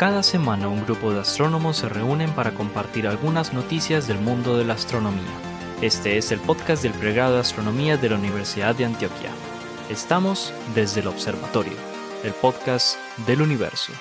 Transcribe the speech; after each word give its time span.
Cada 0.00 0.22
semana 0.22 0.66
un 0.68 0.82
grupo 0.86 1.12
de 1.12 1.20
astrónomos 1.20 1.76
se 1.76 1.88
reúnen 1.90 2.30
para 2.30 2.52
compartir 2.52 3.06
algunas 3.06 3.52
noticias 3.52 4.08
del 4.08 4.18
mundo 4.18 4.56
de 4.56 4.64
la 4.64 4.72
astronomía. 4.72 5.28
Este 5.82 6.16
es 6.16 6.32
el 6.32 6.40
podcast 6.40 6.82
del 6.82 6.94
pregrado 6.94 7.34
de 7.34 7.40
astronomía 7.40 7.98
de 7.98 8.08
la 8.08 8.16
Universidad 8.16 8.74
de 8.74 8.86
Antioquia. 8.86 9.28
Estamos 9.90 10.54
desde 10.74 11.02
el 11.02 11.08
observatorio, 11.08 11.76
el 12.24 12.32
podcast 12.32 12.96
del 13.26 13.42
universo. 13.42 13.92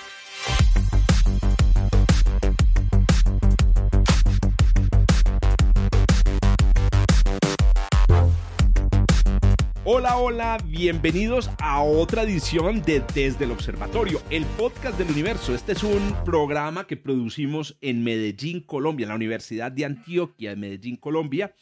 Hola, 10.21 10.57
bienvenidos 10.65 11.49
a 11.59 11.81
otra 11.81 12.23
edición 12.23 12.81
de 12.81 13.01
Desde 13.15 13.45
el 13.45 13.51
Observatorio, 13.51 14.21
el 14.29 14.43
podcast 14.57 14.97
del 14.97 15.11
universo. 15.11 15.55
Este 15.55 15.71
es 15.71 15.81
un 15.81 16.13
programa 16.25 16.85
que 16.85 16.97
producimos 16.97 17.77
en 17.79 18.03
Medellín, 18.03 18.59
Colombia, 18.59 19.05
en 19.05 19.09
la 19.09 19.15
Universidad 19.15 19.71
de 19.71 19.85
Antioquia 19.85 20.49
de 20.49 20.57
Medellín, 20.57 20.97
Colombia, 20.97 21.55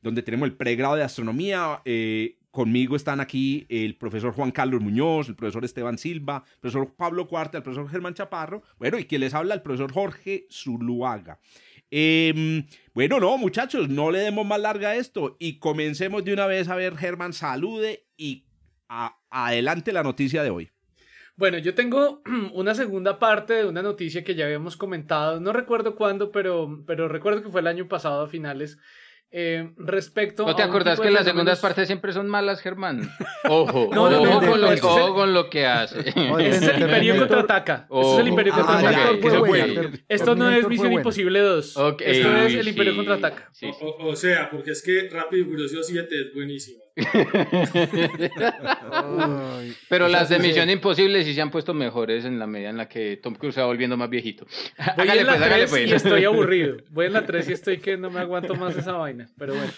donde 0.00 0.22
tenemos 0.22 0.46
el 0.48 0.54
pregrado 0.54 0.94
de 0.94 1.02
astronomía. 1.02 1.82
Eh, 1.84 2.38
conmigo 2.52 2.94
están 2.94 3.18
aquí 3.18 3.66
el 3.68 3.96
profesor 3.96 4.32
Juan 4.32 4.52
Carlos 4.52 4.80
Muñoz, 4.80 5.28
el 5.28 5.34
profesor 5.34 5.64
Esteban 5.64 5.98
Silva, 5.98 6.44
el 6.46 6.60
profesor 6.60 6.94
Pablo 6.94 7.26
Cuarta, 7.26 7.58
el 7.58 7.64
profesor 7.64 7.90
Germán 7.90 8.14
Chaparro, 8.14 8.62
bueno, 8.78 8.96
y 8.96 9.06
quien 9.06 9.22
les 9.22 9.34
habla 9.34 9.54
el 9.54 9.62
profesor 9.62 9.92
Jorge 9.92 10.46
Zuluaga. 10.52 11.40
Em, 11.90 12.66
bueno, 12.94 13.20
no, 13.20 13.38
muchachos, 13.38 13.88
no 13.88 14.10
le 14.10 14.20
demos 14.20 14.46
más 14.46 14.60
larga 14.60 14.90
a 14.90 14.96
esto 14.96 15.36
y 15.38 15.58
comencemos 15.58 16.24
de 16.24 16.32
una 16.32 16.46
vez 16.46 16.68
a 16.68 16.74
ver, 16.74 16.96
Germán, 16.96 17.32
salude 17.32 18.03
y 18.16 18.44
adelante 19.30 19.92
la 19.92 20.02
noticia 20.02 20.42
de 20.42 20.50
hoy. 20.50 20.70
Bueno, 21.36 21.58
yo 21.58 21.74
tengo 21.74 22.22
una 22.54 22.74
segunda 22.74 23.18
parte 23.18 23.54
de 23.54 23.66
una 23.66 23.82
noticia 23.82 24.24
que 24.24 24.34
ya 24.34 24.44
habíamos 24.44 24.76
comentado, 24.76 25.40
no 25.40 25.52
recuerdo 25.52 25.96
cuándo, 25.96 26.30
pero, 26.30 26.84
pero 26.86 27.08
recuerdo 27.08 27.42
que 27.42 27.50
fue 27.50 27.60
el 27.60 27.66
año 27.66 27.88
pasado 27.88 28.22
a 28.22 28.28
finales, 28.28 28.78
eh, 29.36 29.72
respecto 29.78 30.46
¿No 30.46 30.54
te 30.54 30.62
acordás 30.62 31.00
que 31.00 31.10
las 31.10 31.24
segundas 31.24 31.58
partes 31.58 31.88
siempre 31.88 32.12
son 32.12 32.28
malas, 32.28 32.60
Germán? 32.60 33.00
Ojo, 33.48 33.88
ojo, 33.88 33.90
con, 33.90 34.12
lo, 34.60 35.12
con, 35.12 35.34
lo, 35.34 35.50
que 35.50 35.66
hace. 35.66 35.98
Ese 36.38 36.48
es 36.50 36.62
el 36.68 36.82
Imperio 36.82 37.16
contraataca. 37.16 37.88
Ese 37.90 38.12
es 38.12 38.18
el 38.20 38.28
Imperio 38.28 38.52
ah, 38.54 38.64
contraataca. 38.64 39.98
Esto 40.06 40.36
no 40.36 40.48
es 40.52 40.68
Misión 40.68 40.92
Imposible 40.92 41.40
2. 41.40 41.66
Esto 41.66 42.36
es 42.36 42.54
el 42.54 42.68
Imperio 42.68 42.94
contraataca. 42.94 43.50
o, 43.80 44.14
sea, 44.14 44.48
porque 44.50 44.70
es 44.70 44.80
que 44.80 45.08
Rápido 45.10 45.42
y 45.42 45.50
Furioso 45.50 45.82
7 45.82 46.08
es 46.20 46.32
buenísimo. 46.32 46.83
Pero 49.88 50.06
las 50.08 50.28
de 50.28 50.38
Misión 50.38 50.70
Imposible 50.70 51.24
sí 51.24 51.34
se 51.34 51.40
han 51.40 51.50
puesto 51.50 51.74
mejores 51.74 52.24
en 52.24 52.38
la 52.38 52.46
medida 52.46 52.70
en 52.70 52.76
la 52.76 52.88
que 52.88 53.16
Tom 53.16 53.34
Cruise 53.34 53.56
se 53.56 53.60
va 53.60 53.66
volviendo 53.66 53.96
más 53.96 54.08
viejito. 54.08 54.46
Voy 54.96 55.08
en 55.08 55.26
la 55.26 55.36
3 55.36 55.48
pues, 55.48 55.70
pues. 55.70 55.90
y 55.90 55.94
estoy 55.94 56.24
aburrido. 56.28 56.76
Voy 56.90 57.06
en 57.06 57.14
la 57.14 57.26
3 57.26 57.48
y 57.48 57.52
estoy 57.52 57.78
que 57.78 57.96
no 57.96 58.10
me 58.10 58.20
aguanto 58.20 58.54
más 58.54 58.76
esa 58.76 58.92
vaina. 58.92 59.28
Pero 59.36 59.54
bueno. 59.54 59.72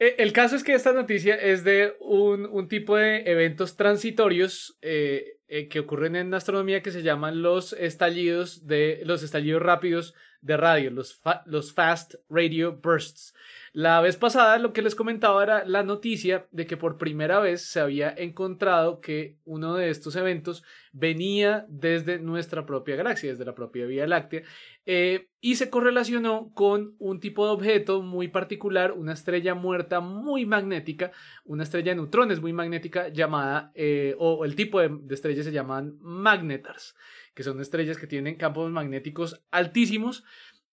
Eh, 0.00 0.16
el 0.18 0.32
caso 0.32 0.56
es 0.56 0.64
que 0.64 0.74
esta 0.74 0.92
noticia 0.92 1.36
es 1.36 1.62
de 1.62 1.94
un, 2.00 2.46
un 2.46 2.66
tipo 2.68 2.96
de 2.96 3.22
eventos 3.30 3.76
transitorios 3.76 4.76
eh, 4.82 5.38
eh, 5.46 5.68
que 5.68 5.80
ocurren 5.80 6.16
en 6.16 6.34
astronomía 6.34 6.82
que 6.82 6.90
se 6.90 7.02
llaman 7.02 7.42
los 7.42 7.72
estallidos 7.74 8.66
de 8.66 9.02
los 9.04 9.22
estallidos 9.22 9.62
rápidos 9.62 10.14
de 10.40 10.56
radio, 10.56 10.90
los, 10.90 11.20
los 11.46 11.72
fast 11.72 12.14
radio 12.28 12.80
bursts. 12.82 13.34
La 13.76 14.00
vez 14.00 14.16
pasada 14.16 14.56
lo 14.58 14.72
que 14.72 14.82
les 14.82 14.94
comentaba 14.94 15.42
era 15.42 15.64
la 15.64 15.82
noticia 15.82 16.46
de 16.52 16.64
que 16.64 16.76
por 16.76 16.96
primera 16.96 17.40
vez 17.40 17.62
se 17.62 17.80
había 17.80 18.14
encontrado 18.16 19.00
que 19.00 19.36
uno 19.44 19.74
de 19.74 19.90
estos 19.90 20.14
eventos 20.14 20.62
venía 20.92 21.66
desde 21.68 22.20
nuestra 22.20 22.66
propia 22.66 22.94
galaxia, 22.94 23.30
desde 23.30 23.44
la 23.44 23.56
propia 23.56 23.86
Vía 23.86 24.06
Láctea, 24.06 24.42
eh, 24.86 25.26
y 25.40 25.56
se 25.56 25.70
correlacionó 25.70 26.52
con 26.54 26.94
un 27.00 27.18
tipo 27.18 27.46
de 27.46 27.52
objeto 27.52 28.00
muy 28.00 28.28
particular, 28.28 28.92
una 28.92 29.12
estrella 29.12 29.56
muerta 29.56 29.98
muy 29.98 30.46
magnética, 30.46 31.10
una 31.44 31.64
estrella 31.64 31.90
de 31.90 31.96
neutrones 31.96 32.40
muy 32.40 32.52
magnética 32.52 33.08
llamada, 33.08 33.72
eh, 33.74 34.14
o 34.20 34.44
el 34.44 34.54
tipo 34.54 34.78
de, 34.78 34.90
de 35.02 35.14
estrellas 35.16 35.46
se 35.46 35.52
llaman 35.52 35.98
magnetars, 36.00 36.94
que 37.34 37.42
son 37.42 37.60
estrellas 37.60 37.98
que 37.98 38.06
tienen 38.06 38.36
campos 38.36 38.70
magnéticos 38.70 39.42
altísimos 39.50 40.22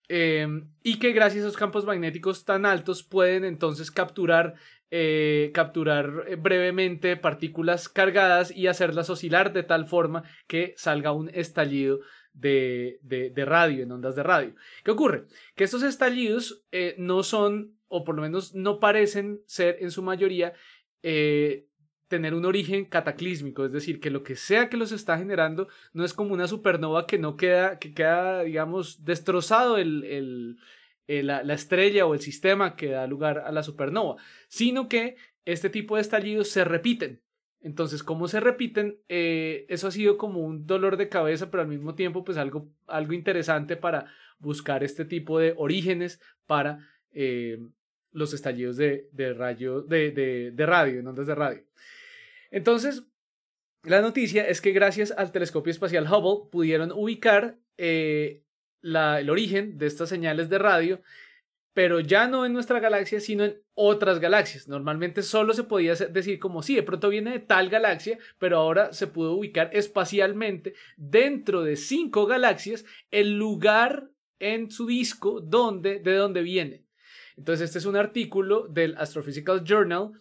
Em, 0.07 0.69
y 0.83 0.99
que 0.99 1.13
gracias 1.13 1.43
a 1.43 1.47
esos 1.47 1.57
campos 1.57 1.85
magnéticos 1.85 2.43
tan 2.43 2.65
altos 2.65 3.03
pueden 3.03 3.45
entonces 3.45 3.91
capturar, 3.91 4.55
eh, 4.89 5.51
capturar 5.53 6.25
eh, 6.27 6.35
brevemente 6.35 7.15
partículas 7.15 7.87
cargadas 7.87 8.51
y 8.51 8.67
hacerlas 8.67 9.09
oscilar 9.09 9.53
de 9.53 9.63
tal 9.63 9.85
forma 9.85 10.23
que 10.47 10.73
salga 10.75 11.13
un 11.13 11.29
estallido 11.29 11.99
de, 12.33 12.99
de, 13.01 13.45
radio, 13.45 13.83
en 13.83 13.91
ondas 13.91 14.15
de 14.15 14.23
radio. 14.23 14.55
¿Qué 14.83 14.91
ocurre? 14.91 15.25
Que 15.55 15.63
estos 15.63 15.83
estallidos 15.83 16.65
eh, 16.71 16.95
no 16.97 17.23
son, 17.23 17.77
o 17.87 18.03
por 18.03 18.15
lo 18.15 18.21
menos 18.21 18.53
no 18.53 18.79
parecen 18.79 19.41
ser 19.45 19.77
en 19.79 19.91
su 19.91 20.01
mayoría, 20.01 20.53
tener 22.11 22.33
un 22.33 22.43
origen 22.43 22.83
cataclísmico, 22.83 23.63
es 23.63 23.71
decir, 23.71 24.01
que 24.01 24.09
lo 24.09 24.21
que 24.21 24.35
sea 24.35 24.67
que 24.67 24.75
los 24.75 24.91
está 24.91 25.17
generando 25.17 25.69
no 25.93 26.03
es 26.03 26.13
como 26.13 26.33
una 26.33 26.45
supernova 26.45 27.07
que 27.07 27.17
no 27.17 27.37
queda, 27.37 27.79
que 27.79 27.93
queda, 27.93 28.43
digamos, 28.43 29.05
destrozado 29.05 29.77
el, 29.77 30.57
la, 31.07 31.53
estrella 31.53 32.05
o 32.05 32.13
el 32.13 32.19
sistema 32.19 32.75
que 32.75 32.89
da 32.89 33.07
lugar 33.07 33.39
a 33.39 33.51
la 33.53 33.63
supernova, 33.63 34.17
sino 34.49 34.89
que 34.89 35.15
este 35.45 35.69
tipo 35.69 35.95
de 35.95 36.01
estallidos 36.01 36.49
se 36.49 36.65
repiten. 36.65 37.21
Entonces, 37.61 38.03
como 38.03 38.27
se 38.27 38.41
repiten, 38.41 38.97
eh, 39.07 39.65
eso 39.69 39.87
ha 39.87 39.91
sido 39.91 40.17
como 40.17 40.41
un 40.41 40.67
dolor 40.67 40.97
de 40.97 41.07
cabeza, 41.07 41.49
pero 41.49 41.63
al 41.63 41.69
mismo 41.69 41.95
tiempo, 41.95 42.25
pues 42.25 42.37
algo, 42.37 42.67
algo 42.87 43.13
interesante 43.13 43.77
para 43.77 44.07
buscar 44.37 44.83
este 44.83 45.05
tipo 45.05 45.39
de 45.39 45.53
orígenes 45.55 46.19
para 46.45 46.89
eh, 47.13 47.57
los 48.11 48.33
estallidos 48.33 48.75
de, 48.75 49.07
de 49.13 49.33
rayo, 49.33 49.81
de, 49.81 50.11
de, 50.11 50.51
de 50.51 50.65
radio, 50.65 50.99
en 50.99 51.07
ondas 51.07 51.27
de 51.27 51.35
radio. 51.35 51.63
Entonces, 52.51 53.03
la 53.83 54.01
noticia 54.01 54.47
es 54.47 54.61
que 54.61 54.71
gracias 54.73 55.11
al 55.11 55.31
telescopio 55.31 55.71
espacial 55.71 56.05
Hubble 56.05 56.49
pudieron 56.51 56.91
ubicar 56.91 57.57
eh, 57.77 58.43
el 58.83 59.29
origen 59.29 59.77
de 59.77 59.87
estas 59.87 60.09
señales 60.09 60.49
de 60.49 60.59
radio, 60.59 61.01
pero 61.73 61.99
ya 61.99 62.27
no 62.27 62.45
en 62.45 62.53
nuestra 62.53 62.79
galaxia, 62.79 63.19
sino 63.19 63.45
en 63.45 63.61
otras 63.73 64.19
galaxias. 64.19 64.67
Normalmente 64.67 65.23
solo 65.23 65.53
se 65.53 65.63
podía 65.63 65.95
decir 65.95 66.37
como 66.37 66.61
si 66.61 66.75
de 66.75 66.83
pronto 66.83 67.09
viene 67.09 67.31
de 67.31 67.39
tal 67.39 67.69
galaxia, 67.69 68.19
pero 68.37 68.57
ahora 68.57 68.93
se 68.93 69.07
pudo 69.07 69.33
ubicar 69.33 69.69
espacialmente 69.73 70.73
dentro 70.97 71.63
de 71.63 71.77
cinco 71.77 72.25
galaxias 72.25 72.85
el 73.09 73.37
lugar 73.37 74.09
en 74.39 74.69
su 74.69 74.85
disco 74.85 75.39
donde, 75.39 75.99
de 75.99 76.13
donde 76.15 76.41
viene. 76.41 76.83
Entonces, 77.37 77.69
este 77.69 77.79
es 77.79 77.85
un 77.85 77.95
artículo 77.95 78.67
del 78.67 78.97
Astrophysical 78.97 79.63
Journal 79.63 80.11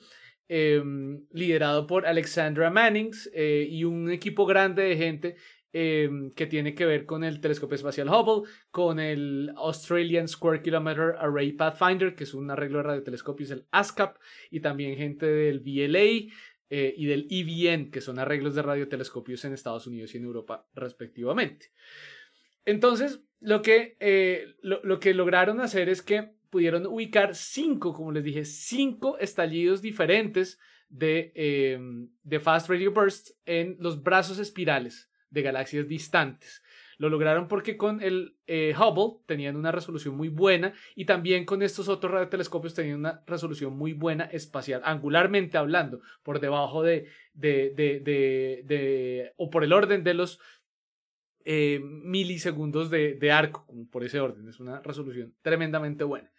Em, 0.52 1.28
liderado 1.30 1.86
por 1.86 2.08
Alexandra 2.08 2.70
Mannings 2.70 3.30
eh, 3.32 3.68
y 3.70 3.84
un 3.84 4.10
equipo 4.10 4.46
grande 4.46 4.82
de 4.82 4.96
gente 4.96 5.36
em, 5.72 6.32
que 6.32 6.48
tiene 6.48 6.74
que 6.74 6.86
ver 6.86 7.06
con 7.06 7.22
el 7.22 7.40
telescopio 7.40 7.76
espacial 7.76 8.08
Hubble, 8.08 8.50
con 8.72 8.98
el 8.98 9.52
Australian 9.54 10.26
Square 10.26 10.62
Kilometer 10.62 11.14
Array 11.20 11.52
Pathfinder, 11.52 12.16
que 12.16 12.24
es 12.24 12.34
un 12.34 12.50
arreglo 12.50 12.78
de 12.78 12.82
radiotelescopios, 12.82 13.52
el 13.52 13.68
ASCAP, 13.70 14.16
y 14.50 14.58
también 14.58 14.96
gente 14.96 15.24
del 15.24 15.60
VLA 15.60 16.32
eh, 16.68 16.94
y 16.96 17.06
del 17.06 17.28
EVN, 17.30 17.92
que 17.92 18.00
son 18.00 18.18
arreglos 18.18 18.56
de 18.56 18.62
radiotelescopios 18.62 19.44
en 19.44 19.52
Estados 19.52 19.86
Unidos 19.86 20.12
y 20.16 20.18
en 20.18 20.24
Europa, 20.24 20.66
respectivamente. 20.74 21.70
Entonces, 22.64 23.20
lo 23.38 23.62
que, 23.62 23.96
eh, 24.00 24.56
lo 24.62 24.98
que 24.98 25.14
lograron 25.14 25.60
hacer 25.60 25.88
es 25.88 26.02
que 26.02 26.39
pudieron 26.50 26.86
ubicar 26.86 27.34
cinco, 27.34 27.94
como 27.94 28.12
les 28.12 28.24
dije, 28.24 28.44
cinco 28.44 29.16
estallidos 29.18 29.80
diferentes 29.80 30.58
de, 30.88 31.32
em, 31.34 32.10
de 32.22 32.40
Fast 32.40 32.68
Radio 32.68 32.92
Bursts 32.92 33.38
en 33.46 33.76
los 33.78 34.02
brazos 34.02 34.38
espirales 34.38 35.10
de 35.30 35.42
galaxias 35.42 35.88
distantes. 35.88 36.62
Lo 36.98 37.08
lograron 37.08 37.48
porque 37.48 37.78
con 37.78 38.02
el 38.02 38.36
eh, 38.46 38.74
Hubble 38.76 39.22
tenían 39.24 39.56
una 39.56 39.72
resolución 39.72 40.16
muy 40.16 40.28
buena 40.28 40.74
y 40.94 41.06
también 41.06 41.46
con 41.46 41.62
estos 41.62 41.88
otros 41.88 42.12
radiotelescopios 42.12 42.74
tenían 42.74 42.98
una 42.98 43.22
resolución 43.26 43.74
muy 43.74 43.94
buena 43.94 44.24
espacial, 44.24 44.82
angularmente 44.84 45.56
hablando, 45.56 46.02
por 46.22 46.40
debajo 46.40 46.82
de, 46.82 47.06
de, 47.32 47.72
de, 47.74 48.00
de, 48.66 49.32
o 49.36 49.48
por 49.48 49.64
el 49.64 49.72
orden 49.72 50.04
de 50.04 50.12
los 50.12 50.40
eh, 51.46 51.80
milisegundos 51.82 52.90
de, 52.90 53.14
de 53.14 53.32
arco, 53.32 53.66
por 53.90 54.04
ese 54.04 54.20
orden. 54.20 54.46
Es 54.48 54.60
una 54.60 54.80
resolución 54.82 55.34
tremendamente 55.40 56.04
buena. 56.04 56.30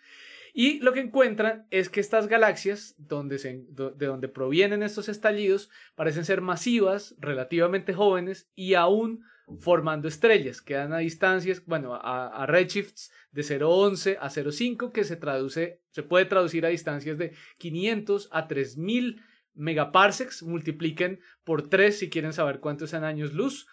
Y 0.53 0.79
lo 0.79 0.93
que 0.93 0.99
encuentran 0.99 1.65
es 1.69 1.89
que 1.89 1.99
estas 1.99 2.27
galaxias, 2.27 2.95
donde 2.97 3.37
de 3.37 4.05
donde 4.05 4.27
provienen 4.27 4.83
estos 4.83 5.09
estallidos, 5.09 5.69
parecen 5.95 6.25
ser 6.25 6.41
masivas, 6.41 7.15
relativamente 7.19 7.93
jóvenes 7.93 8.49
y 8.55 8.73
aún 8.73 9.23
formando 9.59 10.07
estrellas. 10.07 10.61
Quedan 10.61 10.93
a 10.93 10.99
distancias, 10.99 11.63
bueno, 11.65 11.95
a, 11.95 12.45
redshifts 12.45 13.11
de 13.31 13.41
0.11 13.41 14.17
a 14.19 14.29
0.5, 14.29 14.91
que 14.91 15.03
se 15.03 15.15
traduce, 15.15 15.81
se 15.91 16.03
puede 16.03 16.25
traducir 16.25 16.65
a 16.65 16.69
distancias 16.69 17.17
de 17.17 17.33
500 17.57 18.29
a 18.31 18.47
3000 18.47 19.21
megaparsecs. 19.53 20.43
Multipliquen 20.43 21.19
por 21.43 21.69
3 21.69 21.97
si 21.97 22.09
quieren 22.09 22.33
saber 22.33 22.59
cuántos 22.59 22.91
son 22.91 23.03
años 23.03 23.33
luz. 23.33 23.67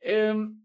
Em, 0.00 0.60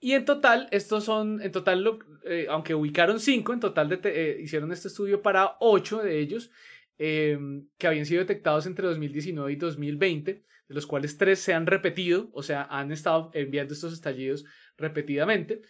y 0.00 0.12
en 0.12 0.24
total, 0.24 0.68
estos 0.72 1.04
son, 1.04 1.40
en 1.40 1.52
total, 1.52 1.98
eh, 2.24 2.46
aunque 2.50 2.74
ubicaron 2.74 3.18
cinco, 3.18 3.52
en 3.52 3.60
total 3.60 4.00
eh, 4.04 4.38
hicieron 4.42 4.70
este 4.72 4.88
estudio 4.88 5.22
para 5.22 5.56
ocho 5.60 6.02
de 6.02 6.20
ellos, 6.20 6.50
em, 6.98 7.68
que 7.78 7.86
habían 7.86 8.06
sido 8.06 8.20
detectados 8.20 8.66
entre 8.66 8.86
2019 8.86 9.52
y 9.52 9.56
2020, 9.56 10.44
de 10.68 10.74
los 10.74 10.86
cuales 10.86 11.16
tres 11.16 11.40
se 11.40 11.54
han 11.54 11.66
repetido, 11.66 12.30
o 12.32 12.42
sea, 12.42 12.66
han 12.70 12.92
estado 12.92 13.30
enviando 13.34 13.74
estos 13.74 13.92
estallidos 13.92 14.44
repetidamente. 14.76 15.62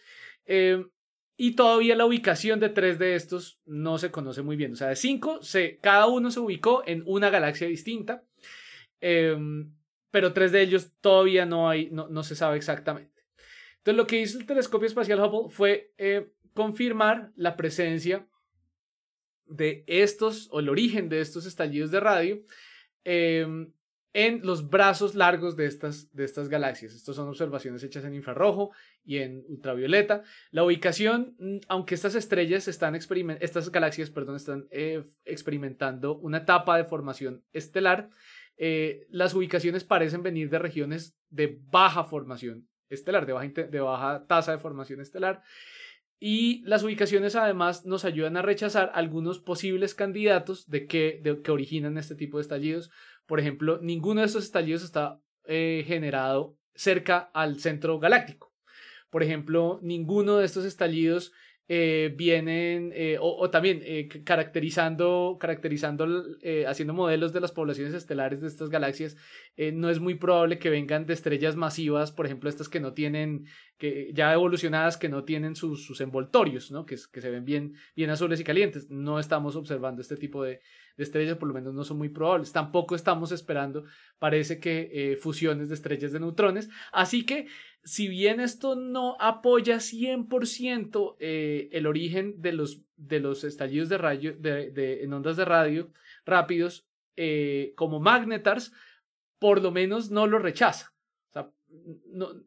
Em, 0.45 0.89
y 1.37 1.55
todavía 1.55 1.95
la 1.95 2.05
ubicación 2.05 2.59
de 2.59 2.69
tres 2.69 2.97
de 2.99 3.15
estos 3.15 3.61
no 3.65 3.97
se 3.99 4.11
conoce 4.11 4.41
muy 4.41 4.55
bien. 4.55 4.73
O 4.73 4.75
sea, 4.75 4.87
de 4.89 4.95
cinco, 4.95 5.41
se, 5.43 5.77
cada 5.79 6.07
uno 6.07 6.31
se 6.31 6.39
ubicó 6.39 6.83
en 6.85 7.03
una 7.05 7.29
galaxia 7.29 7.67
distinta. 7.67 8.23
Em, 9.01 9.71
pero 10.11 10.33
tres 10.33 10.51
de 10.51 10.61
ellos 10.63 10.93
todavía 10.99 11.45
no, 11.45 11.69
hay, 11.69 11.89
no, 11.91 12.07
no 12.09 12.23
se 12.23 12.35
sabe 12.35 12.57
exactamente. 12.57 13.16
Entonces, 13.87 14.03
lo 14.03 14.07
que 14.07 14.19
hizo 14.19 14.37
el 14.37 14.45
telescopio 14.45 14.85
espacial 14.85 15.21
Hubble 15.21 15.49
fue 15.49 15.93
eh, 15.97 16.33
confirmar 16.53 17.31
la 17.37 17.55
presencia 17.55 18.27
de 19.45 19.85
estos, 19.87 20.49
o 20.51 20.59
el 20.59 20.67
origen 20.67 21.07
de 21.07 21.21
estos 21.21 21.45
estallidos 21.45 21.89
de 21.91 22.01
radio, 22.01 22.43
em, 23.05 23.71
en 24.11 24.41
los 24.45 24.69
brazos 24.69 25.15
largos 25.15 25.55
de 25.55 25.67
estas, 25.67 26.13
de 26.13 26.25
estas 26.25 26.49
galaxias. 26.49 26.95
Estas 26.95 27.15
son 27.15 27.29
observaciones 27.29 27.81
hechas 27.81 28.03
en 28.03 28.13
infrarrojo 28.13 28.71
y 29.05 29.19
en 29.19 29.45
ultravioleta. 29.47 30.23
La 30.51 30.65
ubicación, 30.65 31.37
mm, 31.39 31.59
aunque 31.69 31.95
estas 31.95 32.15
estrellas 32.15 32.67
están 32.67 32.93
estas 32.93 33.71
galaxias, 33.71 34.09
perdón, 34.09 34.35
están 34.35 34.67
eh, 34.69 35.01
experimentando 35.23 36.17
una 36.17 36.39
etapa 36.39 36.75
de 36.75 36.83
formación 36.83 37.41
estelar, 37.53 38.09
eh, 38.57 39.07
las 39.11 39.33
ubicaciones 39.33 39.85
parecen 39.85 40.23
venir 40.23 40.49
de 40.49 40.59
regiones 40.59 41.17
de 41.29 41.57
baja 41.71 42.03
formación 42.03 42.67
estelar, 42.89 43.25
de 43.25 43.33
baja, 43.33 43.47
de 43.47 43.79
baja 43.79 44.25
tasa 44.27 44.51
de 44.51 44.59
formación 44.59 45.01
estelar. 45.01 45.41
Y 46.19 46.63
las 46.65 46.83
ubicaciones 46.83 47.35
además 47.35 47.85
nos 47.85 48.03
ayudan 48.03 48.37
a 48.37 48.41
rechazar 48.41 48.91
algunos 48.95 49.39
posibles 49.39 49.93
candidatos 49.93 50.67
de 50.67 50.87
que, 50.87 51.19
de, 51.21 51.41
que 51.41 51.51
originan 51.51 51.97
este 51.97 52.15
tipo 52.15 52.37
de 52.37 52.41
estallidos. 52.41 52.89
Por 53.27 53.39
ejemplo, 53.39 53.79
ninguno 53.81 54.21
de 54.21 54.27
estos 54.27 54.43
estallidos 54.43 54.83
está 54.83 55.19
eh, 55.45 55.83
generado 55.85 56.57
cerca 56.73 57.29
al 57.33 57.59
centro 57.59 57.99
galáctico. 57.99 58.51
Por 59.09 59.23
ejemplo, 59.23 59.79
ninguno 59.83 60.37
de 60.37 60.45
estos 60.45 60.65
estallidos 60.65 61.33
eh, 61.69 62.13
vienen 62.15 62.93
eh, 62.95 63.17
o, 63.19 63.49
también 63.49 63.81
eh, 63.83 64.07
caracterizando, 64.23 65.37
caracterizando 65.37 66.07
haciendo 66.65 66.93
modelos 66.93 67.33
de 67.33 67.41
las 67.41 67.51
poblaciones 67.51 67.93
estelares 67.93 68.39
de 68.39 68.47
estas 68.47 68.69
galaxias, 68.69 69.17
no 69.73 69.89
es 69.89 69.99
muy 69.99 70.15
probable 70.15 70.59
que 70.59 70.69
vengan 70.69 71.05
de 71.05 71.13
estrellas 71.13 71.55
masivas, 71.55 72.11
por 72.11 72.25
ejemplo, 72.25 72.49
estas 72.49 72.69
que 72.69 72.79
no 72.79 72.93
tienen, 72.93 73.47
que 73.77 74.11
ya 74.13 74.33
evolucionadas, 74.33 74.97
que 74.97 75.09
no 75.09 75.23
tienen 75.23 75.55
sus, 75.55 75.85
sus 75.85 76.01
envoltorios, 76.01 76.71
¿no? 76.71 76.85
que, 76.85 76.97
que 77.11 77.21
se 77.21 77.29
ven 77.29 77.45
bien, 77.45 77.75
bien 77.95 78.09
azules 78.09 78.39
y 78.39 78.43
calientes. 78.43 78.89
No 78.89 79.19
estamos 79.19 79.55
observando 79.55 80.01
este 80.01 80.17
tipo 80.17 80.43
de, 80.43 80.61
de 80.97 81.03
estrellas, 81.03 81.37
por 81.37 81.47
lo 81.47 81.53
menos 81.53 81.73
no 81.73 81.83
son 81.83 81.97
muy 81.97 82.09
probables. 82.09 82.51
Tampoco 82.51 82.95
estamos 82.95 83.31
esperando, 83.31 83.85
parece 84.19 84.59
que 84.59 85.17
fusiones 85.21 85.69
de 85.69 85.75
estrellas 85.75 86.11
de 86.11 86.19
neutrones. 86.19 86.69
Así 86.91 87.25
que 87.25 87.47
si 87.87 88.09
bien 88.09 88.41
esto 88.41 88.75
no 88.75 89.15
apoya 89.19 89.77
100% 89.77 91.15
eh, 91.19 91.69
el 91.71 91.87
origen 91.87 92.41
de 92.41 92.51
los, 92.51 92.81
de 92.97 93.21
los 93.21 93.45
estallidos 93.45 93.87
de 93.87 93.97
radio, 93.97 94.35
de, 94.37 95.03
en 95.03 95.13
ondas 95.13 95.37
de 95.37 95.45
radio 95.45 95.89
rápidos 96.25 96.85
eh, 97.15 97.71
como 97.77 98.01
magnetars, 98.01 98.73
por 99.39 99.61
lo 99.61 99.71
menos 99.71 100.11
no 100.11 100.27
lo 100.27 100.37
rechaza. 100.37 100.93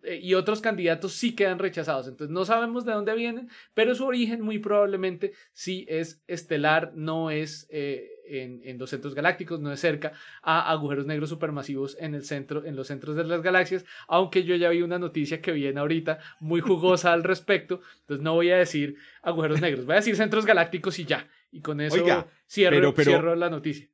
Eh, 0.02 0.20
y 0.22 0.34
otros 0.34 0.60
candidatos 0.60 1.12
sí 1.12 1.34
quedan 1.34 1.58
rechazados. 1.58 2.08
Entonces 2.08 2.32
no 2.32 2.44
sabemos 2.44 2.84
de 2.84 2.92
dónde 2.92 3.14
vienen, 3.14 3.48
pero 3.74 3.94
su 3.94 4.04
origen 4.04 4.40
muy 4.40 4.58
probablemente 4.58 5.32
sí 5.52 5.86
es 5.88 6.22
estelar, 6.26 6.92
no 6.94 7.30
es 7.30 7.68
en, 8.30 8.78
los 8.78 8.90
centros 8.90 9.14
galácticos, 9.14 9.60
no 9.60 9.72
es 9.72 9.80
cerca 9.80 10.12
a 10.42 10.70
agujeros 10.70 11.06
negros 11.06 11.28
supermasivos 11.28 11.96
en 12.00 12.14
el 12.14 12.24
centro, 12.24 12.64
en 12.64 12.76
los 12.76 12.86
centros 12.86 13.16
de 13.16 13.24
las 13.24 13.42
galaxias, 13.42 13.84
aunque 14.08 14.44
yo 14.44 14.54
ya 14.54 14.68
vi 14.70 14.82
una 14.82 14.98
noticia 14.98 15.40
que 15.40 15.52
viene 15.52 15.80
ahorita 15.80 16.18
muy 16.38 16.60
jugosa 16.60 17.12
al 17.12 17.24
respecto, 17.24 17.80
entonces 18.00 18.22
no 18.22 18.34
voy 18.34 18.50
a 18.50 18.56
decir 18.56 18.96
agujeros 19.22 19.60
negros, 19.60 19.84
voy 19.84 19.94
a 19.94 19.96
decir 19.96 20.16
centros 20.16 20.46
galácticos 20.46 20.98
y 20.98 21.04
ya, 21.04 21.28
y 21.50 21.60
con 21.60 21.80
eso 21.80 22.04
cierro, 22.46 22.94
cierro 22.94 23.34
la 23.34 23.50
noticia. 23.50 23.88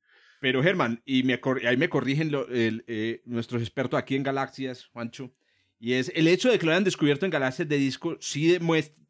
Pero 0.47 0.63
Germán, 0.63 1.03
y 1.05 1.25
me, 1.25 1.41
ahí 1.67 1.77
me 1.77 1.89
corrigen 1.89 2.31
eh, 2.53 3.21
nuestros 3.25 3.63
expertos 3.63 3.99
aquí 3.99 4.15
en 4.15 4.23
galaxias, 4.23 4.87
Juancho, 4.93 5.35
y 5.81 5.95
es 5.95 6.13
el 6.15 6.29
hecho 6.29 6.49
de 6.49 6.57
que 6.57 6.67
lo 6.67 6.71
hayan 6.71 6.85
descubierto 6.85 7.25
en 7.25 7.33
galaxias 7.33 7.69
de 7.69 7.77
disco, 7.77 8.17
sí, 8.21 8.57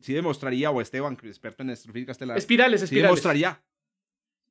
sí 0.00 0.14
demostraría, 0.14 0.70
o 0.70 0.80
Esteban, 0.80 1.18
experto 1.24 1.62
en 1.62 1.68
astrofísica 1.68 2.12
estelar, 2.12 2.38
espirales, 2.38 2.80
espirales. 2.80 2.88
Sí 2.88 3.02
demostraría 3.02 3.62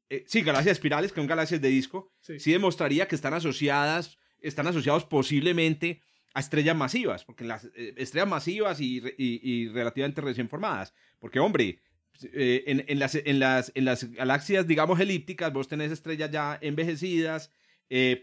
eh, 0.10 0.26
sí, 0.28 0.44
galaxias 0.44 0.74
espirales, 0.74 1.12
que 1.12 1.22
son 1.22 1.26
galaxias 1.26 1.60
de 1.60 1.70
disco, 1.70 2.14
sí. 2.20 2.52
demostraría 2.52 3.08
que 3.08 3.16
están 3.16 3.34
asociadas, 3.34 4.20
están 4.40 4.68
asociados 4.68 5.06
posiblemente 5.06 6.04
a 6.36 6.40
estrellas 6.40 6.76
masivas, 6.76 7.26
porque 7.26 7.46
las 7.46 7.66
eh, 7.74 7.96
estrellas 7.98 8.30
masivas 8.30 8.80
y, 8.80 9.02
y, 9.18 9.70
relativamente 9.70 10.22
recién 10.22 10.50
formadas, 10.50 10.94
porque 11.18 11.40
hombre, 11.40 11.80
eh, 12.24 12.64
en, 12.68 12.84
en, 12.88 13.00
las, 13.00 13.16
en, 13.16 13.40
las, 13.40 13.72
en 13.76 13.86
las 13.86 14.12
galaxias, 14.12 14.68
digamos, 14.68 15.00
elípticas, 15.00 15.52
vos 15.54 15.68
tenés 15.68 15.92
estrellas 15.92 16.32
ya 16.32 16.58
envejecidas, 16.62 17.52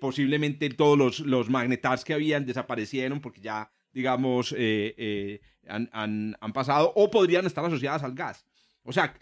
posiblemente 0.01 0.69
todos 0.71 0.99
los, 0.99 1.21
los 1.21 1.49
magnetars 1.49 2.05
que 2.05 2.15
habían 2.15 2.45
desaparecieron 2.45 3.21
porque 3.21 3.41
ya, 3.41 3.71
digamos, 3.93 4.55
han, 5.69 5.89
han, 5.93 6.37
han 6.41 6.53
pasado 6.53 6.93
o 6.97 7.11
podrían 7.11 7.47
estar 7.47 7.65
asociadas 7.65 8.03
al 8.03 8.15
gas. 8.15 8.45
O 8.85 8.93
sea, 8.93 9.15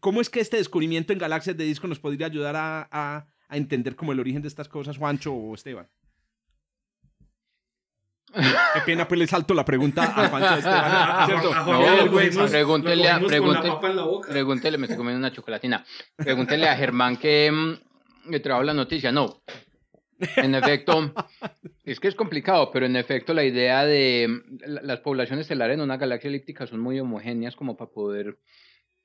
¿cómo 0.00 0.20
es 0.20 0.30
que 0.30 0.40
este 0.40 0.56
descubrimiento 0.56 1.12
en 1.12 1.18
galaxias 1.18 1.56
de 1.56 1.64
disco 1.64 1.86
nos 1.86 1.98
podría 1.98 2.26
ayudar 2.26 2.54
a, 2.56 3.26
entender 3.50 3.96
como 3.96 4.12
el 4.12 4.20
origen 4.20 4.42
de 4.42 4.48
estas 4.48 4.68
cosas, 4.68 4.98
Juancho 4.98 5.32
o 5.32 5.54
Esteban? 5.54 5.88
Qué 8.34 8.80
pena, 8.84 9.08
pues 9.08 9.18
le 9.18 9.26
salto 9.26 9.54
la 9.54 9.64
pregunta 9.64 10.02
a 10.02 10.28
Juancho 10.28 10.54
Esteban. 10.54 11.26
¿cierto? 11.26 11.50
pregúntele, 12.48 13.08
a, 13.08 13.20
pregúntele, 14.28 14.78
me 14.78 14.86
estoy 14.86 14.96
comiendo 14.96 15.18
una 15.18 15.32
chocolatina. 15.32 15.84
Pregúntele 16.16 16.68
a 16.68 16.76
Germán 16.76 17.16
que 17.16 17.50
me 18.24 18.38
mm, 18.38 18.42
trajo 18.42 18.62
la 18.62 18.74
noticia. 18.74 19.10
No, 19.10 19.42
en 20.36 20.54
efecto, 20.54 21.14
es 21.84 22.00
que 22.00 22.08
es 22.08 22.14
complicado, 22.14 22.70
pero 22.70 22.86
en 22.86 22.96
efecto 22.96 23.32
la 23.32 23.44
idea 23.44 23.84
de 23.84 24.28
mm, 24.28 24.84
las 24.84 25.00
poblaciones 25.00 25.44
estelares 25.44 25.76
en 25.76 25.82
una 25.82 25.96
galaxia 25.96 26.28
elíptica 26.28 26.66
son 26.66 26.80
muy 26.80 27.00
homogéneas 27.00 27.56
como 27.56 27.76
para 27.76 27.90
poder 27.90 28.38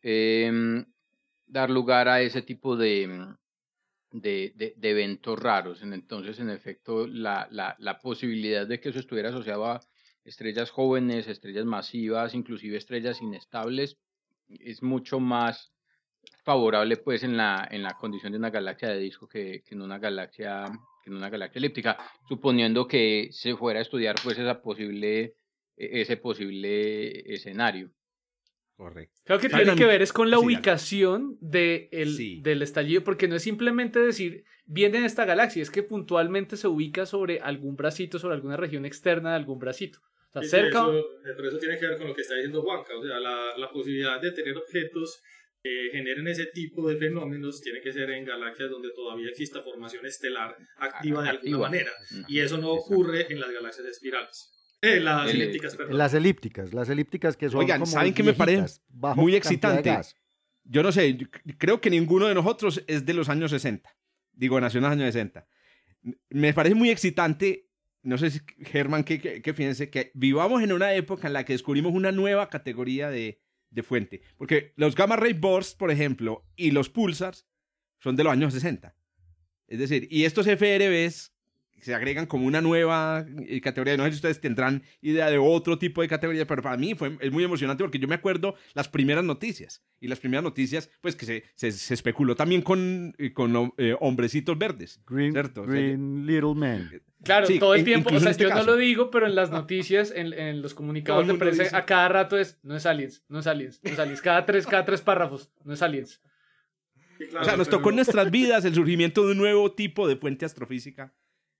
Em, 0.03 0.85
dar 1.47 1.69
lugar 1.69 2.09
a 2.09 2.21
ese 2.21 2.41
tipo 2.41 2.75
de, 2.75 3.07
de, 4.13 4.53
de, 4.55 4.89
eventos 4.89 5.37
raros. 5.37 5.81
Entonces, 5.81 6.39
en 6.39 6.49
efecto, 6.49 7.07
la, 7.07 7.47
la, 7.51 7.99
posibilidad 7.99 8.65
de 8.65 8.79
que 8.79 8.89
eso 8.89 8.99
estuviera 8.99 9.29
asociado 9.29 9.65
a 9.65 9.81
estrellas 10.23 10.69
jóvenes, 10.69 11.27
estrellas 11.27 11.65
masivas, 11.65 12.33
inclusive 12.33 12.77
estrellas 12.77 13.21
inestables, 13.21 13.97
es 14.47 14.83
mucho 14.83 15.19
más 15.19 15.73
favorable 16.43 16.97
pues 16.97 17.23
en 17.23 17.35
la, 17.35 17.67
en 17.69 17.83
la 17.83 17.95
condición 17.97 18.31
de 18.31 18.37
una 18.37 18.49
galaxia 18.49 18.89
de 18.89 18.99
disco 18.99 19.27
que, 19.27 19.63
que 19.65 19.75
en 19.75 19.81
una 19.81 19.97
galaxia 19.97 20.71
que 21.03 21.09
en 21.09 21.17
una 21.17 21.29
galaxia 21.29 21.59
elíptica, 21.59 21.97
suponiendo 22.29 22.87
que 22.87 23.27
se 23.31 23.57
fuera 23.57 23.79
a 23.79 23.81
estudiar 23.81 24.15
pues 24.23 24.37
esa 24.37 24.61
posible, 24.61 25.35
e, 25.75 26.01
ese 26.01 26.15
posible 26.15 27.33
escenario. 27.33 27.91
Correcto. 28.83 29.21
Creo 29.23 29.39
que 29.39 29.47
tiene 29.47 29.75
que 29.75 29.85
ver 29.85 30.01
es 30.01 30.11
con 30.11 30.29
la 30.29 30.39
ubicación 30.39 31.37
de 31.39 31.87
el, 31.93 32.43
del 32.43 32.61
estallido, 32.61 33.01
porque 33.03 33.29
no 33.29 33.35
es 33.37 33.43
simplemente 33.43 33.99
decir, 33.99 34.43
viene 34.65 34.99
de 34.99 35.05
esta 35.05 35.23
galaxia, 35.23 35.61
es 35.61 35.71
que 35.71 35.83
puntualmente 35.83 36.57
se 36.57 36.67
ubica 36.67 37.05
sobre 37.05 37.39
algún 37.39 37.77
bracito, 37.77 38.19
sobre 38.19 38.35
alguna 38.35 38.57
región 38.57 38.85
externa 38.85 39.29
de 39.29 39.37
algún 39.37 39.57
bracito. 39.57 39.99
O 40.33 40.41
sea, 40.41 40.49
cerca... 40.49 40.81
Eso, 40.81 41.05
pero 41.23 41.47
eso 41.47 41.59
tiene 41.59 41.79
que 41.79 41.87
ver 41.87 41.97
con 41.97 42.07
lo 42.07 42.13
que 42.13 42.23
está 42.23 42.35
diciendo 42.35 42.61
Juanca, 42.61 42.97
o 42.97 43.03
sea, 43.03 43.21
la, 43.21 43.57
la 43.57 43.71
posibilidad 43.71 44.19
de 44.19 44.31
tener 44.33 44.57
objetos 44.57 45.21
que 45.63 45.89
generen 45.93 46.27
ese 46.27 46.47
tipo 46.47 46.89
de 46.89 46.97
fenómenos 46.97 47.61
tiene 47.61 47.79
que 47.79 47.93
ser 47.93 48.09
en 48.09 48.25
galaxias 48.25 48.69
donde 48.69 48.89
todavía 48.93 49.29
exista 49.29 49.61
formación 49.61 50.05
estelar 50.05 50.57
activa 50.75 51.23
de 51.23 51.29
alguna 51.29 51.57
manera. 51.57 51.91
Y 52.27 52.41
eso 52.41 52.57
no 52.57 52.71
ocurre 52.71 53.31
en 53.31 53.39
las 53.39 53.49
galaxias 53.49 53.87
espirales. 53.87 54.52
Eh, 54.83 54.99
las 54.99 55.29
elípticas, 55.31 55.75
perdón. 55.77 55.97
Las 55.97 56.13
elípticas, 56.13 56.73
las 56.73 56.89
elípticas 56.89 57.37
que 57.37 57.49
son. 57.49 57.61
Oigan, 57.61 57.87
¿saben 57.87 58.13
qué 58.13 58.21
me 58.21 58.33
parece 58.33 58.81
muy 59.15 59.33
excitante? 59.33 59.97
Yo 60.65 60.83
no 60.83 60.91
sé, 60.91 61.17
creo 61.57 61.79
que 61.79 61.89
ninguno 61.89 62.27
de 62.27 62.35
nosotros 62.35 62.83
es 62.87 63.05
de 63.05 63.13
los 63.13 63.29
años 63.29 63.51
60. 63.51 63.89
Digo, 64.33 64.59
nació 64.59 64.79
en 64.79 64.83
los 64.83 64.91
años 64.91 65.05
60. 65.13 65.47
Me 66.29 66.53
parece 66.53 66.75
muy 66.75 66.89
excitante, 66.89 67.69
no 68.01 68.17
sé 68.17 68.29
si 68.29 68.41
Germán, 68.59 69.05
¿qué, 69.05 69.19
qué, 69.41 69.53
fíjense, 69.53 69.89
que 69.89 70.11
vivamos 70.13 70.61
en 70.61 70.73
una 70.73 70.93
época 70.93 71.27
en 71.27 71.33
la 71.33 71.45
que 71.45 71.53
descubrimos 71.53 71.93
una 71.93 72.11
nueva 72.11 72.49
categoría 72.49 73.09
de, 73.09 73.41
de 73.69 73.83
fuente. 73.83 74.21
Porque 74.37 74.73
los 74.75 74.95
gamma 74.95 75.15
ray 75.15 75.33
bursts, 75.33 75.75
por 75.75 75.91
ejemplo, 75.91 76.45
y 76.57 76.71
los 76.71 76.89
pulsars 76.89 77.47
son 77.99 78.17
de 78.17 78.25
los 78.25 78.33
años 78.33 78.53
60. 78.53 78.95
Es 79.67 79.79
decir, 79.79 80.07
y 80.11 80.25
estos 80.25 80.45
FRBs 80.45 81.32
se 81.83 81.93
agregan 81.93 82.25
como 82.25 82.47
una 82.47 82.61
nueva 82.61 83.25
eh, 83.47 83.61
categoría. 83.61 83.97
No 83.97 84.05
sé 84.05 84.11
si 84.11 84.15
ustedes 84.15 84.39
tendrán 84.39 84.83
idea 85.01 85.29
de 85.29 85.37
otro 85.37 85.77
tipo 85.77 86.01
de 86.01 86.07
categoría, 86.07 86.47
pero 86.47 86.61
para 86.61 86.77
mí 86.77 86.95
fue, 86.95 87.17
es 87.19 87.31
muy 87.31 87.43
emocionante 87.43 87.83
porque 87.83 87.99
yo 87.99 88.07
me 88.07 88.15
acuerdo 88.15 88.55
las 88.73 88.87
primeras 88.87 89.23
noticias. 89.23 89.83
Y 89.99 90.07
las 90.07 90.19
primeras 90.19 90.43
noticias, 90.43 90.89
pues 91.01 91.15
que 91.15 91.25
se, 91.25 91.71
se, 91.71 91.93
especuló 91.93 92.35
también 92.35 92.61
con, 92.61 93.13
eh, 93.17 93.33
con 93.33 93.73
eh, 93.77 93.95
hombrecitos 93.99 94.57
verdes. 94.57 95.01
Green, 95.07 95.33
¿cierto? 95.33 95.63
green 95.63 96.25
Little 96.25 96.55
Men. 96.55 97.01
Claro, 97.23 97.47
todo 97.59 97.75
el 97.75 97.85
tiempo, 97.85 98.13
o 98.13 98.19
sea, 98.19 98.31
este 98.31 98.43
yo 98.43 98.49
no 98.49 98.63
lo 98.63 98.75
digo, 98.75 99.09
pero 99.09 99.27
en 99.27 99.35
las 99.35 99.49
noticias, 99.49 100.11
en, 100.13 100.33
en 100.33 100.61
los 100.61 100.73
comunicados 100.73 101.25
de 101.25 101.35
prensa, 101.35 101.77
a 101.77 101.85
cada 101.85 102.09
rato 102.09 102.37
es, 102.37 102.59
no 102.63 102.75
es 102.75 102.85
aliens, 102.85 103.23
no 103.29 103.39
es 103.39 103.47
aliens, 103.47 103.79
no 103.81 103.91
es 103.91 103.99
aliens. 103.99 104.21
Cada 104.21 104.45
tres, 104.45 104.67
cada 104.67 104.83
tres 104.83 105.01
párrafos, 105.01 105.49
no 105.63 105.73
es 105.73 105.81
aliens. 105.81 106.21
o 107.39 107.43
sea, 107.45 107.55
nos 107.55 107.69
tocó 107.69 107.91
en 107.91 107.95
nuestras 107.97 108.29
vidas 108.29 108.65
el 108.65 108.75
surgimiento 108.75 109.25
de 109.25 109.31
un 109.31 109.37
nuevo 109.37 109.71
tipo 109.71 110.05
de 110.05 110.17
fuente 110.17 110.45
astrofísica 110.45 111.13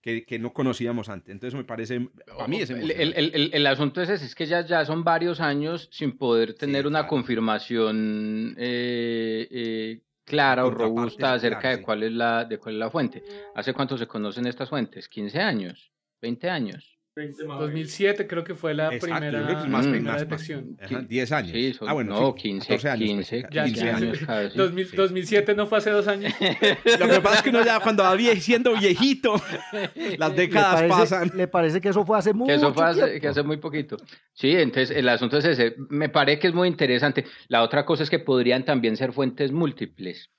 que, 0.04 0.26
que, 0.26 0.38
no 0.38 0.52
conocíamos 0.52 1.08
antes. 1.08 1.32
Entonces 1.32 1.58
me 1.58 1.64
parece, 1.64 2.10
a 2.38 2.48
mí 2.48 2.58
es 2.60 2.70
el, 2.70 2.92
el, 2.92 3.14
el, 3.16 3.52
el, 3.54 3.68
asunto 3.68 4.02
es 4.02 4.10
ese, 4.10 4.26
es 4.26 4.36
que 4.36 4.46
ya, 4.46 4.66
ya 4.66 4.84
son 4.84 5.06
varios 5.06 5.40
años 5.40 5.88
sin 5.94 6.18
poder 6.18 6.56
tener 6.56 6.86
una 6.86 7.08
confirmación 7.08 8.54
eh, 8.58 9.48
eh, 9.50 10.02
clara 10.26 10.66
o 10.66 10.72
robusta 10.72 11.34
acerca 11.34 11.70
de, 11.70 11.82
cuál 11.82 12.04
es 12.04 12.12
la, 12.12 12.44
de 12.44 12.58
cuál 12.58 12.76
es 12.76 12.80
la 12.80 12.92
fuente. 12.92 13.24
¿Hace 13.56 13.74
cuánto 13.74 13.98
se 13.98 14.06
conocen 14.06 14.46
estas 14.46 14.70
fuentes? 14.70 15.10
¿15 15.10 15.38
años? 15.38 15.94
¿20 16.22 16.50
años? 16.50 17.00
2007 17.16 18.26
creo 18.28 18.44
que 18.44 18.56
fue 18.56 18.74
la 18.74 18.90
primera, 18.90 20.18
detección. 20.18 20.78
10 21.08 21.32
años. 21.32 21.52
Sí, 21.52 21.76
ah, 21.82 21.94
bueno, 21.94 22.20
no, 22.20 22.34
15, 22.34 22.74
años. 22.90 23.30
15, 23.30 23.48
15 23.50 23.90
años 23.92 24.20
2007 24.56 25.54
no 25.56 25.68
fue 25.68 25.78
hace 25.78 25.92
dos 25.92 26.08
años. 26.08 26.34
Lo 27.00 27.08
que 27.08 27.22
pasa 27.22 27.36
es 27.36 27.42
que 27.44 27.50
uno 27.50 27.64
ya 27.64 27.80
cuando 27.80 28.04
va 28.04 28.18
siendo 28.40 28.74
viejito, 28.74 29.36
las 30.18 30.36
décadas 30.36 30.84
pasan. 30.84 31.32
Le 31.36 31.48
parece 31.48 31.80
que 31.82 31.90
eso 31.90 32.04
fue 32.04 32.18
hace 32.18 32.34
mucho 32.34 32.48
que 32.48 32.56
eso 32.56 32.74
fue 32.74 32.86
hace, 32.86 33.20
que 33.20 33.28
hace 33.28 33.44
muy 33.44 33.58
poquito. 33.58 33.98
Sí, 34.34 34.52
entonces 34.52 34.96
el 34.96 35.08
asunto 35.08 35.38
es 35.38 35.46
ese. 35.46 35.76
Me 35.90 36.10
parece 36.10 36.40
que 36.40 36.48
es 36.48 36.54
muy 36.54 36.68
interesante. 36.68 37.26
La 37.48 37.62
otra 37.62 37.86
cosa 37.86 38.04
es 38.04 38.10
que 38.10 38.20
podrían 38.20 38.66
también 38.66 38.98
ser 38.98 39.14
fuentes 39.14 39.52
múltiples. 39.52 40.32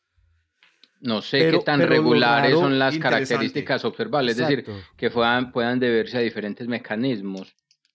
No 1.05 1.21
sé 1.21 1.51
qué 1.51 1.59
tan 1.59 1.81
regulares 1.81 2.53
son 2.53 2.79
las 2.79 2.97
características 2.99 3.85
observables, 3.85 4.39
es 4.39 4.49
decir, 4.49 4.65
que 4.97 5.11
puedan, 5.11 5.53
puedan 5.53 5.79
deberse 5.79 6.17
a 6.17 6.21
diferentes 6.21 6.67
mecanismos. 6.67 7.55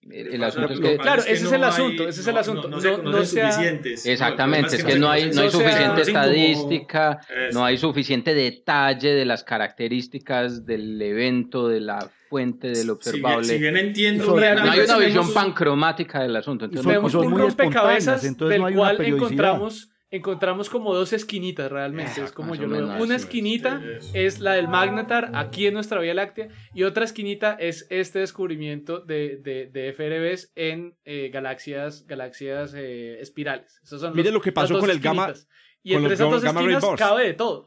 El 0.10 0.44
asunto 0.44 0.74
es 0.74 0.80
que, 0.80 0.98
claro, 0.98 1.22
ese 1.24 1.46
es 1.46 1.52
el 1.52 1.64
asunto, 1.64 2.08
ese 2.08 2.22
es 2.22 2.28
el 2.28 2.38
asunto. 2.38 2.70
No, 2.70 2.78
no, 2.78 3.26
suficientes. 3.26 4.06
Exactamente, 4.06 4.76
es 4.76 4.84
que 4.84 4.98
no 4.98 5.10
hay, 5.10 5.32
no 5.32 5.42
hay 5.42 5.52
suficiente 5.52 6.02
estadística, 6.02 7.20
no 7.52 7.66
hay 7.66 7.78
suficiente 7.78 8.34
detalle 8.34 9.10
de 9.10 9.26
las 9.26 9.44
características 9.44 10.66
del 10.66 11.02
evento, 11.02 11.68
de 11.68 11.82
la 11.82 12.10
fuente, 12.30 12.70
del 12.70 12.92
observable. 12.92 13.44
Si 13.44 13.58
bien, 13.58 13.76
entiendo, 13.76 14.40
no 14.40 14.72
hay 14.72 14.80
una 14.82 14.98
visión 14.98 15.34
pancromática 15.34 16.22
del 16.22 16.36
asunto. 16.36 16.66
Entonces, 16.66 16.88
vemos 16.88 17.14
un 17.16 17.38
rompecabezas 17.38 18.22
del 18.22 18.74
cual 18.74 19.02
encontramos 19.02 19.90
encontramos 20.12 20.70
como 20.70 20.94
dos 20.94 21.14
esquinitas 21.14 21.72
realmente. 21.72 22.22
es 22.24 22.32
como 22.32 22.56
yo 22.56 22.68
lo 22.68 22.88
veo. 22.88 23.04
Una 23.04 23.16
esquinita 23.16 23.82
es 24.14 24.40
la 24.40 24.54
del 24.54 24.68
Magnetar 24.68 25.32
aquí 25.36 25.68
en 25.68 25.74
nuestra 25.74 26.00
Vía 26.00 26.14
Láctea 26.14 26.50
y 26.74 26.84
otra 26.84 27.06
esquinita 27.06 27.54
es 27.54 27.88
este 27.90 28.20
descubrimiento 28.20 29.00
de, 29.00 29.38
de, 29.38 29.68
de 29.68 29.94
FRBs 29.94 30.52
en 30.56 30.98
eh, 31.06 31.30
galaxias, 31.32 32.06
galaxias 32.08 32.74
eh, 32.76 33.20
espirales. 33.20 33.80
son 33.84 34.16
Mire 34.16 34.32
lo 34.32 34.42
que 34.42 34.52
pasó 34.52 34.80
con 34.80 34.90
el 34.90 35.00
gamma. 35.00 35.34
Y 35.82 35.94
entre 35.94 36.16
esas 36.16 36.30
dos 36.30 36.44
esquinas 36.44 36.86
cabe 36.98 37.26
de 37.26 37.34
todo. 37.34 37.66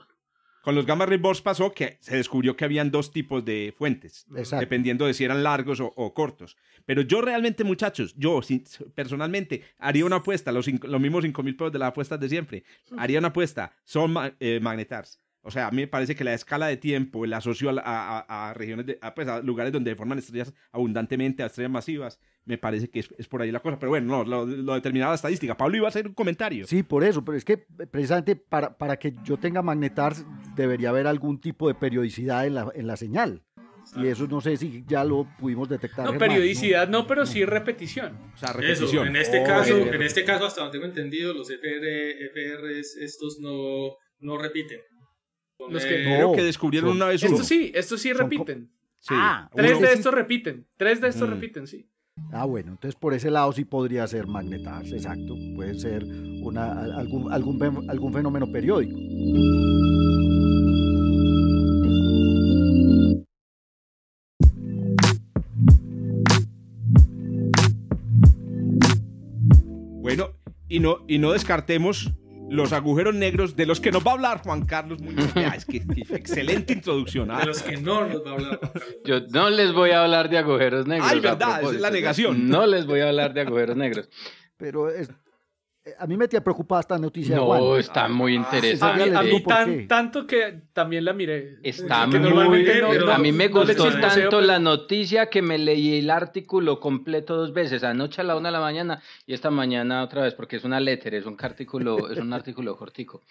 Con 0.63 0.77
los 0.77 0.87
gamma 0.87 1.07
ray 1.07 1.19
bursts 1.19 1.43
pasó 1.43 1.73
que 1.73 1.99
se 2.01 2.17
descubrió 2.17 2.57
que 2.57 2.65
habían 2.65 2.93
dos 2.93 3.11
tipos 3.11 3.45
de 3.45 3.75
fuentes, 3.77 4.27
dependiendo 4.61 5.07
de 5.07 5.15
si 5.15 5.25
eran 5.25 5.43
largos 5.43 5.81
o, 5.81 6.15
cortos. 6.15 6.57
Pero 6.87 7.03
yo 7.03 7.21
realmente, 7.21 7.65
muchachos, 7.65 8.15
yo 8.17 8.41
personalmente 8.95 9.63
haría 9.79 10.05
una 10.05 10.17
apuesta, 10.17 10.53
los, 10.53 10.67
los 10.67 11.01
mismos 11.01 11.25
5 11.25 11.43
mil 11.43 11.57
pesos 11.57 11.73
de 11.73 11.79
las 11.79 11.89
apuestas 11.89 12.19
de 12.21 12.29
siempre, 12.29 12.65
haría 12.97 13.19
una 13.19 13.29
apuesta, 13.29 13.73
son 13.85 14.15
eh, 14.41 14.61
magnetars. 14.61 15.21
O 15.45 15.51
sea, 15.51 15.67
a 15.67 15.71
mí 15.73 15.79
me 15.79 15.89
parece 15.89 16.15
que 16.15 16.23
la 16.23 16.35
escala 16.35 16.69
de 16.69 16.77
tiempo 16.77 17.27
la 17.27 17.39
asocio 17.39 17.71
a, 17.75 18.53
regiones, 18.55 18.87
de, 18.87 18.99
pues 19.15 19.27
a 19.27 19.41
lugares 19.43 19.73
donde 19.73 19.97
forman 19.97 20.19
estrellas 20.19 20.55
abundantemente, 20.71 21.43
a 21.43 21.47
estrellas 21.47 21.73
masivas, 21.73 22.21
me 22.45 22.59
parece 22.59 22.89
que 22.89 23.01
es, 23.01 23.29
por 23.29 23.43
ahí 23.43 23.51
la 23.51 23.59
cosa. 23.59 23.77
Pero 23.77 23.91
bueno, 23.91 24.25
no, 24.25 24.47
lo, 24.47 24.75
determinaba 24.75 25.11
la 25.11 25.17
estadística. 25.17 25.57
Pablo 25.57 25.77
iba 25.77 25.87
a 25.87 25.89
hacer 25.89 26.07
un 26.07 26.15
comentario. 26.15 26.65
Sí, 26.69 26.85
por 26.85 27.03
eso, 27.03 27.25
pero 27.25 27.37
es 27.37 27.45
que 27.45 27.59
precisamente 27.59 28.37
para, 28.37 28.79
para 28.79 28.97
que 28.99 29.15
yo 29.25 29.37
tenga 29.37 29.63
magnetars 29.63 30.25
debería 30.55 30.91
haber 30.91 31.09
algún 31.09 31.41
tipo 31.41 31.67
de 31.67 31.75
periodicidad 31.75 32.47
en 32.47 32.55
la, 32.55 32.71
en 32.73 32.87
la 32.87 32.97
señal. 32.97 33.43
Y 33.97 34.07
eso 34.07 34.27
no 34.27 34.41
sé 34.41 34.57
si 34.57 34.85
ya 34.87 35.05
lo 35.05 35.27
pudimos 35.39 35.69
detectar. 35.69 36.11
No, 36.11 36.19
periodicidad 36.19 36.89
no, 36.89 37.07
pero 37.07 37.27
sí 37.27 37.45
repetición. 37.45 38.17
O 38.35 38.37
sea, 38.37 38.53
repetición. 38.53 39.09
en 39.09 39.17
este, 39.17 39.43
caso, 39.43 39.77
en 39.77 40.03
este 40.03 40.25
caso, 40.25 40.47
hasta 40.47 40.63
donde 40.63 40.79
tengo 40.79 40.87
entendido, 40.87 41.35
los 41.35 41.51
FR, 41.51 42.31
FRs 42.31 42.97
estos 42.97 43.39
no, 43.41 43.97
no 44.21 44.39
repiten. 44.39 44.81
Los 45.69 45.85
que, 45.85 46.03
creo 46.03 46.33
que 46.33 46.43
descubrieron 46.43 46.91
una 46.91 47.07
vez 47.07 47.23
uno. 47.23 47.33
Estos 47.33 47.47
sí, 47.47 47.71
estos 47.75 48.01
sí 48.01 48.13
repiten. 48.13 48.71
Ah, 49.11 49.49
tres 49.55 49.81
de 49.81 49.93
estos 49.93 50.15
repiten. 50.15 50.67
Tres 50.77 51.01
de 51.01 51.09
estos 51.09 51.29
mm. 51.29 51.33
repiten, 51.33 51.67
sí. 51.67 51.89
Ah, 52.31 52.45
bueno, 52.45 52.73
entonces 52.73 52.99
por 52.99 53.15
ese 53.15 53.31
lado 53.31 53.53
sí 53.53 53.65
podría 53.65 54.07
ser 54.07 54.27
magnetarse, 54.27 54.97
exacto. 54.97 55.35
Puede 55.55 55.75
ser 55.79 56.05
una, 56.05 56.73
algún, 56.99 57.33
algún, 57.33 57.91
algún 57.91 58.13
fenómeno 58.13 58.51
periódico. 58.51 58.97
No, 70.83 71.05
y 71.09 71.19
no 71.19 71.33
descartemos 71.33 72.13
los 72.51 72.73
agujeros 72.73 73.15
negros 73.15 73.57
de 73.57 73.65
los 73.65 73.81
que 73.81 73.91
nos 73.91 74.07
va 74.07 74.11
a 74.11 74.15
hablar 74.15 74.43
Juan 74.43 74.67
Carlos 74.67 75.01
Muñoz. 75.01 75.35
es 75.57 75.65
que, 75.65 75.83
excelente 76.11 76.75
introducción. 76.75 77.31
¿ah? 77.31 77.41
De 77.41 77.47
los 77.47 77.63
que 77.63 77.79
no 77.79 78.07
nos 78.07 78.25
va 78.25 78.31
a 78.31 78.35
hablar 78.35 78.61
Yo 79.05 79.21
no 79.31 79.49
les 79.49 79.73
voy 79.73 79.91
a 79.91 80.03
hablar 80.03 80.29
de 80.29 80.39
agujeros 80.39 80.87
negros. 80.87 81.09
Ay, 81.11 81.21
verdad, 81.21 81.63
es 81.63 81.81
la 81.81 81.91
negación. 81.91 82.49
No 82.49 82.67
les 82.67 82.85
voy 82.85 83.01
a 83.01 83.09
hablar 83.09 83.33
de 83.33 83.41
agujeros 83.41 83.77
negros. 83.77 84.11
Pero 84.59 84.91
es, 84.91 85.11
a 85.99 86.07
mí 86.07 86.17
me 86.17 86.29
tiene 86.29 86.43
preocupada 86.43 86.81
esta 86.81 86.99
noticia. 86.99 87.37
No, 87.37 87.77
está 87.77 88.09
muy 88.09 88.35
ah, 88.35 88.37
interesante. 88.37 89.15
a 89.15 89.23
mí, 89.67 89.87
tanto 89.87 90.27
que 90.27 90.61
también 90.73 91.05
la 91.05 91.13
miré. 91.13 91.59
Está 91.63 92.07
muy. 92.07 92.71
a 93.11 93.19
mí 93.19 93.33
me 93.33 93.49
gustó 93.49 93.91
tanto 94.01 94.41
la 94.41 94.61
noticia 94.61 95.27
que 95.27 95.43
me 95.43 95.59
leí 95.59 95.99
el 95.99 96.11
artículo 96.11 96.79
completo 96.79 97.37
dos 97.37 97.53
veces. 97.53 97.83
Anoche 97.83 98.21
a 98.21 98.25
la 98.25 98.37
una 98.37 98.51
de 98.51 98.53
la 98.53 98.61
mañana 98.61 99.03
y 99.27 99.35
esta 99.35 99.51
mañana 99.51 100.05
otra 100.05 100.23
vez, 100.23 100.35
porque 100.35 100.57
es 100.57 100.65
una 100.65 100.79
letter, 100.79 101.15
es 101.15 101.27
un 101.27 101.37
artículo, 101.41 102.11
es 102.11 102.19
un 102.19 102.33
artículo 102.33 102.77
cortico. 102.77 103.23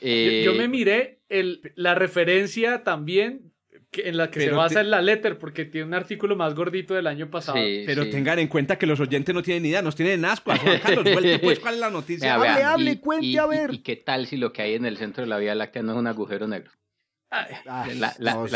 yo, 0.00 0.54
me 0.54 0.64
eh, 0.64 0.68
miré 0.68 1.18
el, 1.28 1.60
la 1.76 1.94
referencia 1.94 2.82
también 2.82 3.49
en 3.92 4.16
la 4.16 4.30
que 4.30 4.40
se 4.40 4.50
basa 4.50 4.80
en 4.80 4.90
la 4.90 5.02
letter, 5.02 5.38
porque 5.38 5.64
tiene 5.64 5.86
un 5.86 5.94
artículo 5.94 6.36
más 6.36 6.54
gordito 6.54 6.94
del 6.94 7.06
año 7.06 7.28
pasado. 7.28 7.58
pero 7.86 8.08
tengan 8.08 8.38
en 8.38 8.48
cuenta 8.48 8.78
que 8.78 8.86
los 8.86 9.00
oyentes 9.00 9.34
no 9.34 9.42
tienen 9.42 9.64
ni 9.64 9.70
idea, 9.70 9.82
nos 9.82 9.96
tienen 9.96 10.24
asco. 10.24 10.54
Juan 10.54 10.80
Carlos, 10.80 11.04
pues, 11.42 11.58
¿cuál 11.58 11.74
es 11.74 11.80
la 11.80 11.90
noticia? 11.90 12.34
hable, 12.34 12.48
hable, 12.48 13.00
cuente, 13.00 13.38
a 13.38 13.46
ver. 13.46 13.74
Y, 13.74 13.78
qué 13.78 13.96
tal 13.96 14.26
si 14.26 14.36
lo 14.36 14.52
que 14.52 14.62
hay 14.62 14.74
en 14.74 14.86
el 14.86 14.96
centro 14.96 15.24
de 15.24 15.28
la 15.28 15.38
Vía 15.38 15.54
Láctea 15.54 15.82
no 15.82 15.92
es 15.92 15.98
un 15.98 16.06
agujero 16.06 16.46
negro? 16.46 16.70
No 17.30 18.46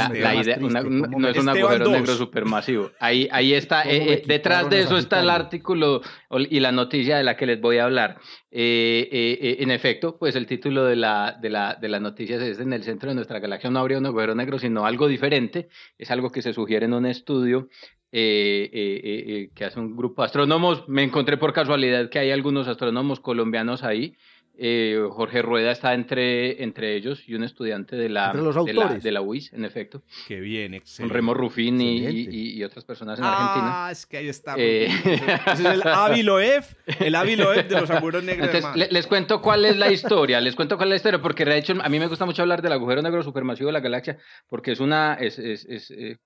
es 1.29 1.39
un 1.39 1.49
agujero 1.49 1.91
negro 1.91 2.15
supermasivo. 2.15 2.91
Ahí, 2.99 3.29
ahí 3.31 3.55
está, 3.55 3.83
eh, 3.83 4.15
eh, 4.15 4.23
detrás 4.27 4.69
de 4.69 4.81
eso 4.81 4.99
está 4.99 5.21
el 5.21 5.31
artículo 5.31 6.03
y 6.51 6.59
la 6.59 6.73
noticia 6.73 7.17
de 7.17 7.23
la 7.23 7.37
que 7.37 7.47
les 7.47 7.61
voy 7.61 7.79
a 7.79 7.85
hablar. 7.85 8.19
Eh, 8.51 9.59
en 9.61 9.71
efecto, 9.71 10.19
pues 10.19 10.35
el 10.35 10.47
título 10.47 10.85
de 10.85 10.97
la, 10.97 11.39
de, 11.41 11.51
la, 11.51 11.75
de 11.75 11.89
las 11.89 12.01
noticias 12.01 12.43
es 12.43 12.59
en 12.59 12.73
el 12.73 12.83
centro 12.83 13.11
de 13.11 13.15
nuestra 13.15 13.39
galaxia 13.39 13.71
no 13.71 13.79
habría 13.79 13.99
un 13.99 14.07
agujero 14.07 14.35
negro, 14.35 14.59
sino 14.59 14.87
algo 14.87 15.07
diferente. 15.07 15.69
Es 15.97 16.11
algo 16.11 16.33
que 16.33 16.43
se 16.43 16.53
sugiere 16.53 16.87
en 16.87 16.95
un 16.95 17.07
estudio 17.07 17.69
que 18.11 19.51
hace 19.65 19.81
un 19.81 19.97
grupo 19.97 20.23
de 20.23 20.27
astrónomos. 20.27 20.89
Me 20.89 21.03
encontré 21.03 21.37
por 21.37 21.53
casualidad 21.53 22.11
que 22.11 22.19
hay 22.19 22.33
algunos 22.33 22.67
astrónomos 22.67 23.21
colombianos 23.21 23.85
ahí. 23.85 24.17
Eh, 24.57 25.05
Jorge 25.11 25.43
Rueda 25.43 25.73
está 25.73 25.95
entre, 25.95 26.63
entre 26.63 26.95
ellos 26.95 27.29
y 27.29 27.35
un 27.35 27.43
estudiante 27.43 27.97
de 27.97 28.09
la, 28.09 28.33
de 28.33 29.13
la, 29.13 29.21
UIS, 29.21 29.53
en 29.53 29.65
efecto. 29.65 30.05
Qué 30.29 30.39
bien, 30.39 30.75
excelente. 30.75 31.13
Remor 31.13 31.37
Rufín 31.37 31.81
y, 31.81 32.63
otras 32.63 32.85
personas 32.85 33.19
en 33.19 33.25
Argentina. 33.25 33.87
Ah, 33.87 33.89
es 33.91 34.07
que 34.07 34.19
ahí 34.19 34.29
está. 34.29 34.55
Eh, 34.57 34.87
es 34.87 35.61
el 35.61 35.83
Aviloef, 35.85 36.75
el 37.01 37.17
Aviloef 37.17 37.69
de 37.69 37.81
los 37.81 37.91
agujeros 37.91 38.23
negros. 38.23 38.49
Entonces, 38.55 38.93
les 38.93 39.07
cuento 39.09 39.43
cuál 39.43 39.65
es 39.65 39.77
la 39.77 39.91
historia, 39.91 40.41
les 40.41 40.55
cuento 40.55 40.77
cuál 40.77 40.89
es 40.89 40.91
la 40.91 40.97
historia, 40.97 41.21
porque 41.21 41.45
de 41.45 41.59
hecho 41.59 41.75
a 41.83 41.89
mí 41.89 41.99
me 41.99 42.07
gusta 42.07 42.25
mucho 42.25 42.43
hablar 42.43 42.63
del 42.63 42.73
agujero 42.73 43.03
negro 43.03 43.25
supermasivo 43.25 43.69
de 43.69 43.73
la 43.73 43.81
galaxia, 43.81 44.19
porque 44.49 44.71
es 44.71 44.79
una, 44.79 45.15
es, 45.15 45.39
es, 45.39 45.65
es, 45.65 45.91
eh, 45.91 46.19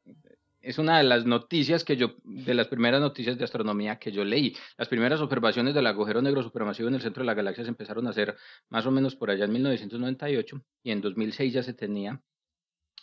es 0.60 0.78
una 0.78 0.98
de 0.98 1.04
las 1.04 1.24
noticias 1.24 1.84
que 1.84 1.96
yo, 1.96 2.16
de 2.24 2.54
las 2.54 2.68
primeras 2.68 3.00
noticias 3.00 3.38
de 3.38 3.44
astronomía 3.44 3.98
que 3.98 4.12
yo 4.12 4.24
leí. 4.24 4.56
Las 4.76 4.88
primeras 4.88 5.20
observaciones 5.20 5.74
del 5.74 5.86
agujero 5.86 6.20
negro 6.22 6.42
supermasivo 6.42 6.88
en 6.88 6.94
el 6.96 7.00
centro 7.00 7.22
de 7.22 7.26
la 7.26 7.34
galaxia 7.34 7.64
se 7.64 7.70
empezaron 7.70 8.06
a 8.06 8.10
hacer 8.10 8.36
más 8.68 8.86
o 8.86 8.90
menos 8.90 9.14
por 9.16 9.30
allá 9.30 9.44
en 9.44 9.52
1998 9.52 10.62
y 10.82 10.90
en 10.90 11.00
2006 11.00 11.52
ya 11.52 11.62
se 11.62 11.74
tenía 11.74 12.20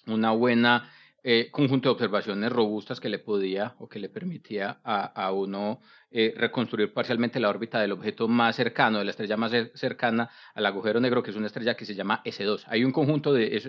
una 0.08 0.32
buena 0.32 0.92
eh, 1.28 1.50
conjunto 1.50 1.90
de 1.90 1.94
observaciones 1.94 2.52
robustas 2.52 3.00
que 3.00 3.10
le 3.10 3.18
podía 3.18 3.74
o 3.80 3.90
que 3.90 3.98
le 3.98 4.10
permitía 4.10 4.80
a, 4.84 5.06
a 5.06 5.32
uno 5.32 5.80
eh, 6.12 6.36
reconstruir 6.38 6.94
parcialmente 6.94 7.40
la 7.40 7.50
órbita 7.50 7.82
del 7.82 7.94
objeto 7.94 8.28
más 8.28 8.56
cercano, 8.56 9.00
de 9.00 9.06
la 9.06 9.10
estrella 9.10 9.36
más 9.36 9.52
cercana 9.74 10.30
al 10.54 10.68
agujero 10.68 11.00
negro, 11.00 11.24
que 11.24 11.32
es 11.32 11.36
una 11.36 11.48
estrella 11.48 11.74
que 11.76 11.84
se 11.84 11.96
llama 11.96 12.22
S2. 12.24 12.66
Hay 12.68 12.84
un 12.84 12.92
conjunto 12.92 13.34
de, 13.34 13.60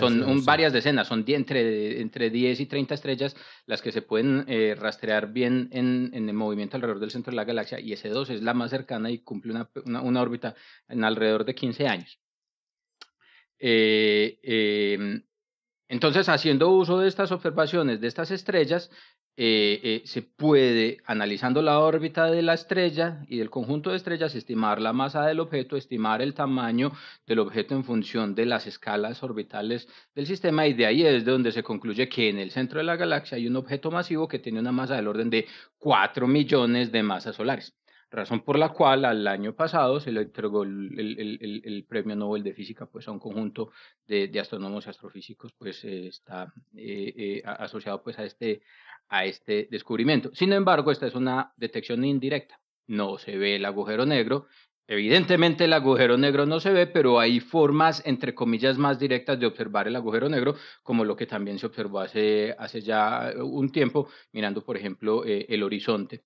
son 0.00 0.42
varias 0.46 0.72
decenas, 0.72 1.06
son 1.06 1.22
entre, 1.28 2.00
entre 2.00 2.30
10 2.30 2.60
y 2.60 2.64
30 2.64 2.94
estrellas 2.94 3.36
las 3.66 3.82
que 3.82 3.92
se 3.92 4.00
pueden 4.00 4.46
eh, 4.48 4.74
rastrear 4.74 5.34
bien 5.34 5.68
en, 5.70 6.12
en, 6.14 6.30
el 6.30 6.34
movimiento 6.34 6.78
alrededor 6.78 6.98
del 6.98 7.10
centro 7.10 7.30
de 7.30 7.36
la 7.36 7.44
galaxia, 7.44 7.78
y 7.78 7.92
S2 7.92 8.30
es 8.30 8.42
la 8.42 8.54
más 8.54 8.70
cercana 8.70 9.10
y 9.10 9.18
cumple 9.18 9.52
una, 9.52 9.68
una, 9.84 10.00
una 10.00 10.22
órbita 10.22 10.54
en 10.88 11.04
alrededor 11.04 11.44
de 11.44 11.54
15 11.54 11.88
años. 11.88 12.18
Eh, 13.64 14.38
em, 14.42 15.22
entonces, 15.92 16.30
haciendo 16.30 16.70
uso 16.70 17.00
de 17.00 17.06
estas 17.06 17.32
observaciones 17.32 18.00
de 18.00 18.08
estas 18.08 18.30
estrellas, 18.30 18.90
eh, 19.36 19.78
eh, 19.82 20.02
se 20.06 20.22
puede, 20.22 20.96
analizando 21.04 21.60
la 21.60 21.80
órbita 21.80 22.30
de 22.30 22.40
la 22.40 22.54
estrella 22.54 23.26
y 23.28 23.36
del 23.36 23.50
conjunto 23.50 23.90
de 23.90 23.96
estrellas, 23.96 24.34
estimar 24.34 24.80
la 24.80 24.94
masa 24.94 25.26
del 25.26 25.38
objeto, 25.38 25.76
estimar 25.76 26.22
el 26.22 26.32
tamaño 26.32 26.92
del 27.26 27.40
objeto 27.40 27.74
en 27.74 27.84
función 27.84 28.34
de 28.34 28.46
las 28.46 28.66
escalas 28.66 29.22
orbitales 29.22 29.86
del 30.14 30.26
sistema 30.26 30.66
y 30.66 30.72
de 30.72 30.86
ahí 30.86 31.02
es 31.04 31.26
de 31.26 31.30
donde 31.30 31.52
se 31.52 31.62
concluye 31.62 32.08
que 32.08 32.30
en 32.30 32.38
el 32.38 32.52
centro 32.52 32.78
de 32.78 32.84
la 32.84 32.96
galaxia 32.96 33.36
hay 33.36 33.46
un 33.46 33.56
objeto 33.56 33.90
masivo 33.90 34.26
que 34.28 34.38
tiene 34.38 34.60
una 34.60 34.72
masa 34.72 34.96
del 34.96 35.08
orden 35.08 35.28
de 35.28 35.46
4 35.76 36.26
millones 36.26 36.90
de 36.90 37.02
masas 37.02 37.36
solares 37.36 37.74
razón 38.12 38.40
por 38.40 38.58
la 38.58 38.68
cual 38.68 39.04
al 39.04 39.26
año 39.26 39.54
pasado 39.54 39.98
se 39.98 40.12
le 40.12 40.22
entregó 40.22 40.62
el, 40.62 41.86
premio 41.88 42.14
Nobel 42.14 42.42
de 42.42 42.52
Física 42.52 42.86
pues, 42.86 43.08
a 43.08 43.10
un 43.10 43.18
conjunto 43.18 43.72
de, 44.06 44.30
astrónomos 44.38 44.86
y 44.86 44.90
astrofísicos, 44.90 45.52
pues 45.58 45.82
eh, 45.84 46.08
está 46.08 46.52
eh, 46.76 47.14
eh, 47.16 47.42
asociado 47.44 48.02
pues, 48.02 48.18
a, 48.18 48.24
este, 48.24 48.62
a 49.08 49.24
este 49.24 49.68
descubrimiento. 49.70 50.30
Sin 50.34 50.52
embargo, 50.52 50.92
esta 50.92 51.06
es 51.06 51.14
una 51.14 51.52
detección 51.56 52.04
indirecta. 52.04 52.60
No 52.86 53.18
se 53.18 53.36
ve 53.38 53.56
el 53.56 53.64
agujero 53.64 54.04
negro. 54.04 54.46
Evidentemente 54.86 55.64
el 55.64 55.72
agujero 55.72 56.18
negro 56.18 56.44
no 56.44 56.60
se 56.60 56.72
ve, 56.72 56.86
pero 56.86 57.18
hay 57.18 57.40
formas, 57.40 58.02
entre 58.04 58.34
comillas, 58.34 58.76
más 58.76 58.98
directas 58.98 59.38
de 59.40 59.46
observar 59.46 59.88
el 59.88 59.96
agujero 59.96 60.28
negro, 60.28 60.56
como 60.82 61.04
lo 61.04 61.16
que 61.16 61.26
también 61.26 61.58
se 61.58 61.66
observó 61.66 62.00
hace, 62.00 62.54
hace 62.58 62.82
ya 62.82 63.32
un 63.38 63.70
tiempo, 63.70 64.08
mirando, 64.32 64.62
por 64.64 64.76
ejemplo, 64.76 65.24
el 65.24 65.62
horizonte 65.62 66.24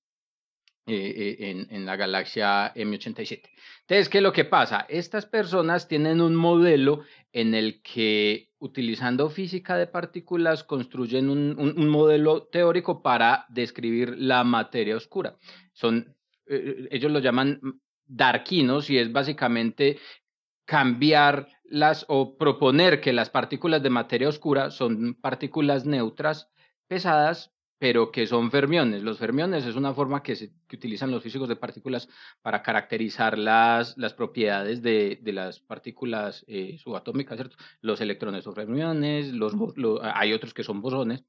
eh, 0.89 1.37
eh, 1.41 1.67
en, 1.69 1.85
la 1.85 1.97
galaxia 1.97 2.73
M87. 2.73 3.43
Entonces, 3.81 4.09
¿qué 4.09 4.19
es 4.19 4.23
lo 4.23 4.33
que 4.33 4.45
pasa? 4.45 4.87
Estas 4.89 5.27
personas 5.27 5.89
tienen 5.89 6.21
un 6.21 6.37
modelo 6.37 7.03
en 7.33 7.55
el 7.55 7.83
que, 7.83 8.51
utilizando 8.61 9.29
física 9.29 9.77
de 9.77 9.89
partículas, 9.89 10.63
construyen 10.63 11.29
un, 11.29 11.89
modelo 11.89 12.45
teórico 12.45 13.03
para 13.03 13.47
describir 13.49 14.15
la 14.17 14.45
materia 14.45 14.97
oscura. 14.97 15.37
Son, 15.73 16.15
eh, 16.47 16.87
ellos 16.93 17.11
lo 17.11 17.19
llaman 17.19 17.61
darquinos 18.07 18.89
y 18.89 18.99
es 18.99 19.11
básicamente 19.11 19.99
cambiar 20.67 21.49
las 21.65 22.05
o 22.07 22.39
proponer 22.39 23.01
que 23.01 23.13
las 23.13 23.31
partículas 23.31 23.83
de 23.83 23.91
materia 23.91 24.29
oscura 24.29 24.71
son 24.71 25.15
partículas 25.15 25.85
neutras 25.85 26.49
pesadas 26.87 27.56
pero 27.79 28.11
que 28.11 28.27
son 28.27 28.51
fermiones. 28.51 29.03
Los 29.03 29.19
fermiones 29.19 29.67
es 29.67 29.77
una 29.77 29.93
forma 29.95 30.23
que, 30.23 30.37
se, 30.37 30.53
utilizan 30.73 31.11
los 31.11 31.23
físicos 31.23 31.49
de 31.49 31.57
partículas 31.57 32.09
para 32.43 32.63
caracterizar 32.63 33.39
las, 33.39 33.97
las 33.99 34.15
propiedades 34.15 34.83
de, 34.83 35.19
de 35.23 35.33
las 35.33 35.61
partículas 35.61 36.45
eh, 36.49 36.79
subatómicas, 36.79 37.37
¿cierto? 37.37 37.57
Los 37.81 38.01
electrones 38.01 38.45
son 38.45 38.55
fermiones, 38.55 39.33
los, 39.33 39.55
hay 40.03 40.33
otros 40.33 40.55
que 40.55 40.65
son 40.65 40.81
bosones, 40.81 41.25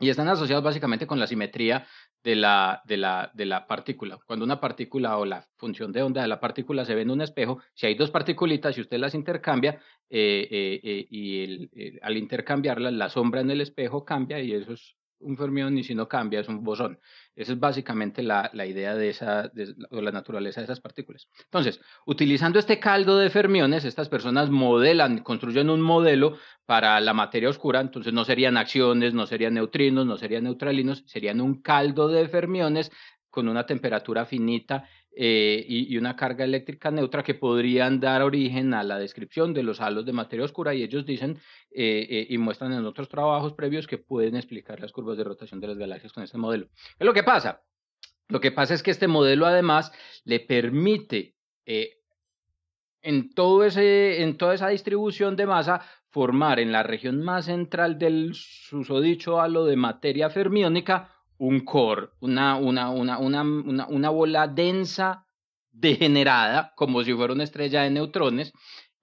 y 0.00 0.10
están 0.10 0.28
asociados 0.28 0.64
básicamente 0.64 1.06
con 1.06 1.18
la 1.18 1.26
simetría 1.26 1.86
de 2.22 2.36
la, 2.36 2.82
de, 2.86 2.96
la, 2.96 3.30
de 3.34 3.46
la 3.46 3.66
partícula. 3.66 4.18
Cuando 4.26 4.44
una 4.44 4.60
partícula 4.60 5.18
o 5.18 5.24
la 5.24 5.46
función 5.56 5.92
de 5.92 6.02
onda 6.02 6.22
de 6.22 6.28
la 6.28 6.40
partícula 6.40 6.84
se 6.84 6.94
ve 6.94 7.02
en 7.02 7.10
un 7.10 7.20
espejo, 7.20 7.60
si 7.74 7.86
hay 7.86 7.94
dos 7.94 8.10
partículitas 8.10 8.78
y 8.78 8.80
usted 8.80 8.98
las 8.98 9.14
intercambia, 9.14 9.80
eh, 10.08 10.48
eh, 10.50 11.06
y 11.10 11.42
el, 11.42 11.98
al 12.02 12.16
intercambiarlas, 12.16 12.92
la 12.92 13.08
sombra 13.08 13.40
en 13.40 13.50
el 13.50 13.60
espejo 13.60 14.04
cambia 14.04 14.40
y 14.40 14.52
eso 14.52 14.72
es 14.72 14.97
un 15.20 15.36
fermión 15.36 15.76
y 15.78 15.84
si 15.84 15.94
no 15.94 16.08
cambia 16.08 16.40
es 16.40 16.48
un 16.48 16.62
bosón. 16.62 16.98
Esa 17.34 17.52
es 17.52 17.60
básicamente 17.60 18.22
la, 18.22 18.50
la 18.52 18.66
idea 18.66 18.94
de 18.94 19.10
esa, 19.10 19.50
o 19.90 20.00
la 20.00 20.12
naturaleza 20.12 20.60
de 20.60 20.64
esas 20.64 20.80
partículas. 20.80 21.28
Entonces, 21.44 21.80
utilizando 22.06 22.58
este 22.58 22.78
caldo 22.78 23.18
de 23.18 23.30
fermiones, 23.30 23.84
estas 23.84 24.08
personas 24.08 24.50
modelan, 24.50 25.18
construyen 25.18 25.70
un 25.70 25.80
modelo 25.80 26.38
para 26.66 27.00
la 27.00 27.14
materia 27.14 27.48
oscura, 27.48 27.80
entonces 27.80 28.12
no 28.12 28.24
serían 28.24 28.56
acciones, 28.56 29.14
no 29.14 29.26
serían 29.26 29.54
neutrinos, 29.54 30.06
no 30.06 30.16
serían 30.16 30.44
neutralinos, 30.44 31.04
serían 31.06 31.40
un 31.40 31.62
caldo 31.62 32.08
de 32.08 32.28
fermiones 32.28 32.90
con 33.30 33.48
una 33.48 33.66
temperatura 33.66 34.24
finita 34.24 34.88
eh, 35.20 35.64
y, 35.66 35.96
una 35.96 36.14
carga 36.14 36.44
eléctrica 36.44 36.92
neutra 36.92 37.24
que 37.24 37.34
podrían 37.34 37.98
dar 37.98 38.22
origen 38.22 38.72
a 38.72 38.84
la 38.84 39.00
descripción 39.00 39.52
de 39.52 39.64
los 39.64 39.80
halos 39.80 40.06
de 40.06 40.12
materia 40.12 40.44
oscura 40.44 40.74
y 40.74 40.84
ellos 40.84 41.04
dicen 41.04 41.40
eh, 41.72 42.06
eh, 42.08 42.26
y 42.30 42.38
muestran 42.38 42.72
en 42.72 42.86
otros 42.86 43.08
trabajos 43.08 43.52
previos 43.54 43.88
que 43.88 43.98
pueden 43.98 44.36
explicar 44.36 44.78
las 44.78 44.92
curvas 44.92 45.18
de 45.18 45.24
rotación 45.24 45.58
de 45.58 45.66
las 45.66 45.76
galaxias 45.76 46.12
con 46.12 46.22
este 46.22 46.38
modelo. 46.38 46.68
¿Qué 46.68 47.00
es 47.00 47.06
lo 47.06 47.12
que 47.12 47.24
pasa? 47.24 47.62
Lo 48.28 48.40
que 48.40 48.52
pasa 48.52 48.74
es 48.74 48.84
que 48.84 48.92
este 48.92 49.08
modelo 49.08 49.44
además 49.46 49.90
le 50.22 50.38
permite 50.38 51.34
en, 53.02 53.34
todo 53.34 53.64
ese, 53.64 54.22
en 54.22 54.36
toda 54.36 54.54
esa 54.54 54.68
distribución 54.68 55.34
de 55.34 55.46
masa 55.46 55.80
formar 56.10 56.60
en 56.60 56.70
la 56.70 56.84
región 56.84 57.24
más 57.24 57.46
central 57.46 57.98
del 57.98 58.34
susodicho 58.34 59.40
halo 59.40 59.64
de 59.64 59.74
materia 59.74 60.30
fermiónica 60.30 61.17
un 61.38 61.60
core, 61.60 62.08
una, 62.20 62.56
una, 62.56 62.90
una, 62.90 63.18
una, 63.18 63.86
una 63.86 64.10
bola 64.10 64.48
densa 64.48 65.24
degenerada, 65.70 66.72
como 66.76 67.02
si 67.04 67.14
fuera 67.14 67.32
una 67.32 67.44
estrella 67.44 67.82
de 67.82 67.90
neutrones, 67.90 68.52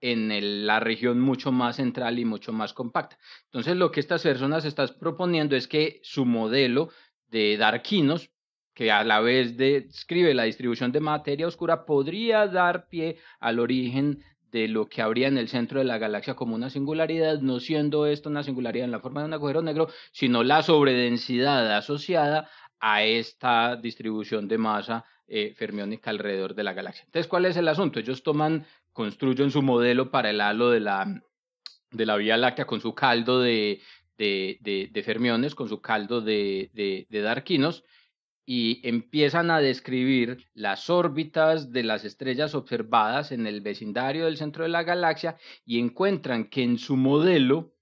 en 0.02 0.67
la 0.67 0.80
región 0.80 1.19
mucho 1.19 1.52
más 1.52 1.78
central 1.78 2.19
y 2.19 2.26
mucho 2.26 2.54
más 2.54 2.74
compacta. 2.74 3.17
Entonces, 3.45 3.76
lo 3.76 3.91
que 3.91 4.02
estas 4.02 4.21
personas 4.21 4.65
están 4.65 4.89
proponiendo 5.00 5.56
es 5.56 5.67
que 5.67 6.00
su 6.04 6.26
modelo 6.26 6.89
de 7.28 7.58
Darquinos, 7.58 8.30
que 8.76 8.91
a 8.91 9.04
la 9.04 9.21
vez 9.21 9.58
describe 9.58 10.34
la 10.34 10.43
distribución 10.43 10.91
de 10.91 11.00
materia 11.00 11.48
oscura, 11.48 11.86
podría 11.86 12.45
dar 12.48 12.88
pie 12.88 13.17
al 13.39 13.60
origen 13.60 14.21
de 14.55 14.69
lo 14.69 14.87
que 14.87 15.01
habría 15.01 15.27
en 15.27 15.37
el 15.37 15.49
centro 15.49 15.79
de 15.79 15.85
la 15.85 15.97
galaxia 15.97 16.33
como 16.33 16.55
una 16.55 16.69
singularidad, 16.69 17.41
no 17.41 17.59
siendo 17.59 18.05
esto 18.05 18.29
una 18.29 18.41
singularidad 18.41 18.85
en 18.85 18.91
la 18.91 19.01
forma 19.01 19.19
de 19.19 19.27
un 19.27 19.33
agujero 19.33 19.61
negro, 19.61 19.89
sino 20.13 20.45
la 20.45 20.63
sobredensidad 20.63 21.75
asociada 21.75 22.49
a 22.79 23.03
esta 23.03 23.75
distribución 23.75 24.47
de 24.47 24.57
masa 24.57 25.03
eh, 25.27 25.53
fermiónica 25.57 26.09
alrededor 26.09 26.55
de 26.55 26.63
la 26.63 26.71
galaxia. 26.71 27.03
Entonces, 27.03 27.27
¿cuál 27.27 27.43
es 27.43 27.57
el 27.57 27.67
asunto? 27.67 27.99
Ellos 27.99 28.23
toman, 28.23 28.65
construyen 28.93 29.51
su 29.51 29.61
modelo 29.61 30.09
para 30.09 30.29
el 30.29 30.39
halo 30.39 30.69
de 30.69 30.79
la, 30.79 31.21
de 31.91 32.05
la 32.05 32.15
Vía 32.15 32.37
Láctea 32.37 32.63
con 32.63 32.79
su 32.79 32.95
caldo 32.95 33.41
de, 33.41 33.81
de, 34.17 34.89
de, 34.89 35.03
fermiones, 35.03 35.53
con 35.53 35.67
su 35.67 35.81
caldo 35.81 36.21
de, 36.21 36.69
de 36.73 37.21
darquinos, 37.21 37.83
y 38.45 38.88
empiezan 38.88 39.49
a 39.49 39.60
describir 39.60 40.47
las 40.53 40.89
órbitas 40.89 41.71
de 41.71 41.84
las 41.84 42.05
estrellas 42.05 42.53
observadas 42.53 43.31
en 43.31 43.47
el 43.47 43.62
vecindario 43.62 44.25
del 44.25 44.38
centro 44.38 44.63
de 44.63 44.69
la 44.69 44.84
galaxia 44.84 45.38
y 45.65 45.79
encuentran 45.79 46.45
que 46.45 46.63
en 46.63 46.77
su 46.77 46.95
modelo 46.95 47.73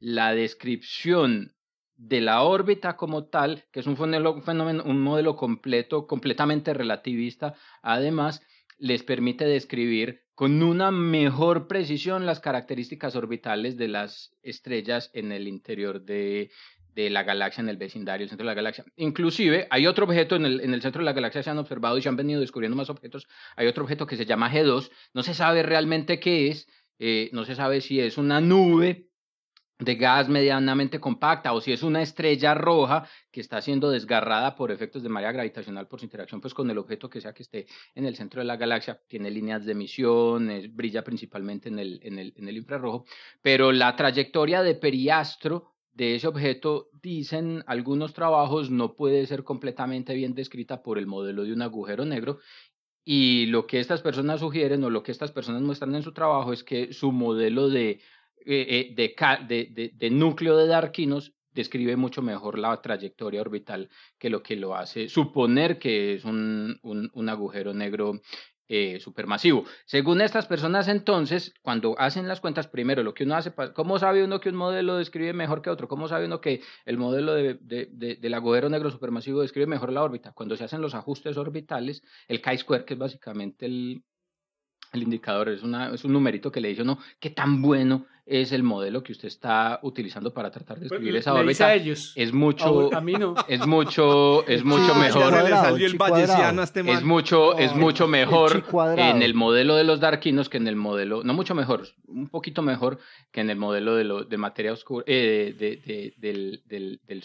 la 0.00 0.34
descripción 0.34 1.54
de 1.96 2.20
la 2.20 2.42
órbita 2.42 2.96
como 2.96 3.26
tal, 3.26 3.64
que 3.72 3.80
es 3.80 3.86
un 3.86 3.96
fenómeno, 3.96 4.84
un 4.84 5.02
modelo 5.02 5.36
completo, 5.36 6.06
completamente 6.06 6.72
relativista, 6.72 7.54
además 7.82 8.40
les 8.78 9.02
permite 9.02 9.44
describir 9.44 10.22
con 10.34 10.62
una 10.62 10.92
mejor 10.92 11.66
precisión 11.66 12.24
las 12.24 12.38
características 12.38 13.16
orbitales 13.16 13.76
de 13.76 13.88
las 13.88 14.36
estrellas 14.42 15.10
en 15.12 15.32
el 15.32 15.48
interior 15.48 16.04
de, 16.04 16.52
de 16.98 17.10
la 17.10 17.22
galaxia 17.22 17.62
en 17.62 17.68
el 17.68 17.76
vecindario, 17.76 18.24
el 18.24 18.28
centro 18.28 18.44
de 18.44 18.50
la 18.50 18.54
galaxia. 18.54 18.84
Inclusive 18.96 19.68
hay 19.70 19.86
otro 19.86 20.04
objeto 20.04 20.34
en 20.34 20.44
el, 20.44 20.60
en 20.60 20.74
el 20.74 20.82
centro 20.82 20.98
de 20.98 21.04
la 21.04 21.12
galaxia, 21.12 21.44
se 21.44 21.50
han 21.50 21.58
observado 21.58 21.96
y 21.96 22.02
se 22.02 22.08
han 22.08 22.16
venido 22.16 22.40
descubriendo 22.40 22.76
más 22.76 22.90
objetos. 22.90 23.28
Hay 23.54 23.68
otro 23.68 23.84
objeto 23.84 24.04
que 24.04 24.16
se 24.16 24.26
llama 24.26 24.52
G2, 24.52 24.90
no 25.14 25.22
se 25.22 25.32
sabe 25.32 25.62
realmente 25.62 26.18
qué 26.18 26.48
es, 26.48 26.66
eh, 26.98 27.30
no 27.32 27.44
se 27.44 27.54
sabe 27.54 27.82
si 27.82 28.00
es 28.00 28.18
una 28.18 28.40
nube 28.40 29.06
de 29.78 29.94
gas 29.94 30.28
medianamente 30.28 30.98
compacta 30.98 31.52
o 31.52 31.60
si 31.60 31.72
es 31.72 31.84
una 31.84 32.02
estrella 32.02 32.52
roja 32.54 33.08
que 33.30 33.40
está 33.40 33.62
siendo 33.62 33.92
desgarrada 33.92 34.56
por 34.56 34.72
efectos 34.72 35.04
de 35.04 35.08
marea 35.08 35.30
gravitacional 35.30 35.86
por 35.86 36.00
su 36.00 36.06
interacción 36.06 36.40
pues 36.40 36.52
con 36.52 36.68
el 36.68 36.78
objeto 36.78 37.08
que 37.08 37.20
sea 37.20 37.32
que 37.32 37.44
esté 37.44 37.68
en 37.94 38.06
el 38.06 38.16
centro 38.16 38.40
de 38.40 38.46
la 38.46 38.56
galaxia, 38.56 39.00
tiene 39.06 39.30
líneas 39.30 39.64
de 39.64 39.70
emisión, 39.70 40.50
brilla 40.72 41.04
principalmente 41.04 41.68
en 41.68 41.78
el, 41.78 42.00
en, 42.02 42.18
el, 42.18 42.34
en 42.36 42.48
el 42.48 42.56
infrarrojo, 42.56 43.04
pero 43.40 43.70
la 43.70 43.94
trayectoria 43.94 44.64
de 44.64 44.74
periastro 44.74 45.77
de 45.98 46.14
ese 46.14 46.28
objeto, 46.28 46.90
dicen 47.02 47.64
algunos 47.66 48.14
trabajos, 48.14 48.70
no 48.70 48.94
puede 48.94 49.26
ser 49.26 49.42
completamente 49.42 50.14
bien 50.14 50.32
descrita 50.32 50.80
por 50.80 50.96
el 50.96 51.08
modelo 51.08 51.42
de 51.42 51.52
un 51.52 51.60
agujero 51.60 52.04
negro. 52.04 52.38
Y 53.04 53.46
lo 53.46 53.66
que 53.66 53.80
estas 53.80 54.00
personas 54.00 54.38
sugieren 54.38 54.84
o 54.84 54.90
lo 54.90 55.02
que 55.02 55.10
estas 55.10 55.32
personas 55.32 55.62
muestran 55.62 55.96
en 55.96 56.04
su 56.04 56.12
trabajo 56.12 56.52
es 56.52 56.62
que 56.62 56.92
su 56.92 57.10
modelo 57.10 57.68
de 57.68 58.00
eh, 58.46 58.94
de, 58.94 59.92
de, 59.92 60.10
núcleo 60.10 60.56
de 60.56 60.68
darquinos 60.68 61.34
describe 61.52 61.96
mucho 61.96 62.22
mejor 62.22 62.58
la 62.58 62.80
trayectoria 62.80 63.40
orbital 63.40 63.90
que 64.18 64.30
lo 64.30 64.42
que 64.44 64.54
lo 64.54 64.76
hace 64.76 65.08
suponer 65.08 65.78
que 65.80 66.14
es 66.14 66.24
un, 66.24 66.78
un 66.82 67.28
agujero 67.28 67.74
negro 67.74 68.20
eh, 68.68 69.00
supermasivo. 69.00 69.64
Según 69.86 70.20
estas 70.20 70.46
personas, 70.46 70.88
entonces, 70.88 71.54
cuando 71.62 71.98
hacen 71.98 72.28
las 72.28 72.40
cuentas, 72.40 72.68
primero 72.68 73.02
lo 73.02 73.14
que 73.14 73.24
uno 73.24 73.34
hace, 73.36 73.52
¿cómo 73.74 73.98
sabe 73.98 74.24
uno 74.24 74.40
que 74.40 74.50
un 74.50 74.56
modelo 74.56 74.96
describe 74.96 75.32
mejor 75.32 75.62
que 75.62 75.70
otro? 75.70 75.88
¿Cómo 75.88 76.08
sabe 76.08 76.26
uno 76.26 76.40
que 76.40 76.60
el 76.84 76.98
modelo 76.98 77.34
de, 77.34 77.58
del 77.60 78.34
agujero 78.34 78.68
negro 78.68 78.90
supermasivo 78.90 79.40
describe 79.40 79.66
mejor 79.66 79.92
la 79.92 80.02
órbita? 80.02 80.32
Cuando 80.32 80.56
se 80.56 80.64
hacen 80.64 80.80
los 80.80 80.94
ajustes 80.94 81.36
orbitales, 81.36 82.02
el 82.28 82.42
chi-square, 82.42 82.84
que 82.84 82.94
es 82.94 83.00
básicamente 83.00 83.66
el, 83.66 84.02
el 84.92 85.02
indicador, 85.02 85.48
es, 85.48 85.62
una, 85.62 85.92
es 85.94 86.04
un 86.04 86.12
numerito 86.12 86.50
que 86.50 86.60
le 86.60 86.68
dice 86.68 86.82
uno 86.82 86.98
qué 87.20 87.30
tan 87.30 87.62
bueno 87.62 88.06
es 88.28 88.52
el 88.52 88.62
modelo 88.62 89.02
que 89.02 89.12
usted 89.12 89.26
está 89.26 89.80
utilizando 89.82 90.34
para 90.34 90.50
tratar 90.50 90.76
de 90.76 90.82
describir 90.82 91.16
esa 91.16 91.32
órbita. 91.32 91.74
Es 92.14 92.32
mucho, 92.34 92.90
es 93.48 93.66
mucho, 93.66 94.46
es 94.46 94.64
mucho 94.64 94.94
mejor. 94.94 95.34
es 95.80 97.02
mucho, 97.04 97.58
es 97.58 97.74
mucho 97.74 98.06
mejor 98.06 98.64
en 98.98 99.22
el 99.22 99.32
modelo 99.32 99.76
de 99.76 99.84
los 99.84 100.00
darquinos 100.00 100.50
que 100.50 100.58
en 100.58 100.68
el 100.68 100.76
modelo, 100.76 101.24
no 101.24 101.32
mucho 101.32 101.54
mejor, 101.54 101.88
un 102.06 102.28
poquito 102.28 102.60
mejor 102.60 102.98
que 103.32 103.40
en 103.40 103.48
el 103.48 103.56
modelo 103.56 103.96
de, 103.96 104.04
lo, 104.04 104.24
de 104.24 104.36
materia 104.36 104.74
oscura, 104.74 105.04
eh, 105.06 105.54
de, 105.58 106.12
del, 106.18 106.62
del, 106.66 107.00
del 107.06 107.22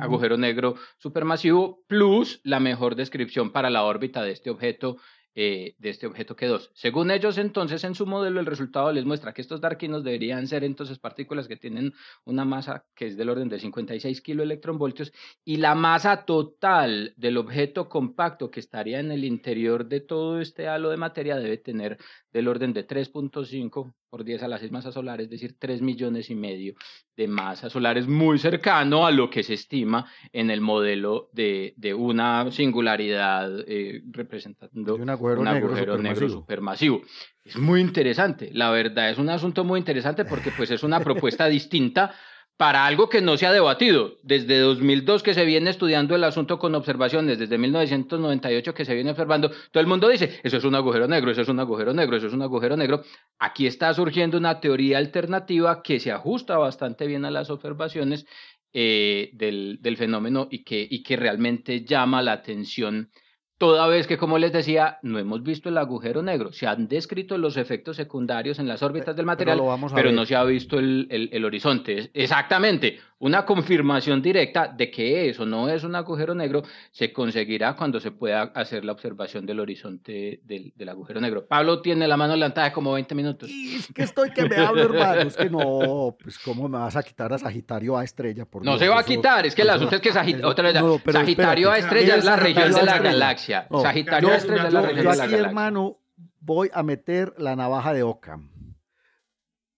agujero 0.00 0.38
negro 0.38 0.76
supermasivo, 0.96 1.84
plus 1.86 2.40
la 2.44 2.60
mejor 2.60 2.96
descripción 2.96 3.50
para 3.50 3.68
la 3.68 3.84
órbita 3.84 4.22
de 4.22 4.32
este 4.32 4.48
objeto 4.48 4.96
eh, 5.38 5.74
de 5.76 5.90
este 5.90 6.06
objeto 6.06 6.34
que 6.34 6.46
dos. 6.46 6.70
Según 6.72 7.10
ellos, 7.10 7.36
entonces, 7.36 7.84
en 7.84 7.94
su 7.94 8.06
modelo, 8.06 8.40
el 8.40 8.46
resultado 8.46 8.90
les 8.90 9.04
muestra 9.04 9.34
que 9.34 9.42
estos 9.42 9.60
darquinos 9.60 10.02
deberían 10.02 10.46
ser 10.46 10.64
entonces 10.64 10.98
partículas 10.98 11.46
que 11.46 11.58
tienen 11.58 11.92
una 12.24 12.46
masa 12.46 12.86
que 12.94 13.08
es 13.08 13.18
del 13.18 13.28
orden 13.28 13.50
de 13.50 13.60
56 13.60 14.22
kiloelectronvoltios 14.22 15.12
y 15.44 15.58
la 15.58 15.74
masa 15.74 16.24
total 16.24 17.12
del 17.18 17.36
objeto 17.36 17.90
compacto 17.90 18.50
que 18.50 18.60
estaría 18.60 18.98
en 18.98 19.12
el 19.12 19.24
interior 19.24 19.86
de 19.86 20.00
todo 20.00 20.40
este 20.40 20.68
halo 20.68 20.88
de 20.88 20.96
materia 20.96 21.36
debe 21.36 21.58
tener 21.58 21.98
del 22.32 22.48
orden 22.48 22.72
de 22.72 22.86
3.5 22.86 23.92
por 24.16 24.24
10 24.24 24.44
a 24.44 24.48
las 24.48 24.60
6 24.60 24.72
masas 24.72 24.94
solares, 24.94 25.24
es 25.24 25.30
decir, 25.30 25.56
3 25.58 25.82
millones 25.82 26.30
y 26.30 26.34
medio 26.34 26.74
de 27.18 27.28
masas 27.28 27.70
solares, 27.70 28.08
muy 28.08 28.38
cercano 28.38 29.06
a 29.06 29.10
lo 29.10 29.28
que 29.28 29.42
se 29.42 29.52
estima 29.52 30.06
en 30.32 30.50
el 30.50 30.62
modelo 30.62 31.28
de, 31.32 31.74
de 31.76 31.92
una 31.92 32.50
singularidad 32.50 33.50
eh, 33.66 34.00
representando 34.10 34.94
un 34.94 35.10
agujero, 35.10 35.98
negro, 35.98 36.30
supermasivo. 36.30 37.02
Es 37.44 37.58
muy 37.58 37.82
interesante, 37.82 38.48
la 38.54 38.70
verdad, 38.70 39.10
es 39.10 39.18
un 39.18 39.28
asunto 39.28 39.64
muy 39.64 39.78
interesante 39.78 40.24
porque 40.24 40.50
pues 40.50 40.70
es 40.70 40.82
una 40.82 41.00
propuesta 41.00 41.46
distinta 41.46 42.14
para 42.56 42.86
algo 42.86 43.08
que 43.08 43.20
no 43.20 43.36
se 43.36 43.46
ha 43.46 43.52
debatido. 43.52 44.16
Desde 44.22 44.58
2002 44.58 45.22
que 45.22 45.34
se 45.34 45.44
viene 45.44 45.70
estudiando 45.70 46.14
el 46.14 46.24
asunto 46.24 46.58
con 46.58 46.74
observaciones, 46.74 47.38
desde 47.38 47.58
1998 47.58 48.74
que 48.74 48.84
se 48.84 48.94
viene 48.94 49.10
observando, 49.10 49.50
todo 49.50 49.80
el 49.80 49.86
mundo 49.86 50.08
dice, 50.08 50.40
eso 50.42 50.56
es 50.56 50.64
un 50.64 50.74
agujero 50.74 51.06
negro, 51.06 51.30
eso 51.30 51.42
es 51.42 51.48
un 51.48 51.60
agujero 51.60 51.92
negro, 51.92 52.16
eso 52.16 52.28
es 52.28 52.32
un 52.32 52.42
agujero 52.42 52.76
negro. 52.76 53.02
Aquí 53.38 53.66
está 53.66 53.92
surgiendo 53.92 54.38
una 54.38 54.60
teoría 54.60 54.98
alternativa 54.98 55.82
que 55.82 56.00
se 56.00 56.12
ajusta 56.12 56.56
bastante 56.56 57.06
bien 57.06 57.24
a 57.24 57.30
las 57.30 57.50
observaciones 57.50 58.26
eh, 58.72 59.30
del, 59.32 59.96
fenómeno 59.96 60.48
y 60.50 60.62
que 60.64 61.16
realmente 61.16 61.84
llama 61.84 62.22
la 62.22 62.32
atención 62.32 63.10
Toda 63.58 63.86
vez 63.86 64.06
que, 64.06 64.18
como 64.18 64.36
les 64.36 64.52
decía, 64.52 64.98
no 65.00 65.18
hemos 65.18 65.42
visto 65.42 65.70
el 65.70 65.78
agujero 65.78 66.22
negro. 66.22 66.52
Se 66.52 66.66
han 66.66 66.88
descrito 66.88 67.38
los 67.38 67.56
efectos 67.56 67.96
secundarios 67.96 68.58
en 68.58 68.68
las 68.68 68.82
órbitas 68.82 69.16
del 69.16 69.24
material, 69.24 69.58
pero, 69.94 70.12
no 70.12 70.26
se 70.26 70.36
ha 70.36 70.44
visto 70.44 70.78
el, 70.78 71.08
el, 71.10 71.44
horizonte. 71.44 72.10
Exactamente 72.12 72.98
una 73.18 73.46
confirmación 73.46 74.20
directa 74.20 74.68
de 74.68 74.90
que 74.90 75.30
eso 75.30 75.46
no 75.46 75.70
es 75.70 75.84
un 75.84 75.94
agujero 75.94 76.34
negro 76.34 76.62
se 76.90 77.12
conseguirá 77.12 77.74
cuando 77.74 77.98
se 77.98 78.10
pueda 78.10 78.42
hacer 78.54 78.84
la 78.84 78.92
observación 78.92 79.46
del 79.46 79.60
horizonte 79.60 80.40
del, 80.44 80.72
del 80.76 80.88
agujero 80.88 81.20
negro. 81.20 81.46
Pablo 81.46 81.80
tiene 81.80 82.06
la 82.06 82.16
mano 82.16 82.36
levantada 82.36 82.72
como 82.72 82.92
20 82.92 83.14
minutos. 83.14 83.48
Y 83.48 83.76
es 83.76 83.88
que 83.92 84.02
estoy 84.02 84.30
que 84.30 84.46
me 84.46 84.56
hablo, 84.56 84.82
hermano. 84.82 85.22
Es 85.22 85.36
que 85.36 85.48
no, 85.48 86.14
pues 86.22 86.38
cómo 86.38 86.68
me 86.68 86.78
vas 86.78 86.96
a 86.96 87.02
quitar 87.02 87.32
a 87.32 87.38
Sagitario 87.38 87.96
a 87.96 88.04
estrella. 88.04 88.44
Por 88.44 88.64
no 88.64 88.76
se 88.76 88.88
va 88.88 89.00
a 89.00 89.04
quitar, 89.04 89.46
es 89.46 89.54
que 89.54 89.62
el 89.62 89.70
asunto 89.70 89.96
es 89.96 90.02
que 90.02 90.12
Sagitario 90.12 91.70
a 91.70 91.78
estrella 91.78 92.16
es 92.16 92.24
la 92.24 92.36
región 92.36 92.72
de 92.72 92.82
la 92.82 92.98
galaxia. 92.98 93.66
Sagitario 93.82 94.30
a 94.30 94.36
estrella 94.36 94.66
es 94.66 94.72
la 94.72 94.82
región 94.82 94.98
de 94.98 95.04
la 95.04 95.16
galaxia. 95.16 95.38
hermano, 95.38 96.00
voy 96.40 96.70
a 96.74 96.82
meter 96.82 97.32
la 97.38 97.56
navaja 97.56 97.94
de 97.94 98.02
Ockham. 98.02 98.50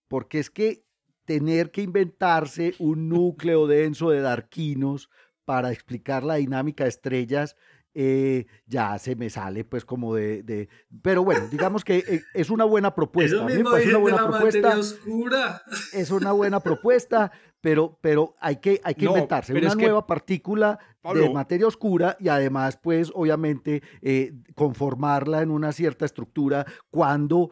Porque 0.08 0.38
es 0.38 0.50
que 0.50 0.87
tener 1.28 1.70
que 1.70 1.82
inventarse 1.82 2.74
un 2.78 3.10
núcleo 3.10 3.66
denso 3.66 4.08
de 4.08 4.22
darquinos 4.22 5.10
para 5.44 5.72
explicar 5.72 6.24
la 6.24 6.36
dinámica 6.36 6.84
de 6.84 6.88
estrellas, 6.88 7.54
eh, 7.92 8.46
ya 8.64 8.98
se 8.98 9.14
me 9.14 9.28
sale 9.28 9.62
pues 9.64 9.84
como 9.84 10.14
de, 10.14 10.70
pero 11.02 11.22
bueno, 11.24 11.46
digamos 11.48 11.84
que 11.84 11.98
eh, 11.98 12.22
es 12.32 12.48
una 12.48 12.64
buena 12.64 12.94
propuesta. 12.94 13.46
Es 13.46 13.86
una 13.86 13.98
buena 13.98 14.26
propuesta. 14.26 14.78
Oscura. 14.78 15.62
Es 15.92 16.10
una 16.10 16.32
buena 16.32 16.60
propuesta, 16.60 17.30
pero, 17.60 17.98
pero 18.00 18.34
hay 18.40 18.56
que, 18.56 18.80
hay 18.82 18.94
que 18.94 19.04
inventarse 19.04 19.52
una 19.52 19.74
nueva 19.74 20.06
partícula 20.06 20.78
de 21.12 21.28
materia 21.28 21.66
oscura 21.66 22.16
y 22.18 22.28
además 22.28 22.78
pues 22.82 23.12
obviamente 23.14 23.82
eh, 24.00 24.32
conformarla 24.54 25.42
en 25.42 25.50
una 25.50 25.72
cierta 25.72 26.06
estructura 26.06 26.64
cuando 26.88 27.50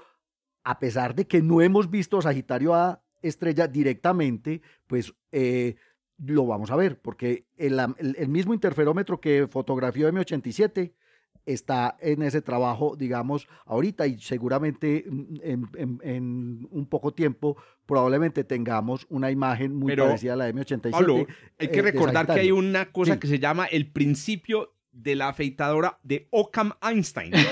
a 0.65 0.79
pesar 0.79 1.15
de 1.15 1.27
que 1.27 1.43
no 1.43 1.61
hemos 1.61 1.91
visto 1.91 2.23
Sagitario 2.23 2.75
A 2.75 3.03
estrella 3.23 3.67
directamente, 3.67 4.63
pues 4.87 5.13
eh, 5.33 5.77
lo 6.19 6.47
vamos 6.47 6.71
a 6.71 6.77
ver, 6.77 6.99
porque 7.01 7.47
el, 7.57 8.29
mismo 8.29 8.55
interferómetro 8.55 9.21
que 9.21 9.49
fotografió 9.51 10.09
M87 10.09 10.93
está 11.45 11.97
en 12.01 12.23
ese 12.23 12.43
trabajo, 12.43 12.97
digamos, 12.97 13.47
ahorita 13.67 14.07
y 14.07 14.19
seguramente 14.19 15.05
en, 15.07 16.69
un 16.71 16.87
poco 16.89 17.13
tiempo 17.13 17.57
probablemente 17.85 18.43
tengamos 18.45 19.07
una 19.09 19.31
imagen 19.31 19.77
muy 19.77 19.95
parecida 19.95 20.33
a 20.33 20.37
la 20.37 20.51
M87. 20.51 20.91
Pablo, 20.91 21.27
hay 21.59 21.69
que 21.69 21.79
eh, 21.79 21.83
recordar 21.83 22.27
que 22.27 22.41
hay 22.41 22.51
una 22.51 22.91
cosa 22.91 23.21
que 23.21 23.29
se 23.29 23.39
llama 23.39 23.67
el 23.67 23.93
principio 23.93 24.73
de 24.91 25.15
la 25.15 25.29
afeitadora 25.29 25.99
de 26.03 26.27
Occam 26.31 26.73
Einstein. 26.83 27.33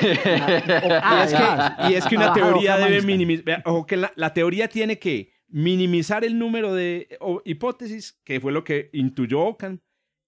Ah, 1.06 1.88
y, 1.90 1.94
es 1.94 2.06
que, 2.06 2.16
una 2.16 2.32
teoría 2.32 2.78
debe 2.78 3.02
minimizar, 3.02 3.62
ojo 3.66 3.86
que 3.86 3.96
la 3.96 4.32
teoría 4.32 4.68
tiene 4.68 4.98
que 4.98 5.33
minimizar 5.54 6.24
el 6.24 6.36
número 6.36 6.74
de 6.74 7.16
hipótesis, 7.44 8.18
que 8.24 8.40
fue 8.40 8.50
lo 8.50 8.64
que 8.64 8.90
intuyó 8.92 9.40
Ockham, 9.42 9.78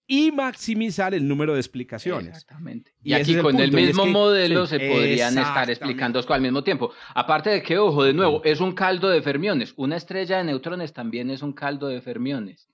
y 0.07 0.31
maximizar 0.31 1.15
el 1.15 1.27
número 1.27 1.55
de 1.55 1.59
explicaciones. 1.59 2.29
Exactamente. 2.29 2.93
Y, 3.03 3.13
aquí 3.13 3.37
con 3.37 3.59
el, 3.59 3.73
mismo 3.73 4.07
modelo 4.07 4.67
se 4.67 4.79
podrían 4.79 5.37
estar 5.37 5.69
explicando 5.69 6.21
al 6.29 6.41
mismo 6.41 6.63
tiempo. 6.63 6.93
Aparte 7.13 7.51
de 7.51 7.61
que, 7.61 7.77
ojo, 7.77 8.05
de 8.05 8.13
nuevo, 8.13 8.41
es 8.45 8.61
un 8.61 8.71
caldo 8.71 9.09
de 9.09 9.21
fermiones. 9.21 9.75
Una 9.77 9.97
estrella 9.97 10.39
de 10.39 10.45
neutrones 10.45 10.93
también 10.93 11.29
es 11.31 11.43
un 11.43 11.53
caldo 11.53 11.89
de 11.89 12.01
fermiones. 12.01 12.69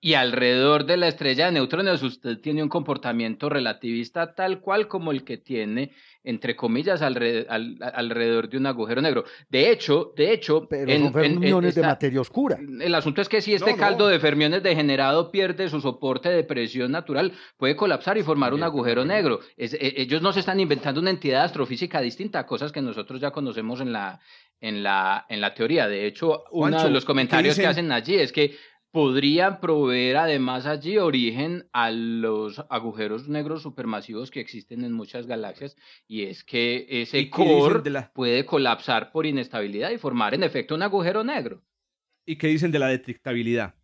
Y 0.00 0.14
alrededor 0.14 0.86
de 0.86 0.98
la 0.98 1.08
estrella 1.08 1.46
de 1.46 1.52
neutrones 1.52 2.04
usted 2.04 2.38
tiene 2.38 2.62
un 2.62 2.68
comportamiento 2.68 3.48
relativista 3.48 4.36
tal 4.36 4.60
cual 4.60 4.86
como 4.86 5.10
el 5.10 5.24
que 5.24 5.38
tiene 5.38 5.90
entre 6.28 6.54
comillas, 6.54 7.00
alrededor, 7.00 8.50
de 8.50 8.58
un 8.58 8.66
agujero 8.66 9.00
negro. 9.00 9.24
De 9.48 9.70
hecho, 9.70 10.12
de 10.14 10.30
hecho... 10.34 10.66
Pero 10.68 10.92
en, 10.92 11.04
son 11.04 11.12
fermiones 11.14 11.74
de 11.74 11.80
materia 11.80 12.20
oscura. 12.20 12.58
El 12.58 12.94
asunto 12.94 13.22
es 13.22 13.30
que 13.30 13.40
si 13.40 13.54
este 13.54 13.76
caldo 13.76 14.06
de 14.08 14.20
fermiones 14.20 14.62
degenerado 14.62 15.30
pierde 15.30 15.70
su 15.70 15.80
soporte 15.80 16.28
de 16.28 16.44
presión 16.44 16.92
natural, 16.92 17.32
puede 17.56 17.76
colapsar 17.76 18.18
y 18.18 18.22
formar 18.22 18.52
un 18.52 18.62
agujero 18.62 19.06
negro. 19.06 19.40
E, 19.56 19.70
ellos 19.96 20.20
no 20.20 20.34
se 20.34 20.40
están 20.40 20.60
inventando 20.60 21.00
una 21.00 21.08
entidad 21.08 21.44
astrofísica 21.44 22.02
distinta, 22.02 22.44
cosas 22.44 22.72
que 22.72 22.82
nosotros 22.82 23.22
ya 23.22 23.30
conocemos 23.30 23.80
en 23.80 23.94
la, 23.94 24.20
en 24.60 24.82
la, 24.82 25.24
en 25.30 25.40
la 25.40 25.54
teoría. 25.54 25.88
De 25.88 26.06
hecho, 26.06 26.44
uno 26.50 26.84
de 26.84 26.90
los 26.90 27.06
comentarios 27.06 27.56
que 27.56 27.66
hacen 27.66 27.90
allí 27.90 28.16
es 28.16 28.32
que 28.32 28.54
podrían 28.90 29.60
proveer 29.60 30.16
además 30.16 30.66
allí 30.66 30.98
origen 30.98 31.68
a 31.72 31.90
los 31.90 32.64
agujeros 32.70 33.28
negros 33.28 33.62
supermasivos 33.62 34.30
que 34.30 34.40
existen 34.40 34.84
en 34.84 34.92
muchas 34.92 35.26
galaxias 35.26 35.76
y 36.06 36.24
es 36.24 36.44
que 36.44 36.86
ese 36.88 37.28
core 37.30 38.08
puede 38.14 38.44
colapsar 38.44 39.12
por 39.12 39.26
inestabilidad 39.26 39.90
y 39.90 39.98
formar 39.98 40.34
en 40.34 40.42
efecto 40.42 40.74
un 40.74 40.82
agujero 40.82 41.24
negro. 41.24 41.62
¿Y 42.24 42.36
qué 42.36 42.48
dicen 42.48 42.72
de 42.72 42.78
la 42.78 42.88
detectabilidad? 42.88 43.74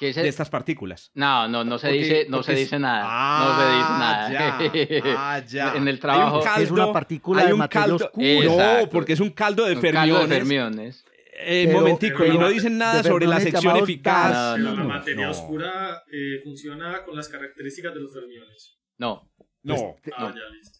de 0.00 0.28
estas 0.28 0.48
partículas. 0.48 1.10
No, 1.14 1.46
no, 1.46 1.62
no 1.62 1.78
se 1.78 1.88
dice, 1.92 2.26
no 2.28 2.42
se 2.42 2.54
dice 2.54 2.78
nada. 2.78 3.04
no 3.44 3.60
se 3.60 3.76
dice 3.76 3.90
nada. 3.98 5.16
Ah, 5.22 5.42
ya. 5.46 5.74
en 5.76 5.88
el 5.88 6.00
trabajo 6.00 6.42
es 6.58 6.70
una 6.70 6.92
partícula 6.92 7.44
de 7.44 7.54
materia 7.54 7.94
oscura. 7.94 8.80
No, 8.82 8.88
porque 8.88 9.12
es 9.12 9.20
un 9.20 9.30
caldo 9.30 9.66
de 9.66 9.76
fermiones. 9.76 10.14
Caldo 10.14 10.26
de 10.26 10.36
fermiones. 10.36 11.04
Eh, 11.42 11.68
momentico, 11.72 12.24
y 12.24 12.36
no 12.36 12.48
dicen 12.48 12.78
nada 12.78 13.02
sobre 13.02 13.26
la 13.26 13.40
sección 13.40 13.76
eficaz. 13.76 14.58
la 14.58 14.72
materia 14.84 15.30
oscura 15.30 16.02
eh, 16.10 16.40
funciona 16.42 17.02
con 17.04 17.16
las 17.16 17.28
características 17.28 17.94
de 17.94 18.00
los 18.00 18.12
fermiones. 18.12 18.78
No. 18.98 19.30
No. 19.62 19.96
Ah, 20.16 20.34
ya 20.34 20.54
listo. 20.54 20.79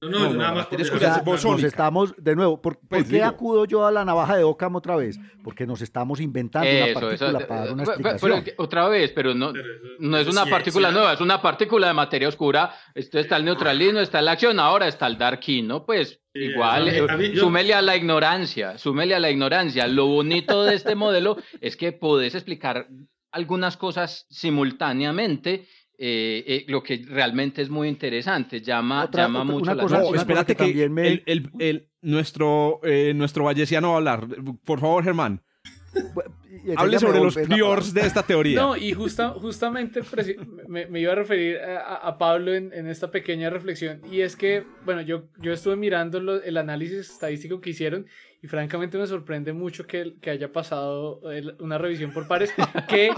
No, 0.00 0.10
no, 0.10 0.32
nada 0.34 0.52
más 0.52 1.44
nos 1.44 1.62
estamos, 1.64 2.14
de 2.16 2.36
nuevo, 2.36 2.62
¿por, 2.62 2.78
pues 2.88 3.08
qué 3.08 3.20
acudo 3.20 3.64
yo 3.64 3.84
a 3.84 3.90
la 3.90 4.04
navaja 4.04 4.36
de 4.36 4.44
Ockham 4.44 4.76
otra 4.76 4.94
vez? 4.94 5.18
Porque 5.42 5.66
nos 5.66 5.82
estamos 5.82 6.20
inventando 6.20 6.70
una 6.70 6.94
partícula 6.94 7.40
para 7.40 7.60
dar 7.62 7.72
una 7.72 7.82
explicación. 7.82 8.44
otra 8.58 8.88
vez, 8.88 9.10
pero 9.10 9.34
no, 9.34 9.52
no 9.98 10.18
es 10.18 10.28
una 10.28 10.46
partícula 10.46 10.92
nueva, 10.92 11.14
es 11.14 11.20
una 11.20 11.42
partícula 11.42 11.88
de 11.88 11.94
materia 11.94 12.28
oscura. 12.28 12.72
Esto 12.94 13.18
está 13.18 13.38
el 13.38 13.44
neutralismo, 13.44 13.98
está 13.98 14.22
la 14.22 14.32
acción, 14.32 14.60
ahora 14.60 14.86
está 14.86 15.08
el 15.08 15.18
darkino, 15.18 15.84
pues 15.84 16.20
igual, 16.32 16.88
eh, 16.88 17.36
súmele 17.36 17.74
a 17.74 17.82
la 17.82 17.96
ignorancia, 17.96 18.78
súmele 18.78 19.16
a 19.16 19.18
la 19.18 19.30
ignorancia. 19.30 19.88
Lo 19.88 20.06
bonito 20.06 20.62
de 20.62 20.76
este 20.76 20.94
modelo 20.94 21.38
es 21.60 21.76
que 21.76 21.90
podés 21.90 22.36
explicar 22.36 22.86
algunas 23.32 23.76
cosas 23.76 24.26
simultáneamente 24.30 25.66
eh, 26.00 26.44
eh, 26.46 26.64
lo 26.68 26.80
que 26.80 27.04
realmente 27.08 27.60
es 27.60 27.68
muy 27.68 27.88
interesante, 27.88 28.60
llama, 28.60 29.10
llama 29.10 29.42
mucho 29.42 29.74
la 29.74 29.82
atención. 29.82 30.14
espérate 30.14 30.54
que, 30.54 30.84
el, 30.84 31.22
el, 31.26 31.50
el, 31.58 31.88
nuestro, 32.02 32.78
eh, 32.84 33.12
nuestro 33.14 33.42
vallesiano 33.42 33.88
va 33.88 33.94
a 33.94 33.96
hablar. 33.96 34.28
Por 34.64 34.78
favor, 34.78 35.02
Germán. 35.02 35.42
Hable 36.76 37.00
sobre 37.00 37.18
los 37.18 37.34
priors 37.34 37.92
de 37.92 38.02
esta 38.02 38.22
teoría. 38.22 38.60
No, 38.60 38.76
y 38.76 38.92
justa, 38.92 39.30
justamente 39.30 40.02
me, 40.68 40.86
me, 40.86 41.00
iba 41.00 41.12
a 41.12 41.16
referir 41.16 41.58
a, 41.58 41.96
a 41.96 42.16
Pablo 42.16 42.54
en, 42.54 42.72
en, 42.72 42.86
esta 42.86 43.10
pequeña 43.10 43.50
reflexión. 43.50 44.00
Y 44.08 44.20
es 44.20 44.36
que, 44.36 44.64
bueno, 44.84 45.00
yo, 45.00 45.24
yo 45.40 45.52
estuve 45.52 45.74
mirando 45.74 46.18
el 46.18 46.56
análisis 46.56 47.10
estadístico 47.10 47.60
que 47.60 47.70
hicieron 47.70 48.06
y 48.40 48.46
francamente 48.46 48.98
me 48.98 49.06
sorprende 49.06 49.52
mucho 49.52 49.86
que, 49.86 50.14
que 50.20 50.30
haya 50.30 50.52
pasado 50.52 51.20
una 51.58 51.76
revisión 51.76 52.12
por 52.12 52.28
pares. 52.28 52.52
Que, 52.88 53.10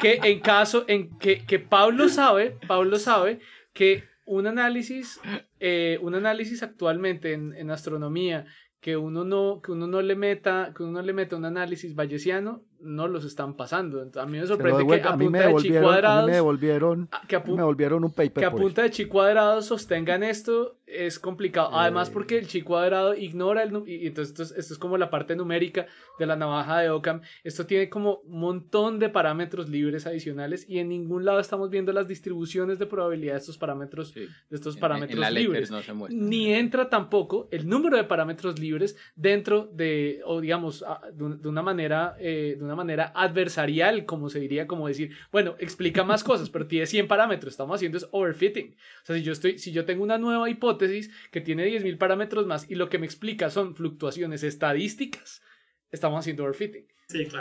que 0.00 0.20
en 0.22 0.40
caso, 0.40 0.84
en 0.88 1.16
que, 1.18 1.44
que 1.44 1.58
Pablo 1.58 2.08
sabe, 2.08 2.56
Pablo 2.66 2.98
sabe 2.98 3.40
que 3.72 4.04
un 4.24 4.46
análisis, 4.46 5.20
eh, 5.58 5.98
un 6.02 6.14
análisis 6.14 6.62
actualmente 6.62 7.32
en, 7.32 7.54
en 7.54 7.70
astronomía 7.70 8.46
que 8.80 8.96
uno 8.96 9.24
no, 9.24 9.60
que 9.62 9.72
uno 9.72 9.86
no 9.86 10.00
le 10.00 10.16
meta, 10.16 10.72
que 10.74 10.82
uno 10.82 11.02
le 11.02 11.12
meta 11.12 11.36
un 11.36 11.44
análisis 11.44 11.94
bayesiano, 11.94 12.64
no 12.82 13.08
los 13.08 13.24
están 13.24 13.54
pasando. 13.54 14.08
a 14.16 14.26
mí 14.26 14.38
me 14.38 14.46
sorprende 14.46 14.86
que 14.86 15.08
a, 15.08 15.16
punta 15.16 15.48
de 15.48 15.54
chi 15.56 15.70
cuadrados, 15.70 16.26
me 16.26 16.34
devolvieron, 16.34 17.08
que 17.28 17.38
me 17.38 17.56
devolvieron 17.56 18.04
un 18.04 18.12
paper 18.12 18.32
que 18.32 18.44
a 18.44 18.50
punta 18.50 18.82
de 18.82 18.90
chi 18.90 19.06
cuadrados 19.06 19.66
sostengan 19.66 20.22
esto 20.22 20.76
es 20.86 21.18
complicado. 21.18 21.70
Además 21.72 22.08
eh. 22.08 22.12
porque 22.12 22.38
el 22.38 22.46
chi 22.46 22.62
cuadrado 22.62 23.14
ignora 23.14 23.62
el 23.62 23.70
y 23.86 24.06
entonces 24.06 24.52
esto 24.56 24.74
es, 24.74 24.78
como 24.78 24.98
la 24.98 25.10
parte 25.10 25.36
numérica 25.36 25.86
de 26.18 26.26
la 26.26 26.36
navaja 26.36 26.80
de 26.80 26.90
Occam. 26.90 27.20
Esto 27.44 27.66
tiene 27.66 27.88
como 27.88 28.16
un 28.24 28.40
montón 28.40 28.98
de 28.98 29.08
parámetros 29.08 29.68
libres 29.68 30.06
adicionales 30.06 30.68
y 30.68 30.78
en 30.78 30.88
ningún 30.88 31.24
lado 31.24 31.40
estamos 31.40 31.70
viendo 31.70 31.92
las 31.92 32.08
distribuciones 32.08 32.78
de 32.78 32.86
probabilidad 32.86 33.34
de 33.34 33.38
estos 33.38 33.58
parámetros 33.58 34.14
de 34.14 34.28
estos 34.50 34.76
parámetros 34.76 35.30
libres. 35.32 35.70
Ni 36.10 36.52
entra 36.52 36.88
tampoco 36.88 37.48
el 37.50 37.68
número 37.68 37.96
de 37.96 38.04
parámetros 38.04 38.58
libres 38.58 38.96
dentro 39.14 39.70
de 39.72 40.20
o 40.24 40.40
digamos 40.40 40.84
de 41.12 41.48
una 41.48 41.62
manera 41.62 42.16
eh, 42.18 42.56
una 42.70 42.76
manera 42.76 43.12
adversarial, 43.14 44.04
como 44.04 44.30
se 44.30 44.40
diría, 44.40 44.66
como 44.66 44.88
decir, 44.88 45.16
bueno, 45.32 45.56
explica 45.58 46.04
más 46.04 46.24
cosas, 46.24 46.50
pero 46.50 46.66
tiene 46.66 46.86
100 46.86 47.08
parámetros, 47.08 47.52
estamos 47.52 47.76
haciendo 47.76 47.98
es 47.98 48.08
overfitting. 48.12 48.76
O 49.02 49.06
sea, 49.06 49.16
si 49.16 49.22
yo, 49.22 49.32
estoy, 49.32 49.58
si 49.58 49.72
yo 49.72 49.84
tengo 49.84 50.02
una 50.02 50.18
nueva 50.18 50.48
hipótesis 50.48 51.10
que 51.30 51.40
tiene 51.40 51.66
10.000 51.66 51.98
parámetros 51.98 52.46
más 52.46 52.70
y 52.70 52.74
lo 52.74 52.88
que 52.88 52.98
me 52.98 53.06
explica 53.06 53.50
son 53.50 53.74
fluctuaciones 53.74 54.42
estadísticas, 54.42 55.42
estamos 55.90 56.20
haciendo 56.20 56.44
overfitting. 56.44 56.86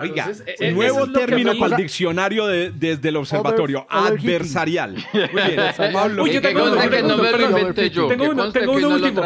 Oiga, 0.01 0.31
eh, 0.45 0.55
eh, 0.59 0.71
nuevo 0.71 1.11
término 1.11 1.53
para 1.57 1.75
el 1.75 1.83
diccionario 1.83 2.47
de, 2.47 2.71
desde 2.71 3.09
el 3.09 3.17
observatorio, 3.17 3.85
adversarial. 3.89 4.95
Muy 5.13 5.41
bien, 5.41 5.93
Pablo. 5.93 6.23
Uy, 6.23 6.31
yo 6.31 6.41
tengo 6.41 6.63
uno, 6.63 6.89
que 6.89 7.03
no 7.03 7.17
me 7.17 7.31
lo 7.31 7.73
yo. 7.83 8.07
Tengo 8.07 8.29
uno, 8.29 8.51
tengo 8.51 8.73
uno 8.73 8.89
último. 8.89 9.21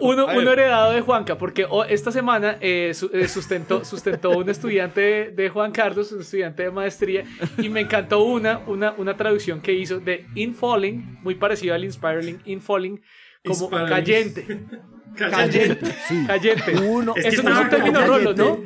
Uno, 0.00 0.26
uno, 0.26 0.52
heredado 0.52 0.92
de 0.92 1.00
Juanca, 1.00 1.38
porque 1.38 1.66
esta 1.88 2.12
semana 2.12 2.58
eh, 2.60 2.92
sustentó, 3.28 3.84
sustentó 3.84 4.30
un 4.30 4.48
estudiante 4.48 5.30
de 5.30 5.48
Juan 5.48 5.72
Carlos, 5.72 6.12
un 6.12 6.20
estudiante 6.20 6.64
de 6.64 6.70
maestría, 6.70 7.24
y 7.58 7.68
me 7.68 7.80
encantó 7.80 8.24
una, 8.24 8.58
una, 8.66 8.92
una 8.92 9.16
traducción 9.16 9.60
que 9.60 9.72
hizo 9.72 10.00
de 10.00 10.26
Infalling, 10.34 11.18
muy 11.22 11.34
parecido 11.34 11.74
al 11.74 11.84
Inspiring, 11.84 12.40
Infalling, 12.44 13.00
como 13.44 13.70
cayente. 13.70 14.46
Cayente. 15.16 15.78
Sí. 16.06 16.24
Cayente. 16.26 16.76
Uno, 16.76 17.14
Eso 17.16 17.42
no 17.42 17.52
es 17.52 17.58
un 17.58 17.70
término 17.70 18.06
rolo, 18.06 18.34
¿no? 18.34 18.58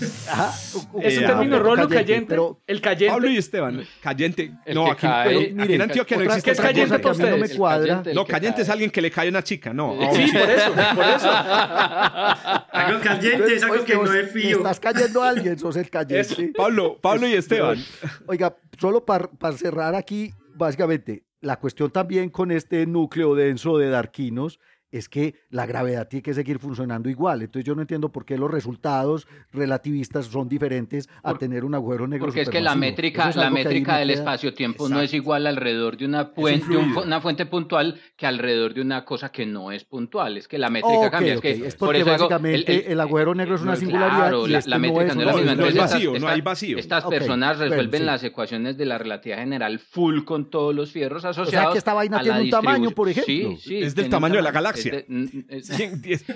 Es 0.00 1.18
un 1.18 1.26
término 1.26 1.58
rolo 1.58 1.88
cayente, 1.88 2.26
pero 2.28 2.60
el 2.66 2.80
cayente. 2.80 3.12
Pablo 3.12 3.28
y 3.30 3.36
Esteban, 3.36 3.86
cayente. 4.00 4.52
no, 4.74 4.90
aquí, 4.90 5.06
en 5.06 5.82
Antioquia 5.82 6.16
no 6.16 6.22
existe. 6.24 6.50
¿Qué 6.50 6.50
es 6.52 6.60
cayente 6.60 6.98
para 6.98 7.12
ustedes? 7.12 7.30
No 7.30 7.38
me 7.38 7.48
cuadra. 7.48 8.02
No, 8.14 8.26
cayente 8.26 8.62
es 8.62 8.68
alguien 8.68 8.90
que 8.90 9.00
le 9.00 9.10
cae 9.10 9.28
a 9.28 9.30
una 9.30 9.42
chica, 9.42 9.72
no. 9.72 9.96
Sí, 10.14 10.30
por 10.32 10.50
eso, 10.50 10.72
por 10.94 11.04
eso. 11.04 11.30
algo 12.72 13.00
cayente 13.02 13.54
es 13.54 13.62
algo 13.62 13.84
que 13.84 13.94
no 13.94 14.12
es 14.12 14.30
fío. 14.32 14.58
Estás 14.58 14.80
cayendo 14.80 15.22
a 15.22 15.28
alguien, 15.28 15.58
sos 15.58 15.76
el 15.76 15.90
cayente. 15.90 16.52
Pablo, 16.56 16.98
Pablo 17.00 17.26
y 17.26 17.34
Esteban. 17.34 17.82
Oiga, 18.26 18.56
solo 18.78 19.04
para 19.04 19.28
cerrar 19.56 19.94
aquí, 19.94 20.32
básicamente, 20.54 21.24
la 21.40 21.58
cuestión 21.58 21.90
también 21.90 22.30
con 22.30 22.50
este 22.50 22.86
núcleo 22.86 23.34
denso 23.34 23.78
de 23.78 23.88
darquinos 23.88 24.58
es 24.96 25.08
que 25.08 25.34
la 25.50 25.66
gravedad 25.66 26.08
tiene 26.08 26.22
que 26.22 26.34
seguir 26.34 26.58
funcionando 26.58 27.08
igual. 27.08 27.42
Entonces 27.42 27.64
yo 27.64 27.74
no 27.74 27.82
entiendo 27.82 28.10
por 28.10 28.24
qué 28.24 28.38
los 28.38 28.50
resultados 28.50 29.26
relativistas 29.52 30.26
son 30.26 30.48
diferentes 30.48 31.08
a 31.22 31.34
tener 31.34 31.64
un 31.64 31.74
agujero 31.74 32.06
negro. 32.06 32.26
Porque 32.26 32.42
es 32.42 32.50
que 32.50 32.60
la 32.60 32.74
métrica, 32.74 33.30
la 33.34 33.50
métrica 33.50 33.98
del 33.98 34.10
espacio-tiempo 34.10 34.88
no 34.88 35.00
es 35.00 35.12
igual 35.14 35.46
alrededor 35.46 35.96
de 35.96 36.06
una 36.06 36.26
fuente, 36.26 36.76
una 36.76 37.20
fuente 37.20 37.46
puntual 37.46 38.00
que 38.16 38.26
alrededor 38.26 38.74
de 38.74 38.80
una 38.80 39.04
cosa 39.04 39.30
que 39.30 39.46
no 39.46 39.72
es 39.72 39.84
puntual. 39.84 40.36
Es 40.36 40.48
que 40.48 40.58
la 40.58 40.70
métrica 40.70 41.10
cambia. 41.10 41.34
Es, 41.34 41.40
que, 41.40 41.74
porque 41.78 42.04
básicamente 42.04 42.90
el, 42.90 43.00
agujero 43.00 43.34
negro 43.34 43.56
es 43.56 43.62
una 43.62 43.76
singularidad. 43.76 44.32
y 44.46 44.50
la, 44.50 44.58
este 44.58 44.78
métrica 44.78 45.14
no 45.14 45.30
es, 45.30 45.56
no, 45.56 45.80
vacío, 45.80 46.18
no 46.18 46.28
hay 46.28 46.40
vacío. 46.40 46.78
Estas 46.78 47.04
personas 47.04 47.58
resuelven 47.58 48.06
las 48.06 48.22
ecuaciones 48.24 48.76
de 48.76 48.86
la 48.86 48.98
relatividad 48.98 49.38
general 49.38 49.78
full 49.78 50.24
con 50.24 50.50
todos 50.50 50.74
los 50.74 50.92
fierros 50.92 51.24
asociados. 51.24 51.48
O 51.48 51.50
sea 51.50 51.72
que 51.72 51.78
esta 51.78 51.94
vaina 51.94 52.20
tiene 52.20 52.42
un 52.42 52.50
tamaño, 52.50 52.90
por 52.90 53.08
ejemplo. 53.08 53.26
Sí, 53.26 53.56
sí, 53.60 53.82
es 53.82 53.94
del 53.94 54.08
tamaño 54.08 54.36
de 54.36 54.42
la 54.42 54.52
galaxia 54.52 54.85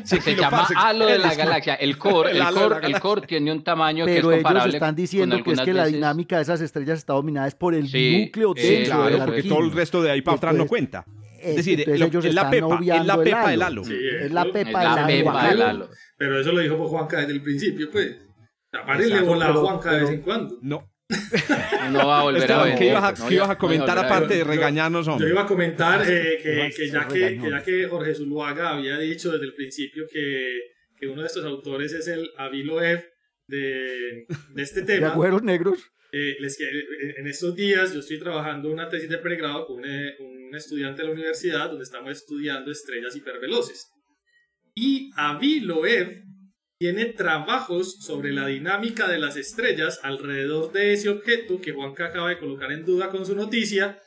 se 0.05 0.37
llama 0.37 0.67
halo 0.77 1.07
de 1.07 1.19
la 1.19 1.35
galaxia. 1.35 1.75
El 1.75 1.99
core, 1.99 2.33
el 2.33 2.45
core, 2.55 2.87
el 2.87 3.01
core 3.01 3.27
tiene 3.27 3.53
un 3.53 3.63
tamaño 3.65 4.07
que 4.07 4.19
es 4.19 4.23
comparable. 4.23 4.61
ellos 4.61 4.75
están 4.75 4.95
diciendo 4.95 5.43
que 5.43 5.53
es 5.53 5.61
que 5.61 5.73
la 5.73 5.87
dinámica 5.87 6.37
de 6.37 6.43
esas 6.43 6.61
estrellas 6.61 6.99
está 6.99 7.13
dominada 7.13 7.49
es 7.49 7.55
por 7.55 7.75
el 7.75 7.85
núcleo 7.85 8.55
de 8.55 8.83
claro, 8.85 9.25
porque 9.27 9.43
todo 9.43 9.61
el 9.61 9.73
resto 9.73 10.03
de 10.03 10.11
ahí 10.11 10.23
para 10.23 10.37
atrás 10.37 10.55
no 10.55 10.67
cuenta. 10.67 11.05
Es 11.41 11.57
decir, 11.57 11.89
es 11.89 12.35
la 12.35 12.51
pepa, 12.51 12.81
es 12.83 13.07
la 13.07 13.23
pepa 13.23 13.51
del 13.51 13.63
halo. 13.63 13.83
es 13.83 14.31
la 14.31 14.45
pepa, 14.45 15.07
del 15.07 15.63
halo. 15.63 15.89
Pero 16.17 16.41
eso 16.41 16.53
lo 16.53 16.61
dijo 16.61 16.77
por 16.77 16.89
Juanca 16.89 17.19
desde 17.21 17.33
el 17.33 17.43
principio, 17.43 17.91
pues. 17.91 18.17
Párele 18.71 19.23
bola 19.23 19.49
a 19.49 19.55
Juanca 19.55 19.93
de 19.93 20.01
vez 20.01 20.11
en 20.11 20.21
cuando. 20.21 20.59
No. 20.63 20.91
No 21.91 22.07
va 22.07 22.21
a 22.21 22.23
volver 22.23 22.53
a 22.53 22.65
ver. 22.65 22.79
¿Qué 22.79 22.87
ibas 22.87 23.51
a, 23.51 23.59
comentar 23.59 23.99
aparte 23.99 24.37
de 24.37 24.45
regañarnos, 24.45 25.09
hombre? 25.09 25.27
Yo 25.27 25.33
iba 25.33 25.43
a 25.43 25.47
comentar 25.47 26.03
eh, 26.09 26.39
que, 26.43 26.71
que, 26.75 26.89
ya 26.89 27.09
que, 27.09 27.39
ya 27.39 27.63
que 27.63 27.87
Jorge 27.89 28.15
Zuluaga 28.15 28.71
había 28.71 28.99
dicho 28.99 29.33
desde 29.33 29.47
el 29.47 29.55
principio 29.55 30.05
que, 30.11 30.61
que 30.97 31.07
uno 31.09 31.23
de 31.23 31.27
estos 31.27 31.45
autores 31.45 31.93
es 31.93 32.07
el 32.09 32.31
Aviloev 32.37 33.05
de, 33.47 34.27
de 34.55 34.63
este 34.63 34.83
tema. 34.87 35.09
¿De 35.09 35.13
agüeros 35.13 35.43
negros? 35.43 35.81
Eh, 36.13 36.37
les, 36.41 36.59
en 36.61 37.27
estos 37.27 37.55
días 37.55 37.93
yo 37.93 38.01
estoy 38.01 38.19
trabajando 38.19 38.71
una 38.71 38.89
tesis 38.89 39.09
de 39.09 39.19
pregrado 39.19 39.67
con 39.67 39.79
un, 39.79 39.85
eh, 39.85 40.17
un 40.19 40.55
estudiante 40.55 41.03
de 41.03 41.09
la 41.09 41.15
universidad 41.15 41.69
donde 41.69 41.85
estamos 41.85 42.11
estudiando 42.11 42.71
estrellas 42.71 43.15
hiperveloces. 43.15 43.91
Y 44.75 45.11
Aviloev 45.17 46.30
tiene 46.81 47.05
trabajos 47.05 47.99
sobre 48.01 48.33
la 48.33 48.47
dinámica 48.47 49.07
de 49.07 49.19
las 49.19 49.37
estrellas 49.37 50.01
alrededor 50.03 50.73
de 50.73 50.95
ese 50.95 51.11
objeto 51.11 51.61
que 51.61 51.73
Juanca 51.73 52.07
acaba 52.07 52.31
de 52.31 52.39
colocar 52.39 52.73
en 52.73 52.87
duda 52.87 53.11
con 53.11 53.27
su 53.27 53.37
noticia 53.37 54.01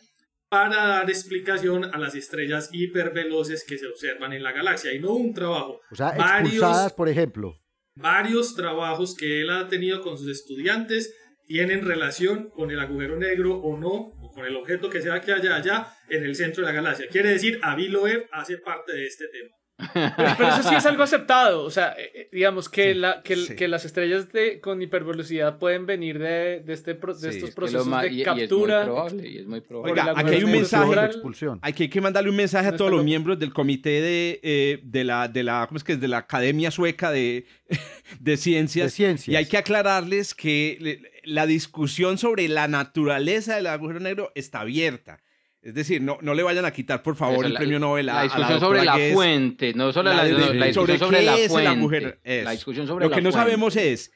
para 0.50 0.88
dar 0.88 1.08
explicación 1.08 1.86
a 1.86 2.00
las 2.00 2.16
estrellas 2.16 2.70
hiperveloces 2.72 3.64
que 3.64 3.78
se 3.78 3.86
observan 3.86 4.34
en 4.34 4.42
la 4.42 4.54
galaxia. 4.54 4.92
Y 4.92 5.00
no 5.00 5.12
un 5.12 5.36
trabajo. 5.36 5.82
O 5.92 5.96
sea, 5.96 6.14
varios, 6.14 6.94
por 6.94 7.10
ejemplo. 7.10 7.60
Varios 7.96 8.56
trabajos 8.56 9.16
que 9.16 9.42
él 9.42 9.52
ha 9.52 9.68
tenido 9.68 10.02
con 10.02 10.18
sus 10.18 10.30
estudiantes 10.30 11.16
tienen 11.46 11.86
relación 11.86 12.50
con 12.50 12.72
el 12.72 12.80
agujero 12.80 13.18
negro 13.18 13.56
o 13.56 13.78
no, 13.78 13.92
o 13.92 14.32
con 14.34 14.46
el 14.46 14.56
objeto 14.56 14.90
que 14.90 15.04
sea 15.04 15.22
que 15.22 15.32
haya 15.32 15.58
allá 15.58 15.94
en 16.10 16.24
el 16.24 16.36
centro 16.36 16.66
de 16.66 16.72
la 16.72 16.76
galaxia. 16.76 17.06
Quiere 17.08 17.30
decir, 17.30 17.60
Aviloev 17.62 18.28
hace 18.32 18.58
parte 18.58 18.94
de 18.94 19.06
este 19.06 19.28
tema. 19.28 19.52
Pero, 19.94 20.48
eso 20.48 20.64
sí 20.70 20.76
es 20.76 20.86
algo 20.86 21.04
aceptado. 21.04 21.64
O 21.64 21.70
sea, 21.70 21.96
eh, 21.98 22.12
eh, 22.14 22.30
digamos 22.32 22.70
que, 22.70 22.96
la, 22.96 23.22
que, 23.22 23.56
que, 23.56 23.68
las 23.68 23.86
estrellas 23.86 24.32
de, 24.32 24.60
con 24.60 24.82
hipervelocidad 24.82 25.58
pueden 25.58 25.86
venir 25.86 26.20
de, 26.20 26.62
de, 26.62 26.74
este, 26.74 26.94
de 26.94 27.30
estos 27.30 27.52
procesos 27.52 27.86
de 27.86 28.24
captura. 28.24 28.88
Y 29.24 29.40
es 29.40 29.48
muy 29.48 29.62
probable. 29.62 29.92
Oiga, 29.92 30.14
aquí 30.16 30.36
hay 30.36 30.44
un 30.44 30.52
mensaje. 30.52 30.96
De 30.96 31.06
expulsión. 31.06 31.60
Hay 31.62 31.74
que, 31.74 31.84
hay 31.84 31.90
que 31.90 32.02
mandarle 32.02 32.30
un 32.30 32.36
mensaje 32.36 32.68
a 32.68 32.76
todos 32.76 32.92
los 32.92 33.04
miembros 33.04 33.40
del 33.40 33.54
comité 33.54 34.02
de, 34.02 34.40
eh, 34.44 34.80
de, 34.84 35.04
la, 35.04 35.28
de, 35.28 35.44
la, 35.44 35.66
¿cómo 35.68 35.78
es 35.78 35.84
que 35.84 35.94
es? 35.94 36.02
de 36.02 36.08
la 36.08 36.20
Academia 36.20 36.72
Sueca 36.72 37.12
de, 37.12 37.46
de, 38.20 38.38
Ciencias, 38.38 38.88
de 38.88 38.92
Ciencias. 38.92 39.34
Y 39.34 39.36
hay 39.36 39.46
que 39.46 39.58
aclararles 39.58 40.34
que 40.34 41.02
la 41.24 41.46
discusión 41.46 42.18
sobre 42.18 42.48
la 42.48 42.68
naturaleza 42.68 43.56
del 43.56 43.68
agujero 43.68 44.00
negro 44.00 44.32
está 44.36 44.62
abierta 44.62 45.20
Es 45.64 45.74
decir, 45.74 46.02
no, 46.02 46.18
no 46.22 46.34
le 46.34 46.44
vayan 46.44 46.66
a 46.66 46.72
quitar, 46.72 47.02
por 47.02 47.16
favor, 47.16 47.46
el 47.46 47.54
premio 47.54 47.80
Nobel 47.80 48.10
a 48.10 48.16
La 48.16 48.24
discusión 48.24 48.60
sobre 48.60 48.84
la 48.84 48.98
fuente, 49.14 49.74
no 49.74 49.94
solo 49.94 50.14
la, 50.14 50.26
discusión 50.26 51.00
sobre, 51.00 51.24
la 51.24 51.38
fuente. 51.48 52.44
La 52.44 52.52
discusión 52.52 52.86
sobre 52.86 53.08
Lo 53.08 53.12
que 53.12 53.22
no 53.22 53.32
sabemos 53.32 53.78
es, 53.78 54.12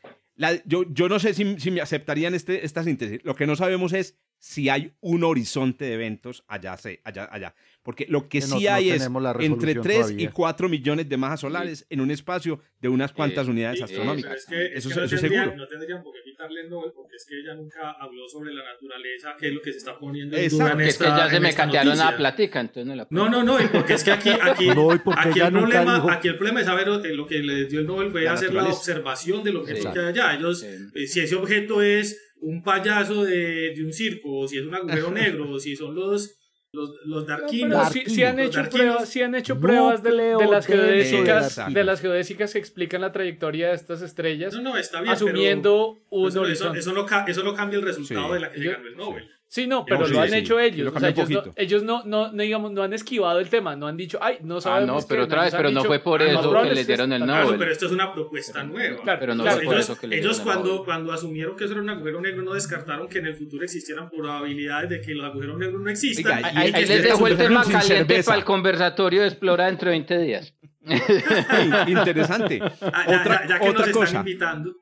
yo, 0.66 0.84
yo 0.90 1.08
no 1.08 1.20
sé 1.20 1.34
si, 1.34 1.58
si 1.58 1.72
me 1.72 1.80
aceptarían 1.80 2.36
este, 2.36 2.66
esta 2.66 2.84
síntesis, 2.84 3.22
lo 3.24 3.36
que 3.36 3.48
no 3.48 3.56
sabemos 3.56 3.94
es 3.94 4.20
si 4.40 4.68
hay 4.68 4.94
un 5.00 5.24
horizonte 5.24 5.86
de 5.86 5.94
eventos 5.94 6.44
allá, 6.48 6.78
allá, 7.04 7.30
allá. 7.32 7.56
Porque 7.88 8.06
lo 8.10 8.28
que 8.28 8.42
sí 8.42 8.68
hay 8.68 8.90
es 8.90 9.10
entre 9.40 9.76
3 9.76 10.16
y 10.18 10.28
4 10.28 10.68
millones 10.68 11.08
de 11.08 11.16
masas 11.16 11.40
solares 11.40 11.86
en 11.90 12.02
un 12.02 12.12
espacio 12.12 12.60
de 12.82 12.90
unas 12.90 13.14
cuantas 13.14 13.48
unidades 13.48 13.82
astronómicas. 13.82 14.46
eso, 14.52 15.04
es 15.06 15.10
seguro. 15.10 15.56
No 15.56 15.66
tendrían 15.70 16.04
por 16.04 16.14
qué 16.14 16.20
quitarle 16.22 16.64
el 16.64 16.70
Nobel 16.70 16.92
porque 16.94 17.16
es 17.16 17.26
que 17.26 17.40
ella 17.40 17.56
nunca 17.56 17.92
habló 17.92 18.28
sobre 18.28 18.54
la 18.54 18.66
naturaleza, 18.66 19.38
que 19.40 19.48
es 19.48 19.54
lo 19.54 19.62
que 19.62 19.72
se 19.72 19.78
está 19.78 19.98
poniendo 19.98 20.36
en 20.36 20.50
duda 20.50 20.74
en 20.74 20.82
esta, 20.82 21.06
Es 21.06 21.12
que 21.12 21.18
ya 21.18 21.30
se 21.30 21.40
me 21.40 21.54
catearon 21.54 21.98
la 21.98 22.18
platica, 22.18 22.60
entonces 22.60 22.86
no 22.88 22.94
la 22.94 23.08
No, 23.10 23.30
no, 23.30 23.42
no, 23.42 23.58
y 23.58 23.68
porque 23.68 23.94
es 23.94 24.04
que 24.04 24.12
aquí, 24.12 24.30
aquí, 24.42 24.68
aquí, 24.68 25.40
el, 25.40 25.52
problema, 25.54 26.14
aquí 26.14 26.28
el 26.28 26.36
problema 26.36 26.60
es 26.60 26.66
saber 26.66 26.90
eh, 26.90 27.16
lo 27.16 27.26
que 27.26 27.40
le 27.40 27.68
dio 27.68 27.80
el 27.80 27.88
Nobel 27.88 28.12
fue 28.12 28.28
hacer 28.28 28.54
la 28.54 28.66
observación 28.66 29.46
de 29.46 29.54
lo 29.54 29.64
que 29.64 29.72
hay 29.72 29.98
allá. 29.98 30.36
Ellos, 30.36 30.62
eh, 30.62 31.08
si 31.08 31.22
ese 31.22 31.38
objeto 31.38 31.82
es 31.82 32.34
un 32.42 32.64
payaso 32.64 33.24
de, 33.24 33.74
de 33.74 33.86
un 33.86 33.94
circo, 33.94 34.40
o 34.40 34.46
si 34.46 34.58
es 34.58 34.66
un 34.66 34.76
agujero 34.76 35.10
negro, 35.10 35.50
o 35.50 35.58
si 35.58 35.74
son 35.78 35.96
los 35.96 36.37
los, 36.74 36.92
los 37.06 37.26
darkinos. 37.26 37.90
si, 37.92 38.24
han 38.24 38.40
hecho 38.40 38.70
pruebas, 38.70 39.16
han 39.18 39.36
hecho 39.36 39.60
pruebas 39.60 40.04
de, 40.04 40.12
las 40.12 40.66
geodésicas, 40.66 41.74
de 41.74 41.84
las 41.84 42.02
geodésicas 42.02 42.54
que 42.54 42.60
explican 42.60 43.02
la 43.02 43.12
trayectoria 43.12 43.70
de 43.70 43.76
estas 43.76 44.02
estrellas. 44.02 44.54
No, 44.54 44.62
no, 44.62 44.78
está 44.78 45.02
bien, 45.02 45.14
asumiendo 45.14 46.00
un 46.10 46.28
eso, 46.28 46.46
eso, 46.46 46.74
eso, 46.74 46.94
no, 46.94 47.06
eso, 47.28 47.44
no, 47.44 47.54
cambia 47.54 47.80
el 47.80 47.86
resultado 47.86 48.34
de 48.34 48.40
la 48.40 48.52
que 48.52 48.64
ganó 48.64 48.88
el 48.88 48.98
Nobel. 48.98 49.37
Sí, 49.50 49.66
no, 49.66 49.86
pero 49.86 50.08
lo 50.08 50.20
han 50.20 50.34
hecho 50.34 50.60
ellos. 50.60 50.94
O 50.94 51.00
sea, 51.00 51.10
ellos, 51.10 51.30
no, 51.30 51.44
ellos 51.56 51.84
no, 51.84 52.04
no, 52.04 52.30
digamos, 52.32 52.72
no 52.72 52.84
han 52.84 52.92
esquivado 52.92 53.40
el 53.40 53.50
tema, 53.50 53.78
no 53.78 53.88
han 53.88 53.96
dicho, 53.96 54.20
ay, 54.22 54.40
no 54.42 54.60
sabemos. 54.60 54.90
Ah, 54.90 55.02
no, 55.02 55.08
pero 55.08 55.24
otra 55.24 55.44
vez, 55.44 55.56
pero 55.56 55.72
no 55.72 55.86
fue 55.86 56.00
por 56.00 56.22
ah, 56.22 56.32
eso 56.32 56.62
que 56.64 56.76
les 56.76 56.86
dieron 56.86 57.14
el 57.14 57.26
Nobel. 57.26 57.58
pero 57.58 57.72
esto 57.72 57.86
es 57.86 57.94
una 57.94 58.14
propuesta 58.14 58.64
nueva. 58.64 59.02
Claro, 59.04 59.20
pero 59.20 59.36
no 59.36 59.44
claro, 59.44 59.62
ellos, 59.62 59.72
por 59.72 59.80
eso 59.80 59.98
que 59.98 60.18
ellos 60.18 60.42
cuando, 60.42 60.84
cuando 60.84 61.14
asumieron 61.14 61.56
que 61.56 61.64
eso 61.64 61.74
era 61.74 61.82
un 61.82 61.90
agujero 61.90 62.20
negro, 62.20 62.44
no 62.44 62.54
descartaron 62.54 63.08
que 63.08 63.20
en 63.20 63.28
el 63.28 63.36
futuro 63.36 63.64
existieran 63.64 64.10
probabilidades 64.10 64.90
de 64.90 65.02
que 65.02 65.14
los 65.14 65.26
agujeros 65.26 65.58
negros 65.58 65.82
no 65.82 65.90
existan. 65.90 66.44
ahí, 66.44 66.72
les 66.72 67.04
dejo 67.04 67.26
el 67.28 67.38
tema 67.38 67.64
caliente 67.64 68.24
para 68.24 68.38
el 68.38 68.44
conversatorio 68.44 69.22
de 69.22 69.28
Explora 69.28 69.68
dentro 69.68 69.90
de 69.90 69.92
20 69.92 70.18
días. 70.20 70.54
interesante. 71.88 72.60
Ah, 72.62 73.06
otra, 73.08 73.48
ya, 73.48 73.60
que 73.60 73.74
nos 73.74 73.88
están 73.88 74.16
invitando. 74.16 74.76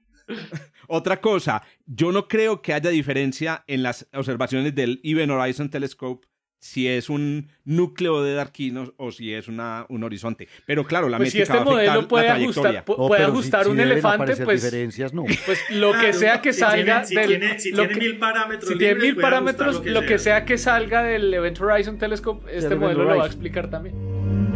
Otra 0.87 1.21
cosa, 1.21 1.63
yo 1.85 2.11
no 2.11 2.27
creo 2.27 2.61
que 2.61 2.73
haya 2.73 2.89
diferencia 2.89 3.63
en 3.67 3.83
las 3.83 4.07
observaciones 4.13 4.75
del 4.75 4.99
Event 5.03 5.31
Horizon 5.31 5.69
Telescope 5.69 6.27
si 6.65 6.87
es 6.87 7.11
un 7.11 7.49
núcleo 7.63 8.23
de 8.23 8.33
darquinos 8.33 8.91
o 8.97 9.11
si 9.11 9.31
es 9.31 9.47
una, 9.47 9.85
un 9.87 10.03
horizonte. 10.03 10.47
Pero 10.65 10.83
claro, 10.83 11.09
la 11.09 11.17
pues 11.17 11.31
si 11.31 11.41
este 11.41 11.59
modelo 11.59 12.07
puede 12.07 12.27
ajustar, 12.27 12.83
puede 12.83 13.23
ajustar 13.23 13.67
un 13.67 13.79
elefante, 13.79 14.35
pues, 14.37 14.63
diferencias, 14.63 15.13
no. 15.13 15.25
pues 15.45 15.59
lo 15.69 15.93
que 15.93 16.11
sea 16.11 16.41
que 16.41 16.53
salga 16.53 17.03
si 17.05 17.15
del... 17.15 17.59
si 17.59 17.71
tiene 17.71 17.95
mil 17.95 18.17
parámetros, 18.17 18.71
si 18.71 18.77
tiene 18.79 18.95
mil 18.95 19.15
parámetros, 19.15 19.85
lo 19.85 20.01
que, 20.07 20.17
sea. 20.17 20.43
que 20.43 20.57
salga 20.57 21.03
del 21.03 21.31
Event 21.31 21.61
Horizon 21.61 21.99
Telescope, 21.99 22.51
este 22.51 22.75
modelo 22.75 23.03
lo 23.03 23.17
va 23.17 23.25
a 23.25 23.27
explicar 23.27 23.69
también. 23.69 24.54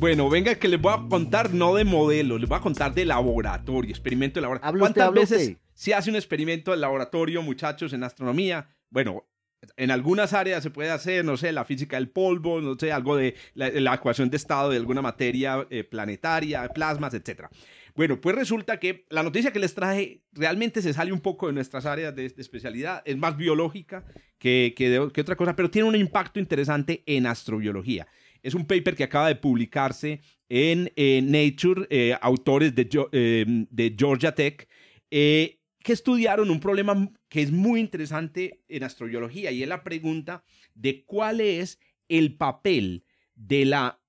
Bueno, 0.00 0.30
venga 0.30 0.54
que 0.54 0.66
les 0.66 0.80
voy 0.80 0.94
a 0.94 1.08
contar 1.10 1.52
no 1.52 1.74
de 1.74 1.84
modelo, 1.84 2.38
les 2.38 2.48
voy 2.48 2.56
a 2.56 2.62
contar 2.62 2.94
de 2.94 3.04
laboratorio, 3.04 3.90
experimento 3.90 4.36
de 4.36 4.40
laboratorio. 4.40 4.80
¿Cuántas 4.80 5.12
veces 5.12 5.58
se 5.74 5.92
hace 5.92 6.08
un 6.08 6.16
experimento 6.16 6.70
de 6.70 6.78
laboratorio, 6.78 7.42
muchachos, 7.42 7.92
en 7.92 8.02
astronomía? 8.02 8.66
Bueno, 8.88 9.28
en 9.76 9.90
algunas 9.90 10.32
áreas 10.32 10.62
se 10.62 10.70
puede 10.70 10.88
hacer, 10.90 11.22
no 11.22 11.36
sé, 11.36 11.52
la 11.52 11.66
física 11.66 11.98
del 11.98 12.08
polvo, 12.08 12.62
no 12.62 12.76
sé, 12.78 12.92
algo 12.92 13.14
de 13.14 13.34
la, 13.52 13.92
ecuación 13.92 14.30
de 14.30 14.38
estado 14.38 14.70
de 14.70 14.78
alguna 14.78 15.02
materia 15.02 15.66
eh, 15.68 15.84
planetaria, 15.84 16.66
plasmas, 16.70 17.12
etc. 17.12 17.48
Bueno, 17.94 18.22
pues 18.22 18.34
resulta 18.34 18.80
que 18.80 19.04
la 19.10 19.22
noticia 19.22 19.52
que 19.52 19.58
les 19.58 19.74
traje 19.74 20.22
realmente 20.32 20.80
se 20.80 20.94
sale 20.94 21.12
un 21.12 21.20
poco 21.20 21.48
de 21.48 21.52
nuestras 21.52 21.84
áreas 21.84 22.16
de, 22.16 22.24
especialidad, 22.24 23.02
es 23.04 23.18
más 23.18 23.36
biológica 23.36 24.06
que, 24.38 24.72
que 24.74 25.20
otra 25.20 25.36
cosa, 25.36 25.54
pero 25.54 25.70
tiene 25.70 25.86
un 25.86 25.96
impacto 25.96 26.40
interesante 26.40 27.02
en 27.04 27.26
astrobiología. 27.26 28.06
Es 28.42 28.54
un 28.54 28.66
paper 28.66 28.94
que 28.94 29.04
acaba 29.04 29.28
de 29.28 29.36
publicarse 29.36 30.20
en 30.48 30.92
eh, 30.96 31.22
Nature, 31.22 31.86
eh, 31.90 32.16
autores 32.20 32.74
de, 32.74 32.88
eh, 33.12 33.44
de, 33.70 33.96
Georgia 33.96 34.34
Tech, 34.34 34.68
que 35.10 35.92
estudiaron 35.92 36.50
un 36.50 36.60
problema 36.60 37.10
que 37.28 37.42
es 37.42 37.50
muy 37.50 37.80
interesante 37.80 38.62
en 38.68 38.84
astrobiología 38.84 39.50
y 39.50 39.62
es 39.62 39.68
la 39.68 39.82
pregunta 39.82 40.44
de 40.74 41.04
cuál 41.04 41.40
es 41.40 41.78
el 42.08 42.36
papel 42.36 43.04
de 43.34 43.64
la 43.64 44.00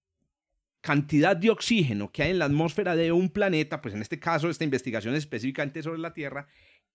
cantidad 0.81 1.37
de 1.37 1.51
oxígeno 1.51 2.11
que 2.11 2.23
hay 2.23 2.31
en 2.31 2.39
la 2.39 2.45
atmósfera 2.45 2.95
de 2.95 3.11
un 3.11 3.29
planeta, 3.29 3.81
pues 3.81 3.93
en 3.93 4.01
este 4.01 4.19
caso 4.19 4.49
esta 4.49 4.63
investigación 4.63 5.13
es 5.13 5.19
específicamente 5.19 5.83
sobre 5.83 5.99
la 5.99 6.13
Tierra, 6.13 6.47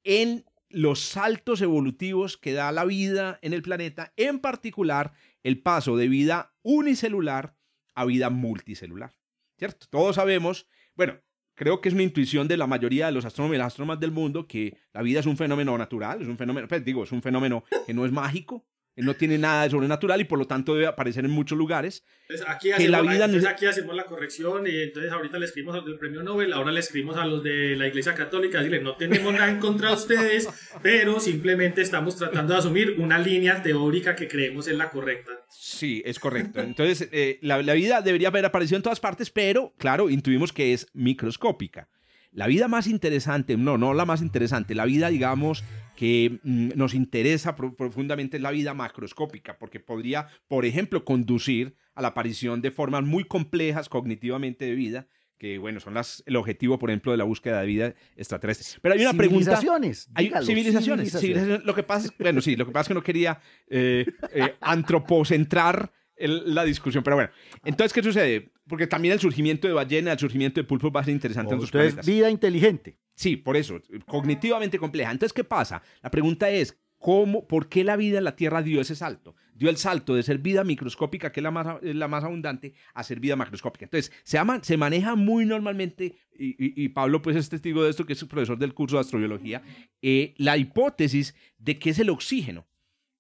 en 0.03 0.45
los 0.69 1.01
saltos 1.01 1.63
evolutivos 1.63 2.37
que 2.37 2.53
da 2.53 2.73
la 2.73 2.85
vida 2.85 3.39
en 3.43 3.53
el 3.53 3.63
planeta, 3.63 4.13
en 4.17 4.41
particular 4.41 5.13
el 5.47 5.63
paso 5.63 5.97
de 5.97 6.09
vida 6.09 6.57
unicelular 6.63 7.57
a 7.95 8.05
vida 8.05 8.31
multicelular. 8.31 9.15
¿Cierto? 9.57 9.87
Todos 9.89 10.17
sabemos, 10.17 10.67
bueno, 10.97 11.21
creo 11.55 11.81
que 11.81 11.89
es 11.89 11.95
una 11.95 12.03
intuición 12.03 12.49
de 12.49 12.57
la 12.57 12.67
mayoría 12.67 13.07
de 13.07 13.13
los 13.13 13.25
astrónomos 13.25 13.55
y 13.55 13.59
las 13.59 14.01
del 14.01 14.11
mundo 14.11 14.49
que 14.49 14.77
la 14.93 15.03
vida 15.03 15.21
es 15.21 15.27
un 15.27 15.37
fenómeno 15.37 15.79
natural, 15.79 16.21
es 16.21 16.27
un 16.27 16.37
fenómeno, 16.37 16.67
pues 16.67 16.85
digo, 16.85 17.05
es 17.05 17.13
un 17.13 17.23
fenómeno 17.23 17.63
que 17.87 17.95
no 17.95 18.05
es 18.05 18.11
mágico, 18.11 18.67
no 19.03 19.15
tiene 19.15 19.37
nada 19.37 19.65
de 19.65 19.71
sobrenatural 19.71 20.21
y 20.21 20.25
por 20.25 20.39
lo 20.39 20.47
tanto 20.47 20.75
debe 20.75 20.87
aparecer 20.87 21.25
en 21.25 21.31
muchos 21.31 21.57
lugares. 21.59 22.05
Entonces 22.23 22.47
aquí, 22.49 22.73
hacemos, 22.73 22.91
la, 22.91 23.25
entonces 23.25 23.47
aquí 23.47 23.67
hacemos 23.67 23.95
la 23.95 24.05
corrección 24.05 24.67
y 24.67 24.83
entonces 24.83 25.13
ahorita 25.13 25.39
le 25.39 25.47
escribimos 25.47 25.75
a 25.75 25.79
los 25.79 25.87
del 25.87 25.99
premio 25.99 26.23
Nobel, 26.23 26.53
ahora 26.53 26.73
le 26.73 26.81
escribimos 26.81 27.17
a 27.17 27.27
los 27.27 27.43
de 27.43 27.77
la 27.77 27.87
Iglesia 27.87 28.15
Católica, 28.15 28.59
decirle, 28.59 28.83
no 28.83 28.97
tenemos 28.97 29.33
nada 29.33 29.51
en 29.51 29.59
contra 29.59 29.89
de 29.91 29.95
ustedes, 29.95 30.49
pero 30.83 31.21
simplemente 31.21 31.83
estamos 31.83 32.17
tratando 32.17 32.55
de 32.55 32.59
asumir 32.59 32.97
una 32.99 33.19
línea 33.19 33.63
teórica 33.63 34.17
que 34.17 34.29
creemos 34.29 34.67
es 34.67 34.77
la 34.77 34.91
correcta. 34.91 35.33
Sí, 35.51 36.03
es 36.05 36.19
correcto. 36.19 36.61
Entonces, 36.61 37.09
eh, 37.13 37.39
la, 37.43 37.63
la 37.63 37.75
vida 37.75 38.01
debería 38.01 38.29
haber 38.29 38.47
aparecido 38.47 38.77
en 38.77 38.83
todas 38.83 39.01
partes, 39.01 39.31
pero 39.31 39.75
claro, 39.79 40.09
intuimos 40.11 40.53
que 40.53 40.73
es 40.73 40.89
microscópica. 40.95 41.89
La 42.33 42.47
vida 42.47 42.69
más 42.69 42.87
interesante, 42.87 43.57
no, 43.57 43.79
no 43.79 43.95
la 43.95 44.05
más 44.05 44.21
interesante, 44.21 44.75
la 44.75 44.85
vida, 44.85 45.09
digamos, 45.09 45.65
que 45.97 46.39
mm, 46.43 46.71
nos 46.77 46.95
interesa 46.95 47.57
profundamente 47.57 48.37
es 48.37 48.43
la 48.43 48.51
vida 48.51 48.75
macroscópica, 48.75 49.59
porque 49.59 49.81
podría, 49.81 50.29
por 50.47 50.65
ejemplo, 50.65 51.05
conducir 51.05 51.75
a 51.95 52.03
la 52.03 52.09
aparición 52.09 52.61
de 52.61 52.71
formas 52.71 53.03
muy 53.03 53.25
complejas 53.25 53.89
cognitivamente 53.89 54.67
de 54.67 54.75
vida, 54.75 55.09
que 55.39 55.59
bueno, 55.59 55.81
son 55.81 55.95
las, 55.95 56.23
el 56.27 56.37
objetivo, 56.37 56.79
por 56.79 56.91
ejemplo, 56.91 57.13
de 57.13 57.19
la 57.19 57.25
búsqueda 57.25 57.61
de 57.61 57.67
vida 57.67 57.95
extraterrestre. 58.17 58.79
Pero 58.81 58.95
hay 58.95 59.01
una 59.01 59.15
pregunta. 59.15 59.57
Civilizaciones. 59.57 60.09
Civilizaciones. 60.47 61.65
Lo 61.65 61.75
que 61.75 61.83
pasa 61.83 62.07
es, 62.07 62.19
bueno, 62.19 62.41
sí, 62.41 62.57
lo 62.57 62.67
que 62.67 62.73
pasa 62.73 62.83
es 62.83 62.89
que 62.89 62.95
no 62.95 63.03
quería 63.03 63.41
eh, 63.69 64.07
eh, 64.33 64.55
antropocentrar 64.61 65.93
la 66.19 66.65
discusión. 66.65 67.05
Pero 67.05 67.17
bueno, 67.17 67.31
entonces, 67.65 67.93
¿qué 67.93 68.03
sucede? 68.03 68.51
Porque 68.69 68.87
también 68.87 69.13
el 69.13 69.21
surgimiento 69.21 69.69
de 69.69 69.75
ballena, 69.75 70.13
el 70.13 70.19
surgimiento 70.19 70.61
de 70.61 70.65
pulpos 70.65 70.91
va 70.95 71.01
a 71.01 71.05
ser 71.05 71.15
interesante 71.15 71.55
en 71.55 71.61
sus 71.61 71.71
planetas. 71.71 72.07
vida 72.07 72.31
inteligente. 72.31 72.99
Sí, 73.15 73.37
por 73.37 73.57
eso, 73.57 73.81
cognitivamente 74.07 74.79
compleja. 74.79 75.11
Entonces, 75.11 75.33
¿qué 75.33 75.45
pasa? 75.45 75.83
La 76.03 76.11
pregunta 76.11 76.51
es, 76.51 76.79
¿cómo, 76.99 77.47
por 77.47 77.69
qué 77.69 77.85
la 77.85 77.97
vida 77.97 78.19
en 78.19 78.25
la 78.25 78.37
Tierra 78.37 78.63
dio 78.63 78.81
ese 78.81 78.95
salto? 78.95 79.37
Dio 79.55 79.71
el 79.71 79.77
salto 79.77 80.15
de 80.15 80.23
ser 80.23 80.39
vida 80.39 80.65
microscópica, 80.65 81.33
que 81.33 81.41
es 81.41 81.45
la 81.45 81.51
más, 81.51 81.83
la 81.83 82.09
más 82.09 82.25
abundante, 82.25 82.75
a 82.93 83.03
ser 83.03 83.21
vida 83.21 83.37
macroscópica. 83.37 83.87
Entonces, 83.87 84.13
se, 84.23 84.39
se 84.63 84.77
maneja 84.77 85.15
muy 85.15 85.47
normalmente, 85.47 86.17
y, 86.39 86.89
Pablo 86.89 87.23
pues 87.23 87.37
es 87.37 87.49
testigo 87.49 87.85
de 87.85 87.91
esto, 87.91 88.05
que 88.05 88.13
es 88.13 88.25
profesor 88.25 88.59
del 88.59 88.75
curso 88.75 88.97
de 88.97 89.01
astrobiología, 89.01 89.63
eh, 90.03 90.35
la 90.37 90.57
hipótesis 90.57 91.35
de 91.59 91.79
que 91.79 91.91
es 91.91 91.99
el 91.99 92.11
oxígeno 92.11 92.67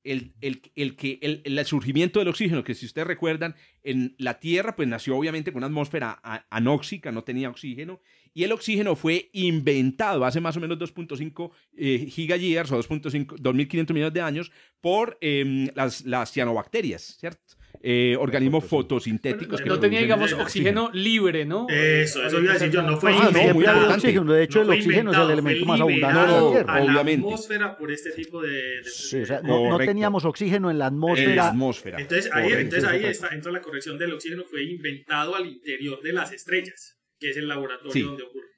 el, 0.06 0.32
el, 0.40 0.96
que, 0.96 1.18
el, 1.20 1.66
surgimiento 1.66 2.18
del 2.18 2.28
oxígeno, 2.28 2.64
que 2.64 2.74
si 2.74 2.86
ustedes 2.86 3.06
recuerdan, 3.06 3.54
en 3.82 4.14
la 4.18 4.38
Tierra 4.38 4.76
pues 4.76 4.88
nació 4.88 5.16
obviamente 5.16 5.52
con 5.52 5.58
una 5.58 5.66
atmósfera 5.66 6.20
anóxica, 6.50 7.12
no 7.12 7.24
tenía 7.24 7.50
oxígeno, 7.50 8.00
y 8.32 8.44
el 8.44 8.52
oxígeno 8.52 8.96
fue 8.96 9.30
inventado 9.32 10.24
hace 10.24 10.40
más 10.40 10.56
o 10.56 10.60
menos 10.60 10.78
2.5 10.78 11.50
eh, 11.76 12.06
gigayears 12.10 12.70
o 12.70 12.78
2.5, 12.78 13.38
2.500 13.38 13.92
millones 13.92 14.14
de 14.14 14.20
años 14.20 14.52
por 14.80 15.18
em, 15.20 15.68
las, 15.74 16.04
las 16.04 16.32
cianobacterias, 16.32 17.16
¿cierto? 17.18 17.56
Eh, 17.82 18.16
organismos 18.18 18.64
fotosintéticos. 18.64 19.64
no 19.64 19.78
tenía, 19.78 20.00
digamos, 20.00 20.32
oxígeno 20.32 20.90
libre, 20.92 21.44
¿no? 21.44 21.66
Eso, 21.68 22.24
eso 22.24 22.40
iba 22.40 22.50
a 22.50 22.54
decir 22.54 22.70
yo, 22.70 22.82
no 22.82 22.98
fue 22.98 23.12
ah, 23.12 23.30
no, 23.32 23.54
muy 23.54 23.64
oxígeno. 23.66 24.32
De 24.32 24.42
hecho, 24.42 24.62
el 24.62 24.70
oxígeno 24.70 25.12
es 25.12 25.18
el 25.18 25.30
elemento 25.30 25.66
más 25.66 25.80
abundante 25.80 26.20
de 26.20 26.26
la 26.26 26.50
Tierra. 26.50 26.82
obviamente. 26.82 27.26
la 27.28 27.34
atmósfera 27.34 27.78
por 27.78 27.90
este 27.90 28.10
tipo 28.12 28.42
de... 28.42 28.82
sí, 28.84 29.20
o 29.20 29.26
sea, 29.26 29.40
no, 29.42 29.78
teníamos 29.78 30.24
oxígeno 30.24 30.70
en 30.70 30.78
la 30.78 30.86
atmósfera. 30.86 31.30
En 31.30 31.36
la 31.36 31.48
atmósfera. 31.48 32.00
Entonces 32.00 32.30
ahí, 32.32 32.52
entonces 32.52 32.88
ahí 32.88 33.04
está, 33.04 33.28
entra 33.34 33.52
la 33.52 33.60
corrección 33.60 33.98
del 33.98 34.12
oxígeno, 34.12 34.44
fue 34.44 34.64
inventado 34.64 35.34
al 35.34 35.46
interior 35.46 36.00
de 36.02 36.12
las 36.12 36.32
estrellas. 36.32 36.98
que 37.18 37.30
es 37.30 37.36
el 37.36 37.48
laboratorio 37.48 38.06
donde 38.08 38.22
ocurre. 38.24 38.55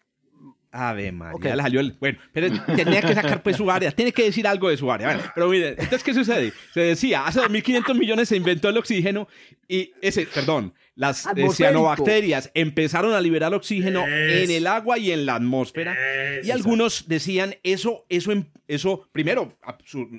Ave 0.70 1.12
María, 1.12 1.56
la 1.56 1.62
salió 1.64 1.82
Bueno, 1.98 2.18
pero 2.32 2.48
tenía 2.76 3.02
que 3.02 3.14
sacar 3.14 3.42
pues 3.42 3.56
su 3.56 3.70
área, 3.70 3.90
tiene 3.90 4.12
que 4.12 4.24
decir 4.24 4.46
algo 4.46 4.68
de 4.68 4.76
su 4.76 4.90
área. 4.90 5.08
Bueno, 5.08 5.32
pero 5.34 5.48
miren, 5.48 5.70
entonces, 5.78 6.02
¿qué 6.02 6.14
sucede? 6.14 6.52
Se 6.72 6.80
decía, 6.80 7.26
hace 7.26 7.40
2.500 7.40 7.98
millones 7.98 8.28
se 8.28 8.36
inventó 8.36 8.68
el 8.68 8.76
oxígeno 8.76 9.28
y 9.66 9.92
ese, 10.00 10.26
perdón, 10.26 10.74
las 10.94 11.26
eh, 11.26 11.46
cianobacterias 11.52 12.50
empezaron 12.54 13.14
a 13.14 13.20
liberar 13.20 13.54
oxígeno 13.54 14.04
en 14.06 14.50
el 14.50 14.66
agua 14.66 14.98
y 14.98 15.12
en 15.12 15.26
la 15.26 15.36
atmósfera. 15.36 15.96
y 16.42 16.50
algunos 16.50 17.08
decían, 17.08 17.54
eso, 17.62 18.04
eso, 18.08 18.32
eso, 18.66 19.08
primero, 19.12 19.56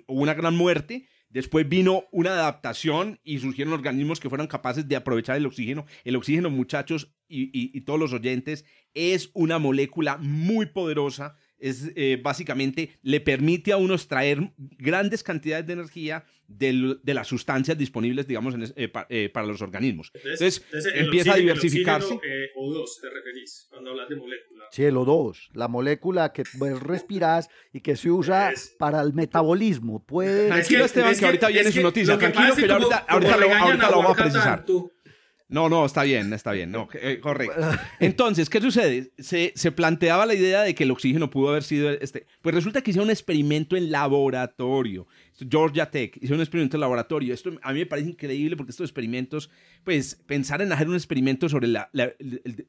hubo 0.07 0.21
una 0.21 0.33
gran 0.33 0.55
muerte, 0.55 1.07
Después 1.29 1.69
vino 1.69 2.05
una 2.11 2.31
adaptación 2.31 3.19
y 3.23 3.37
surgieron 3.37 3.73
organismos 3.73 4.19
que 4.19 4.29
fueran 4.29 4.47
capaces 4.47 4.87
de 4.87 4.95
aprovechar 4.95 5.37
el 5.37 5.45
oxígeno. 5.45 5.85
El 6.03 6.15
oxígeno, 6.15 6.49
muchachos 6.49 7.13
y, 7.27 7.81
todos 7.81 7.99
los 7.99 8.13
oyentes, 8.13 8.65
es 8.95 9.29
una 9.33 9.59
molécula 9.59 10.17
muy 10.17 10.65
poderosa. 10.65 11.35
Es 11.59 11.91
eh, 11.95 12.19
básicamente 12.21 12.97
le 13.01 13.19
permite 13.19 13.71
a 13.71 13.77
uno 13.77 13.93
extraer 13.93 14.51
grandes 14.57 15.23
cantidades 15.23 15.67
de 15.67 15.73
energía 15.73 16.25
de, 16.49 17.13
las 17.13 17.27
sustancias 17.27 17.77
disponibles, 17.77 18.27
digamos, 18.27 18.55
eh, 18.75 18.91
eh, 19.09 19.29
para 19.29 19.45
los 19.45 19.61
organismos. 19.61 20.11
Entonces, 20.13 20.65
empieza 20.95 21.33
a 21.33 21.37
diversificarse. 21.37 22.19
O2 22.57 22.85
te 23.01 23.09
referís 23.09 23.67
cuando 23.69 23.91
hablas 23.91 24.09
de 24.09 24.15
molécula. 24.15 24.65
Sí, 24.71 24.83
el 24.83 24.95
O2, 24.95 25.49
la 25.53 25.67
molécula 25.67 26.33
que 26.33 26.43
pues, 26.57 26.79
respiras 26.79 27.49
y 27.71 27.81
que 27.81 27.95
se 27.95 28.09
usa 28.09 28.51
para 28.77 29.01
el 29.01 29.13
metabolismo. 29.13 30.03
Puede... 30.03 30.47
Tranquilo, 30.47 30.85
Esteban, 30.85 31.15
que, 31.15 31.25
ahorita 31.25 31.47
viene 31.49 31.71
su 31.71 31.81
noticia. 31.81 32.17
Tranquilo, 32.17 32.55
que, 32.55 32.71
ahorita, 32.71 32.97
ahorita, 33.07 33.37
lo, 33.37 33.53
ahorita 33.53 33.91
lo 33.91 33.97
vamos 33.97 34.17
a 34.17 34.21
precisar. 34.21 34.65
No, 35.49 35.67
no, 35.67 35.83
está 35.83 36.03
bien, 36.03 36.31
está 36.31 36.51
bien, 36.51 36.71
no, 36.71 36.87
eh, 36.93 37.19
correcto. 37.19 37.59
Entonces, 37.99 38.51
¿qué 38.51 38.61
sucede? 38.61 39.11
Se, 39.17 39.51
se, 39.55 39.71
planteaba 39.71 40.27
la 40.27 40.35
idea 40.35 40.61
de 40.61 40.75
que 40.75 40.83
el 40.83 40.91
oxígeno 40.91 41.31
pudo 41.31 41.49
haber 41.49 41.63
sido 41.63 41.89
este. 41.89 42.27
Pues 42.43 42.53
resulta 42.53 42.83
que 42.83 42.91
hicieron 42.91 43.07
un 43.07 43.11
experimento 43.11 43.75
en 43.75 43.91
laboratorio. 43.91 45.07
Georgia 45.49 45.89
Tech 45.89 46.19
hizo 46.21 46.35
un 46.35 46.41
experimento 46.41 46.77
en 46.77 46.81
laboratorio. 46.81 47.33
Esto 47.33 47.51
a 47.63 47.73
mí 47.73 47.79
me 47.79 47.87
parece 47.87 48.09
increíble 48.09 48.57
porque 48.57 48.69
estos 48.69 48.85
experimentos, 48.85 49.49
pues 49.83 50.21
pensar 50.27 50.61
en 50.61 50.71
hacer 50.71 50.87
un 50.87 50.93
experimento 50.93 51.49
sobre 51.49 51.67
la, 51.67 51.89
la, 51.93 52.13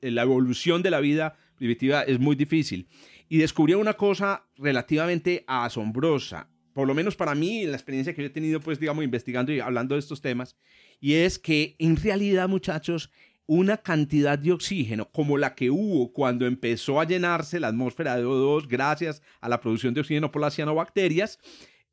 la 0.00 0.22
evolución 0.22 0.82
de 0.82 0.90
la 0.90 1.00
vida 1.00 1.36
primitiva 1.56 2.00
es 2.02 2.18
muy 2.18 2.34
difícil. 2.34 2.88
Y 3.28 3.38
descubrió 3.38 3.78
una 3.78 3.92
cosa 3.92 4.46
relativamente 4.56 5.44
asombrosa, 5.46 6.48
por 6.72 6.86
lo 6.86 6.94
menos 6.94 7.16
para 7.16 7.34
mí, 7.34 7.64
la 7.66 7.76
experiencia 7.76 8.14
que 8.14 8.22
yo 8.22 8.26
he 8.26 8.30
tenido, 8.30 8.60
pues 8.60 8.78
digamos, 8.78 9.04
investigando 9.04 9.52
y 9.52 9.60
hablando 9.60 9.94
de 9.94 10.00
estos 10.00 10.20
temas, 10.20 10.56
y 11.00 11.14
es 11.14 11.38
que 11.38 11.76
en 11.78 11.96
realidad, 11.96 12.48
muchachos, 12.48 13.10
una 13.46 13.78
cantidad 13.78 14.38
de 14.38 14.52
oxígeno 14.52 15.10
como 15.10 15.36
la 15.36 15.56
que 15.56 15.70
hubo 15.70 16.12
cuando 16.12 16.46
empezó 16.46 17.00
a 17.00 17.04
llenarse 17.04 17.58
la 17.58 17.66
atmósfera 17.66 18.16
de 18.16 18.24
O2 18.24 18.68
gracias 18.68 19.22
a 19.40 19.48
la 19.48 19.60
producción 19.60 19.92
de 19.92 20.02
oxígeno 20.02 20.30
por 20.30 20.40
las 20.40 20.54
cianobacterias, 20.54 21.40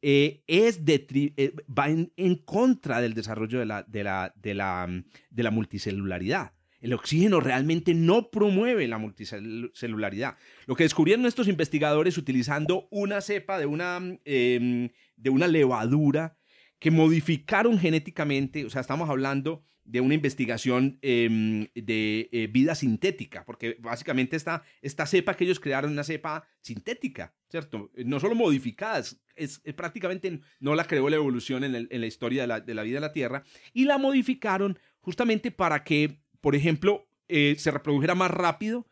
eh, 0.04 0.44
es 0.46 0.86
de, 0.86 1.08
eh, 1.36 1.54
va 1.68 1.90
en, 1.90 2.36
contra 2.46 3.02
del 3.02 3.16
desarrollo 3.16 3.58
de 3.58 3.66
la, 3.66 3.82
de 3.82 4.04
la, 4.04 4.34
de 4.36 4.54
la, 4.54 5.04
de 5.32 5.44
la 5.44 5.50
multicelularidad. 5.50 6.54
El 6.80 6.94
oxígeno 6.94 7.40
realmente 7.40 7.94
no 7.94 8.30
promueve 8.30 8.88
la 8.88 8.98
multicelularidad. 8.98 10.38
Lo 10.66 10.76
que 10.76 10.84
descubrieron 10.84 11.26
estos 11.26 11.48
investigadores 11.48 12.18
utilizando 12.18 12.88
una 12.92 13.22
cepa 13.22 13.58
de 13.58 13.66
una, 13.66 14.00
em, 14.26 14.90
de 15.16 15.30
una 15.30 15.48
levadura 15.48 16.38
que 16.80 16.92
modificaron 16.92 17.80
genéticamente, 17.80 18.66
o 18.66 18.70
sea, 18.70 18.82
estamos 18.82 19.10
hablando 19.10 19.64
de 19.88 20.02
una 20.02 20.14
investigación 20.14 21.00
em, 21.02 21.68
de 21.74 22.30
eh, 22.32 22.48
vida 22.48 22.76
sintética, 22.76 23.46
porque 23.46 23.78
básicamente 23.80 24.36
esta, 24.36 24.64
esta 24.82 25.06
cepa 25.06 25.34
que 25.36 25.46
ellos 25.46 25.62
crearon 25.62 25.94
una 25.94 26.04
cepa 26.04 26.46
sintética, 26.60 27.34
¿cierto? 27.50 27.90
No 27.96 28.20
solo 28.20 28.36
modificada, 28.36 29.02
es, 29.36 29.62
prácticamente 29.78 30.42
no 30.60 30.76
la 30.76 30.84
creó 30.84 31.10
la 31.10 31.16
evolución 31.16 31.64
en, 31.64 31.88
la 31.90 32.06
historia 32.06 32.42
de 32.42 32.48
la, 32.48 32.60
de 32.60 32.74
la, 32.74 32.84
vida 32.84 32.96
de 32.96 33.08
la 33.08 33.14
Tierra, 33.14 33.44
y 33.74 33.86
la 33.86 33.98
modificaron 33.98 34.78
justamente 35.00 35.52
para 35.52 35.86
que, 35.86 36.20
por 36.42 36.56
ejemplo, 36.56 37.08
eh, 37.28 37.56
se 37.58 37.72
reprodujera 37.72 38.16
más 38.16 38.32
rápido, 38.32 38.88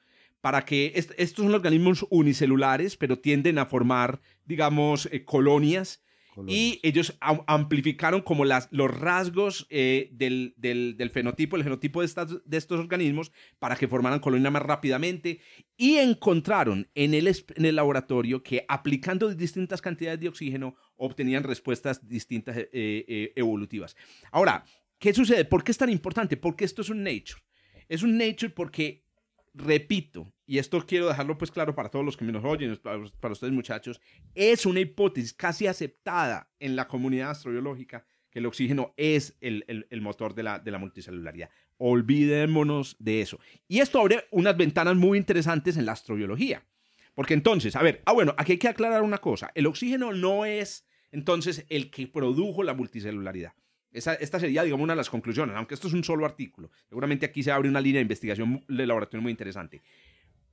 para 0.45 0.63
que 0.63 0.93
estos 0.93 1.43
son 1.43 1.55
organismos 1.55 2.05
unicelulares, 2.11 2.97
pero 2.97 3.17
tienden 3.17 3.57
a 3.57 3.65
formar, 3.65 4.21
digamos, 4.45 5.09
eh, 5.11 5.25
colonias. 5.25 6.03
Y 6.47 6.79
ellos 6.83 7.17
amplificaron 7.47 8.21
como 8.21 8.45
las, 8.45 8.67
los 8.69 8.95
rasgos 8.95 9.65
eh, 9.71 10.09
del, 10.11 10.53
del, 10.57 11.09
fenotipo, 11.09 11.55
el 11.55 11.63
genotipo 11.63 12.01
de, 12.01 12.05
estas, 12.05 12.45
de 12.45 12.57
estos 12.57 12.79
organismos 12.79 13.31
para 13.57 13.75
que 13.75 13.87
formaran 13.87 14.19
colonia 14.19 14.51
más 14.51 14.61
rápidamente. 14.61 15.39
Y 15.77 15.95
encontraron 15.95 16.91
en 16.93 17.15
el, 17.15 17.27
en 17.27 17.65
el 17.65 17.75
laboratorio 17.75 18.43
que 18.43 18.65
aplicando 18.67 19.33
distintas 19.33 19.81
cantidades 19.81 20.19
de 20.19 20.27
oxígeno 20.27 20.75
obtenían 20.95 21.41
respuestas 21.41 22.07
distintas 22.07 22.55
eh, 22.71 23.33
evolutivas. 23.35 23.95
Ahora, 24.31 24.63
¿qué 25.05 25.13
sucede? 25.13 25.45
¿Por 25.45 25.63
qué 25.63 25.71
es 25.71 25.77
tan 25.77 25.91
importante? 25.91 26.35
Porque 26.35 26.65
esto 26.65 26.81
es 26.81 26.89
un 26.89 27.03
nature. 27.03 27.39
Es 27.87 28.01
un 28.01 28.17
nature 28.17 28.49
porque 28.49 29.05
repito, 29.53 30.33
y 30.47 30.57
esto 30.57 30.83
quiero 30.83 31.07
dejarlo 31.07 31.37
pues 31.37 31.51
claro 31.51 31.75
para 31.75 31.89
todos 31.89 32.03
los 32.03 32.17
que 32.17 32.25
me 32.25 32.31
nos 32.31 32.43
oyen, 32.43 32.75
para, 32.77 33.31
ustedes 33.31 33.53
muchachos, 33.53 34.01
es 34.33 34.65
una 34.65 34.79
hipótesis 34.79 35.31
casi 35.31 35.67
aceptada 35.67 36.49
en 36.59 36.75
la 36.75 36.87
comunidad 36.87 37.29
astrobiológica 37.29 38.03
que 38.31 38.39
el 38.39 38.47
oxígeno 38.47 38.95
es 38.97 39.37
el, 39.41 39.85
el, 39.91 40.01
motor 40.01 40.33
de 40.33 40.41
la, 40.41 40.57
de 40.57 40.71
la 40.71 40.79
multicelularidad. 40.79 41.51
Olvidémonos 41.77 42.95
de 42.97 43.21
eso. 43.21 43.39
Y 43.67 43.81
esto 43.81 44.01
abre 44.01 44.25
unas 44.31 44.57
ventanas 44.57 44.95
muy 44.95 45.19
interesantes 45.19 45.77
en 45.77 45.85
la 45.85 45.91
astrobiología. 45.91 46.65
Porque 47.13 47.35
entonces, 47.35 47.75
a 47.75 47.83
ver, 47.83 48.01
ah 48.05 48.11
bueno, 48.11 48.33
aquí 48.39 48.53
hay 48.53 48.57
que 48.57 48.69
aclarar 48.69 49.03
una 49.03 49.19
cosa. 49.19 49.51
El 49.53 49.67
oxígeno 49.67 50.13
no 50.13 50.45
es 50.45 50.87
entonces 51.11 51.63
el 51.69 51.91
que 51.91 52.07
produjo 52.07 52.63
la 52.63 52.73
multicelularidad 52.73 53.53
esta 53.95 54.39
sería, 54.39 54.63
digamos, 54.63 54.83
una 54.83 54.93
de 54.93 54.97
las 54.97 55.09
conclusiones, 55.09 55.55
aunque 55.55 55.73
esto 55.73 55.87
es 55.87 55.93
un 55.93 56.03
solo 56.03 56.25
artículo. 56.25 56.69
Seguramente 56.89 57.25
aquí 57.25 57.41
se 57.43 57.51
abre 57.51 57.69
una 57.69 57.81
línea 57.81 57.99
de 57.99 58.03
investigación 58.03 58.63
de 58.67 58.85
laboratorio 58.85 59.21
muy 59.21 59.31
interesante. 59.31 59.81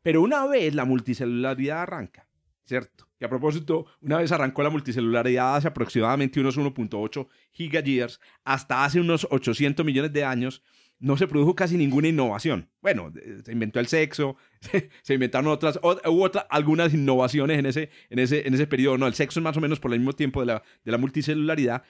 Pero 0.03 0.22
una 0.22 0.47
vez 0.47 0.74
la 0.74 0.84
multicelularidad 0.84 1.82
arranca, 1.82 2.28
¿cierto? 2.64 3.09
Que 3.18 3.24
a 3.24 3.28
propósito, 3.28 3.86
una 4.01 4.18
vez 4.18 4.32
arrancó 4.32 4.62
la 4.62 4.70
multicelularidad 4.70 5.57
hace 5.57 5.68
aproximadamente 5.68 6.40
unos 6.40 6.59
1.8 6.59 7.28
gigayears, 7.53 8.20
hasta 8.45 8.84
hace 8.84 9.01
unos 9.01 9.26
800 9.30 9.84
millones 9.84 10.12
de 10.12 10.24
años, 10.24 10.62
no 11.03 11.16
se 11.16 11.26
produjo 11.26 11.57
casi 11.57 11.76
ninguna 11.76 12.09
innovación. 12.09 12.68
Bueno, 12.80 13.12
se 13.45 13.51
inventó 13.51 13.80
el 13.80 13.88
sexo, 13.88 14.36
se 15.03 15.14
inventaron 15.14 15.49
otras, 15.49 15.80
hubo 15.82 16.22
otras, 16.22 16.47
algunas 16.49 16.95
innovaciones 16.95 17.59
en 17.59 17.66
ese, 17.66 17.90
en, 18.09 18.20
ese, 18.20 18.47
en 18.47 18.55
ese 18.55 18.68
periodo. 18.68 18.99
No, 18.99 19.09
el 19.09 19.14
sexo 19.14 19.40
es 19.40 19.45
más 19.45 19.57
o 19.57 19.61
menos 19.61 19.80
por 19.80 19.93
el 19.93 19.99
mismo 19.99 20.12
tiempo 20.12 20.40
de 20.40 20.47
la, 20.47 20.62
de 20.84 20.93
la 20.93 20.99
multicelularidad 20.99 21.82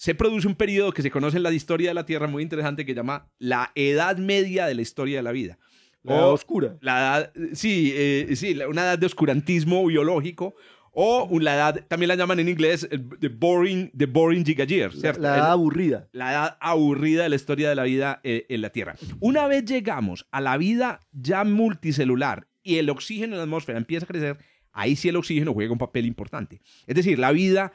se 0.00 0.14
produce 0.14 0.48
un 0.48 0.54
periodo 0.54 0.92
que 0.92 1.02
se 1.02 1.10
conoce 1.10 1.36
en 1.36 1.42
la 1.42 1.52
historia 1.52 1.90
de 1.90 1.94
la 1.94 2.06
Tierra 2.06 2.26
muy 2.26 2.42
interesante 2.42 2.86
que 2.86 2.94
llama 2.94 3.30
la 3.38 3.70
Edad 3.74 4.16
Media 4.16 4.64
de 4.64 4.74
la 4.74 4.80
historia 4.80 5.18
de 5.18 5.22
la 5.22 5.30
vida. 5.30 5.58
La 6.02 6.14
edad 6.14 6.32
oscura. 6.32 6.78
La 6.80 6.98
edad, 6.98 7.32
sí, 7.52 7.92
eh, 7.94 8.32
sí, 8.34 8.58
una 8.66 8.80
edad 8.80 8.98
de 8.98 9.04
oscurantismo 9.04 9.84
biológico 9.84 10.54
o 10.92 11.28
la 11.38 11.54
edad, 11.54 11.86
también 11.86 12.08
la 12.08 12.14
llaman 12.14 12.40
en 12.40 12.48
inglés, 12.48 12.88
the 13.20 13.28
boring, 13.28 13.90
the 13.94 14.06
boring 14.06 14.42
gigayear, 14.42 14.90
¿cierto? 14.90 15.20
La, 15.20 15.36
edad 15.36 15.52
aburrida. 15.52 16.08
La 16.12 16.30
edad 16.30 16.58
aburrida 16.62 17.24
de 17.24 17.28
la 17.28 17.36
historia 17.36 17.68
de 17.68 17.74
la 17.74 17.82
vida 17.82 18.20
eh, 18.24 18.46
en 18.48 18.62
la 18.62 18.70
Tierra. 18.70 18.96
Una 19.20 19.48
vez 19.48 19.66
llegamos 19.66 20.26
a 20.30 20.40
la 20.40 20.56
vida 20.56 21.00
ya 21.12 21.44
multicelular 21.44 22.48
y 22.62 22.76
el 22.76 22.88
oxígeno 22.88 23.34
en 23.34 23.38
la 23.38 23.44
atmósfera 23.44 23.76
empieza 23.76 24.06
a 24.06 24.08
crecer, 24.08 24.38
ahí 24.72 24.96
sí 24.96 25.10
el 25.10 25.16
oxígeno 25.16 25.52
juega 25.52 25.72
un 25.72 25.78
papel 25.78 26.06
importante. 26.06 26.62
Es 26.86 26.94
decir, 26.94 27.18
la 27.18 27.32
vida 27.32 27.74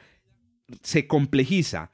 se 0.82 1.06
complejiza, 1.06 1.92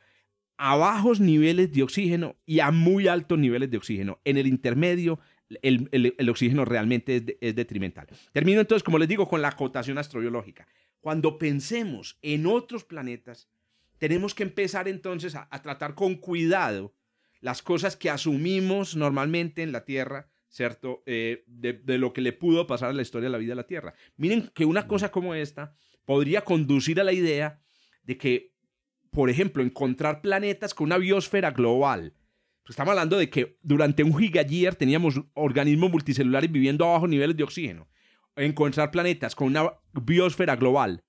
a 0.65 0.77
bajos 0.77 1.19
niveles 1.19 1.73
de 1.73 1.83
oxígeno 1.83 2.37
y 2.47 2.61
a 2.61 2.71
muy 2.71 3.09
altos 3.09 3.37
niveles 3.37 3.69
de 3.69 3.79
oxígeno. 3.79 4.21
En 4.25 4.37
el 4.37 4.47
intermedio, 4.47 5.19
el, 5.61 6.29
oxígeno 6.31 6.65
realmente 6.65 7.37
es, 7.41 7.57
detrimental. 7.57 8.07
Termino 8.31 8.61
entonces, 8.61 8.85
como 8.85 8.99
les 8.99 9.09
digo, 9.09 9.27
con 9.27 9.43
la 9.43 9.49
acotación 9.49 9.99
astrobiológica. 9.99 10.69
Cuando 11.01 11.37
pensemos 11.37 12.17
en 12.23 12.47
otros 12.47 12.85
planetas, 12.85 13.49
tenemos 13.99 14.37
que 14.37 14.45
empezar 14.45 14.87
entonces 14.87 15.35
a, 15.35 15.49
tratar 15.63 15.97
con 15.97 16.15
cuidado 16.15 16.95
las 17.41 17.61
cosas 17.61 17.97
que 17.97 18.09
asumimos 18.09 18.95
normalmente 18.95 19.65
en 19.65 19.73
la 19.73 19.85
Tierra, 19.85 20.31
¿cierto? 20.49 21.03
Eh, 21.07 21.43
de, 21.49 21.73
de, 21.73 21.99
lo 21.99 22.13
que 22.13 22.21
le 22.21 22.33
pudo 22.33 22.69
pasar 22.69 22.91
a 22.91 22.93
la 22.93 23.03
historia 23.03 23.27
de 23.27 23.33
la 23.33 23.39
vida 23.39 23.51
de 23.51 23.57
la 23.57 23.67
Tierra. 23.67 23.95
Miren 24.17 24.49
que 24.55 24.65
una 24.65 24.87
cosa 24.87 25.11
como 25.11 25.35
esta 25.35 25.75
podría 26.05 26.43
conducir 26.43 27.01
a 27.01 27.05
la 27.05 27.13
idea 27.13 27.61
de 28.05 28.17
que 28.17 28.52
por 29.13 29.29
ejemplo, 29.29 29.63
encontrar 29.63 30.23
planetas 30.23 30.73
con 30.73 30.87
una 30.87 30.97
biosfera 30.97 31.51
global. 31.51 32.15
Pues 32.63 32.71
estamos 32.71 32.93
hablando 32.93 33.19
de 33.19 33.29
que 33.29 33.59
durante 33.63 34.03
un 34.03 34.17
gigayear 34.17 34.75
teníamos 34.75 35.21
organismos 35.35 35.91
multicelulares 35.91 36.51
viviendo 36.51 36.87
a 36.87 36.93
bajos 36.93 37.11
niveles 37.11 37.37
de 37.37 37.45
oxígeno. 37.45 37.89
Encontrar 38.37 38.91
planetas 38.91 39.35
con 39.35 39.49
una 39.49 39.71
biosfera 39.93 40.57
global, 40.57 41.05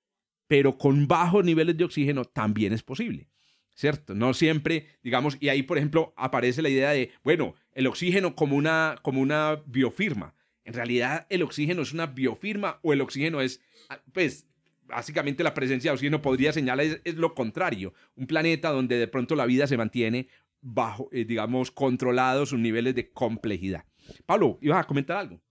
pero 0.47 0.77
con 0.77 1.07
bajos 1.07 1.45
niveles 1.45 1.77
de 1.77 1.85
oxígeno, 1.85 2.25
también 2.25 2.73
es 2.73 2.83
posible. 2.83 3.29
¿Cierto? 3.73 4.13
No 4.13 4.33
siempre, 4.33 4.87
digamos, 5.01 5.37
y 5.39 5.47
ahí, 5.47 5.63
por 5.63 5.77
ejemplo, 5.77 6.13
aparece 6.17 6.61
la 6.61 6.69
idea 6.69 6.91
de, 6.91 7.11
bueno, 7.23 7.55
el 7.71 7.87
oxígeno 7.87 8.35
como 8.35 8.57
una, 8.57 8.97
como 9.01 9.21
una 9.21 9.63
biofirma. 9.65 10.35
En 10.65 10.73
realidad, 10.73 11.25
el 11.29 11.41
oxígeno 11.41 11.81
es 11.81 11.93
una 11.93 12.07
biofirma 12.07 12.79
o 12.83 12.91
el 12.91 13.01
oxígeno 13.01 13.39
es, 13.39 13.61
ah, 13.89 14.01
pues, 14.11 14.47
básicamente 14.87 15.43
la 15.43 15.53
presencia 15.53 15.91
de 15.91 15.93
oxígeno 15.93 16.21
podría 16.21 16.53
señalar 16.53 16.85
es, 17.03 17.15
lo 17.15 17.33
contrario, 17.33 17.93
un 18.15 18.27
planeta 18.27 18.71
donde 18.71 18.97
de 18.97 19.07
pronto 19.07 19.35
la 19.35 19.45
vida 19.45 19.67
se 19.67 19.77
mantiene 19.77 20.27
bajo, 20.61 21.09
eh, 21.11 21.25
digamos, 21.25 21.71
controlados 21.71 22.49
sus 22.49 22.59
niveles 22.59 22.95
de 22.95 23.11
complejidad. 23.11 23.85
Pablo, 24.25 24.57
¿ibas 24.61 24.79
a 24.79 24.87
comentar 24.87 25.17
algo? 25.17 25.41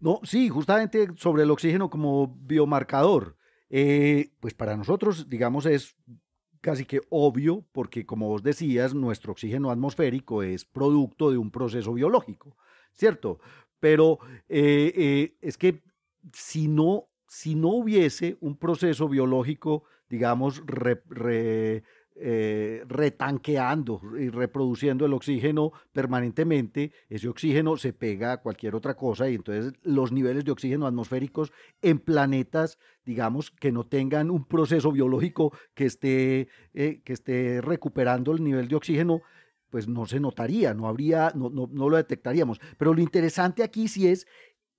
No, 0.00 0.20
sí, 0.22 0.48
justamente 0.48 1.08
sobre 1.16 1.42
el 1.42 1.50
oxígeno 1.50 1.90
como 1.90 2.38
biomarcador. 2.40 3.36
Eh, 3.68 4.32
pues 4.40 4.54
para 4.54 4.76
nosotros, 4.76 5.28
digamos, 5.28 5.66
es 5.66 5.96
casi 6.60 6.84
que 6.84 7.00
obvio, 7.10 7.64
porque 7.72 8.04
como 8.04 8.28
vos 8.28 8.42
decías, 8.42 8.94
nuestro 8.94 9.32
oxígeno 9.32 9.70
atmosférico 9.70 10.42
es 10.42 10.64
producto 10.64 11.30
de 11.30 11.38
un 11.38 11.50
proceso 11.50 11.94
biológico, 11.94 12.56
¿cierto? 12.92 13.38
Pero 13.78 14.18
eh, 14.48 15.36
es 15.40 15.56
que 15.56 15.82
si 16.32 16.68
no 16.68 17.09
si 17.30 17.54
no 17.54 17.68
hubiese 17.68 18.36
un 18.40 18.56
proceso 18.56 19.08
biológico, 19.08 19.84
digamos, 20.08 20.64
eh, 22.16 22.84
retanqueando 22.88 24.00
y 24.18 24.30
reproduciendo 24.30 25.06
el 25.06 25.12
oxígeno 25.12 25.70
permanentemente, 25.92 26.90
ese 27.08 27.28
oxígeno 27.28 27.76
se 27.76 27.92
pega 27.92 28.32
a 28.32 28.36
cualquier 28.38 28.74
otra 28.74 28.96
cosa 28.96 29.30
y 29.30 29.36
entonces 29.36 29.74
los 29.84 30.10
niveles 30.10 30.44
de 30.44 30.50
oxígeno 30.50 30.88
atmosféricos 30.88 31.52
en 31.82 32.00
planetas, 32.00 32.80
digamos, 33.04 33.52
que 33.52 33.70
no 33.70 33.86
tengan 33.86 34.28
un 34.28 34.44
proceso 34.44 34.90
biológico 34.90 35.56
que 35.74 35.86
esté, 35.86 36.48
eh, 36.74 37.00
que 37.04 37.12
esté 37.12 37.60
recuperando 37.60 38.32
el 38.32 38.42
nivel 38.42 38.66
de 38.66 38.74
oxígeno, 38.74 39.22
pues 39.70 39.86
no 39.86 40.04
se 40.04 40.18
notaría, 40.18 40.74
no 40.74 40.88
habría, 40.88 41.30
no, 41.36 41.48
no, 41.48 41.68
no 41.70 41.88
lo 41.88 41.96
detectaríamos. 41.96 42.60
Pero 42.76 42.92
lo 42.92 43.00
interesante 43.00 43.62
aquí 43.62 43.86
sí 43.86 44.08
es 44.08 44.26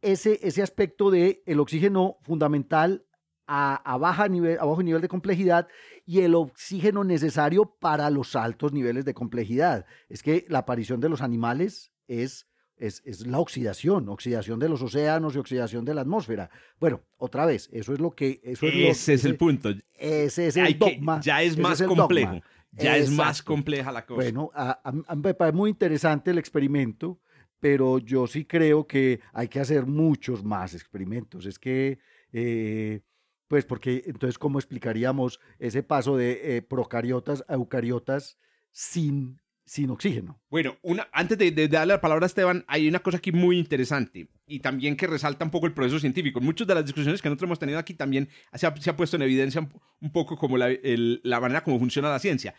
ese, 0.02 0.39
ese 0.43 0.62
aspecto 0.62 1.12
del 1.12 1.41
el 1.45 1.60
oxígeno 1.60 2.18
fundamental 2.22 3.06
a, 3.54 3.97
baja 3.97 4.28
nivel, 4.30 4.58
a 4.60 4.66
bajo 4.66 4.82
nivel 4.82 5.02
de 5.02 5.10
complejidad 5.10 5.68
y 6.06 6.22
el 6.22 6.36
oxígeno 6.36 7.04
necesario 7.04 7.76
para 7.80 8.10
los 8.10 8.36
altos 8.36 8.72
niveles 8.72 9.04
de 9.04 9.14
complejidad. 9.14 9.86
Es 10.08 10.24
que 10.24 10.45
la 10.47 10.60
aparición 10.60 11.02
de 11.02 11.10
los 11.10 11.22
animales 11.22 11.91
es, 12.08 12.47
es, 12.78 13.02
es, 13.06 13.28
la 13.28 13.39
oxidación, 13.39 14.08
oxidación 14.08 14.60
de 14.60 14.70
los 14.70 14.82
océanos 14.82 15.36
y 15.36 15.39
oxidación 15.39 15.84
de 15.84 15.93
la 15.93 16.02
atmósfera. 16.02 16.49
Bueno, 16.80 17.02
otra 17.18 17.45
vez, 17.45 17.70
eso 17.74 17.93
es 17.93 17.99
lo 17.99 18.12
que... 18.12 18.39
Eso 18.43 18.68
es 18.68 18.74
ese 18.74 19.14
es 19.16 19.26
el 19.26 19.36
punto. 19.36 19.72
Ese 19.95 20.47
es 20.47 20.56
el 20.56 20.80
dogma. 20.80 21.20
ya 21.20 21.41
es 21.41 21.58
más 21.58 21.82
complejo. 21.82 22.41
Ya 22.72 22.95
es 22.95 23.12
más 23.12 23.43
compleja 23.43 23.91
la 23.91 24.06
cosa. 24.06 24.22
Bueno, 24.22 24.49
a, 24.54 24.93
me 25.18 25.34
parece 25.34 25.58
muy 25.58 25.70
interesante 25.70 26.32
el 26.32 26.38
experimento 26.38 27.20
pero 27.62 27.99
yo 27.99 28.28
sí 28.28 28.43
creo 28.43 28.86
que 28.88 29.22
hay 29.32 29.47
que 29.47 29.59
hacer 29.62 29.86
muchos 29.86 30.43
más 30.43 30.74
experimentos. 30.74 31.45
Es 31.45 31.59
que, 31.59 31.99
eh, 32.34 33.01
pues 33.47 33.66
porque 33.66 34.03
entonces, 34.07 34.38
¿cómo 34.38 34.57
explicaríamos 34.57 35.39
ese 35.59 35.84
paso 35.84 36.18
de 36.18 36.57
eh, 36.57 36.62
procariotas 36.64 37.45
a 37.47 37.53
eucariotas 37.53 38.39
sin, 38.72 39.39
sin 39.64 39.91
oxígeno? 39.91 40.41
Bueno, 40.49 40.76
una, 40.82 41.07
antes 41.14 41.38
de, 41.38 41.51
darle 41.68 41.93
la 41.93 42.01
palabra 42.01 42.26
a 42.26 42.28
Esteban, 42.28 42.66
hay 42.68 42.88
una 42.88 42.99
cosa 42.99 43.18
aquí 43.18 43.32
muy 43.32 43.59
interesante 43.59 44.28
y 44.47 44.59
también 44.59 44.97
que 44.97 45.05
resalta 45.05 45.45
un 45.45 45.51
poco 45.51 45.68
el 45.68 45.74
proceso 45.74 45.99
científico. 45.99 46.39
En 46.39 46.45
muchas 46.45 46.68
de 46.68 46.74
las 46.74 46.86
discusiones 46.86 47.22
que 47.22 47.30
nosotros 47.30 47.47
hemos 47.47 47.59
tenido 47.59 47.78
aquí 47.78 47.93
también 47.93 48.28
se 48.55 48.66
ha, 48.66 48.97
puesto 48.97 49.18
en 49.18 49.22
evidencia 49.22 49.70
un, 50.01 50.12
poco 50.12 50.36
como 50.36 50.57
la, 50.57 50.70
la 50.82 51.39
manera 51.39 51.64
como 51.64 51.78
funciona 51.78 52.09
la 52.09 52.18
ciencia. 52.18 52.55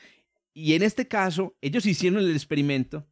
Y 0.54 0.74
en 0.74 0.82
este 0.82 1.08
caso, 1.08 1.56
ellos 1.60 1.86
hicieron 1.86 2.20
el 2.20 2.30
experimento 2.30 3.08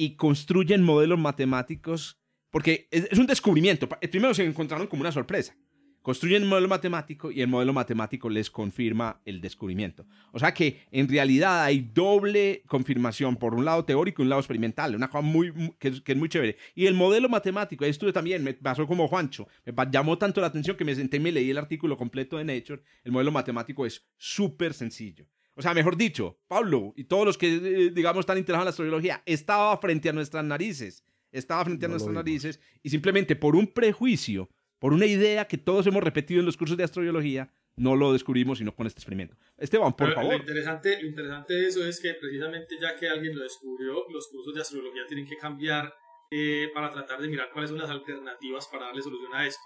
y 0.00 0.16
construyen 0.16 0.82
modelos 0.82 1.18
matemáticos, 1.18 2.18
porque 2.50 2.88
es, 2.90 3.18
un 3.18 3.26
descubrimiento. 3.26 3.86
Primero 3.86 4.32
se 4.32 4.46
encontraron 4.46 4.86
como 4.86 5.02
una 5.02 5.12
sorpresa. 5.12 5.54
Construyen 6.00 6.44
un 6.44 6.48
modelo 6.48 6.68
matemático 6.68 7.30
y 7.30 7.42
el 7.42 7.48
modelo 7.48 7.74
matemático 7.74 8.30
les 8.30 8.50
confirma 8.50 9.20
el 9.26 9.42
descubrimiento. 9.42 10.06
O 10.32 10.38
sea 10.38 10.54
que 10.54 10.86
en 10.90 11.06
realidad 11.06 11.64
hay 11.64 11.80
doble 11.92 12.62
confirmación, 12.66 13.36
por 13.36 13.54
un 13.54 13.66
lado 13.66 13.84
teórico 13.84 14.22
y 14.22 14.24
un 14.24 14.30
lado 14.30 14.40
experimental, 14.40 14.94
una 14.96 15.10
cosa 15.10 15.20
muy, 15.20 15.52
que, 15.78 15.88
es 16.02 16.16
muy 16.16 16.30
chévere. 16.30 16.56
Y 16.74 16.86
el 16.86 16.94
modelo 16.94 17.28
matemático, 17.28 17.84
esto 17.84 18.10
también 18.10 18.42
me 18.42 18.54
pasó 18.54 18.86
como 18.86 19.06
Juancho, 19.06 19.48
me 19.66 19.74
llamó 19.90 20.16
tanto 20.16 20.40
la 20.40 20.46
atención 20.46 20.78
que 20.78 20.86
me 20.86 20.94
senté 20.94 21.18
y 21.18 21.20
me 21.20 21.30
leí 21.30 21.50
el 21.50 21.58
artículo 21.58 21.98
completo 21.98 22.38
de 22.38 22.44
Nature. 22.44 22.82
El 23.04 23.12
modelo 23.12 23.32
matemático 23.32 23.84
es 23.84 24.02
súper 24.16 24.72
sencillo. 24.72 25.26
O 25.60 25.62
sea, 25.62 25.74
mejor 25.74 25.94
dicho, 25.98 26.38
Pablo 26.48 26.94
y 26.96 27.04
todos 27.04 27.26
los 27.26 27.36
que, 27.36 27.54
eh, 27.54 27.90
digamos, 27.90 28.20
están 28.20 28.38
interesados 28.38 28.62
en 28.62 28.64
la 28.64 28.70
astrología, 28.70 29.22
estaba 29.26 29.76
frente 29.76 30.08
a 30.08 30.12
nuestras 30.14 30.42
narices, 30.42 31.04
estaba 31.30 31.62
frente 31.66 31.84
a 31.84 31.88
nuestras 31.90 32.14
narices 32.14 32.60
y 32.82 32.88
simplemente 32.88 33.36
por 33.36 33.54
un 33.54 33.66
prejuicio, 33.66 34.48
por 34.78 34.94
una 34.94 35.04
idea 35.04 35.46
que 35.46 35.58
todos 35.58 35.86
hemos 35.86 36.02
repetido 36.02 36.40
en 36.40 36.46
los 36.46 36.56
cursos 36.56 36.78
de 36.78 36.84
astrología, 36.84 37.52
no 37.76 37.94
lo 37.94 38.14
descubrimos 38.14 38.56
sino 38.56 38.74
con 38.74 38.86
este 38.86 39.00
experimento. 39.00 39.36
Esteban, 39.58 39.94
por 39.94 40.14
favor. 40.14 40.32
Lo 40.32 40.38
interesante, 40.38 41.02
lo 41.02 41.08
interesante 41.08 41.52
de 41.52 41.68
eso 41.68 41.84
es 41.84 42.00
que 42.00 42.14
precisamente 42.14 42.76
ya 42.80 42.96
que 42.96 43.06
alguien 43.06 43.36
lo 43.36 43.42
descubrió, 43.42 44.06
los 44.08 44.28
cursos 44.28 44.54
de 44.54 44.62
astrología 44.62 45.02
tienen 45.06 45.26
que 45.26 45.36
cambiar 45.36 45.94
eh, 46.30 46.70
para 46.72 46.90
tratar 46.90 47.20
de 47.20 47.28
mirar 47.28 47.50
cuáles 47.52 47.68
son 47.68 47.78
las 47.78 47.90
alternativas 47.90 48.66
para 48.68 48.86
darle 48.86 49.02
solución 49.02 49.34
a 49.34 49.46
esto. 49.46 49.62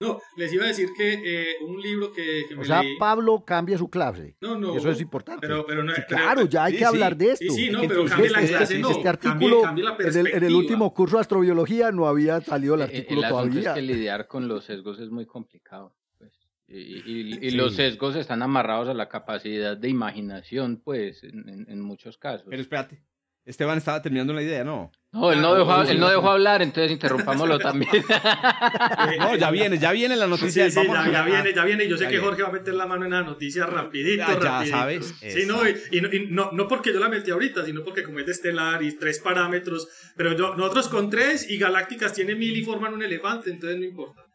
No, 0.00 0.20
les 0.36 0.52
iba 0.52 0.64
a 0.64 0.68
decir 0.68 0.90
que 0.96 1.14
eh, 1.14 1.56
un 1.60 1.80
libro 1.82 2.12
que, 2.12 2.44
que 2.48 2.54
O 2.54 2.64
sea, 2.64 2.82
Pablo 3.00 3.44
cambia 3.44 3.76
su 3.76 3.90
clase. 3.90 4.36
No, 4.40 4.56
no. 4.56 4.76
Eso 4.76 4.90
es 4.90 5.00
importante. 5.00 5.40
Pero, 5.40 5.66
pero 5.66 5.82
no, 5.82 5.92
claro, 6.06 6.46
ya 6.46 6.64
hay 6.64 6.76
que 6.76 6.84
hablar 6.84 7.16
de 7.16 7.32
esto. 7.32 7.52
Sí, 7.52 7.66
sí, 7.66 7.70
no, 7.70 7.80
pero 7.80 8.04
cambia 8.04 8.30
la 8.30 8.46
clase, 8.46 8.78
no. 8.78 8.90
Este 8.90 9.08
artículo, 9.08 9.68
en, 9.68 9.78
el, 10.16 10.26
en, 10.28 10.44
el, 10.44 10.54
último 10.54 10.94
curso 10.94 11.16
de 11.16 11.22
astrobiología 11.22 11.90
no 11.90 12.06
había 12.06 12.40
salido 12.40 12.76
el 12.76 12.82
eh, 12.82 12.84
artículo 12.84 13.22
el 13.22 13.28
todavía. 13.28 13.70
Es 13.70 13.74
que 13.74 13.82
lidiar 13.82 14.28
con 14.28 14.46
los 14.46 14.64
sesgos 14.64 15.00
es 15.00 15.10
muy 15.10 15.26
complicado. 15.26 15.96
Pues. 16.16 16.32
Y, 16.68 17.46
y, 17.46 17.50
los 17.52 17.74
sesgos 17.74 18.14
están 18.14 18.42
amarrados 18.42 18.88
a 18.88 18.94
la 18.94 19.08
capacidad 19.08 19.76
de 19.76 19.88
imaginación, 19.88 20.80
pues, 20.84 21.24
en, 21.24 21.66
en 21.68 21.80
muchos 21.80 22.18
casos. 22.18 22.46
Pero 22.48 22.62
espérate, 22.62 23.02
Esteban 23.48 23.78
estaba 23.78 24.02
terminando 24.02 24.34
la 24.34 24.42
idea, 24.42 24.62
¿no? 24.62 24.92
No, 25.10 25.32
él 25.32 25.40
no 25.40 25.54
dejó, 25.54 25.82
él 25.82 25.98
no 25.98 26.10
dejó 26.10 26.32
hablar, 26.32 26.60
entonces 26.60 26.92
interrumpámoslo 26.92 27.58
también. 27.58 27.90
no, 29.18 29.36
ya 29.36 29.50
viene, 29.50 29.78
ya 29.78 29.90
viene 29.90 30.16
la 30.16 30.26
noticia. 30.26 30.70
Sí, 30.70 30.78
sí, 30.78 30.86
ya, 30.86 31.24
viene, 31.24 31.54
ya 31.54 31.64
viene. 31.64 31.88
Yo 31.88 31.96
sé 31.96 32.08
que 32.08 32.18
Jorge 32.18 32.42
va 32.42 32.50
a 32.50 32.52
meter 32.52 32.74
la 32.74 32.84
mano 32.84 33.06
en 33.06 33.12
la 33.12 33.22
noticia 33.22 33.64
rapidito, 33.64 34.18
ya, 34.18 34.34
rapidito. 34.34 34.64
Ya 34.64 34.66
sabes. 34.66 35.14
Sí, 35.18 35.46
no, 35.46 35.66
y, 35.66 36.28
no, 36.28 36.52
no, 36.52 36.68
porque 36.68 36.92
yo 36.92 37.00
la 37.00 37.08
metí 37.08 37.30
ahorita, 37.30 37.64
sino 37.64 37.82
porque 37.82 38.02
como 38.02 38.18
es 38.18 38.26
de 38.26 38.32
estelar 38.32 38.82
y 38.82 38.98
tres 38.98 39.18
parámetros, 39.20 39.88
pero 40.14 40.36
yo, 40.36 40.54
nosotros 40.54 40.88
con 40.88 41.08
tres 41.08 41.50
y 41.50 41.56
Galácticas 41.56 42.12
tiene 42.12 42.34
mil 42.34 42.54
y 42.54 42.62
forman 42.62 42.92
un 42.92 43.02
elefante, 43.02 43.48
entonces 43.48 43.78
no 43.78 43.86
importa. 43.86 44.26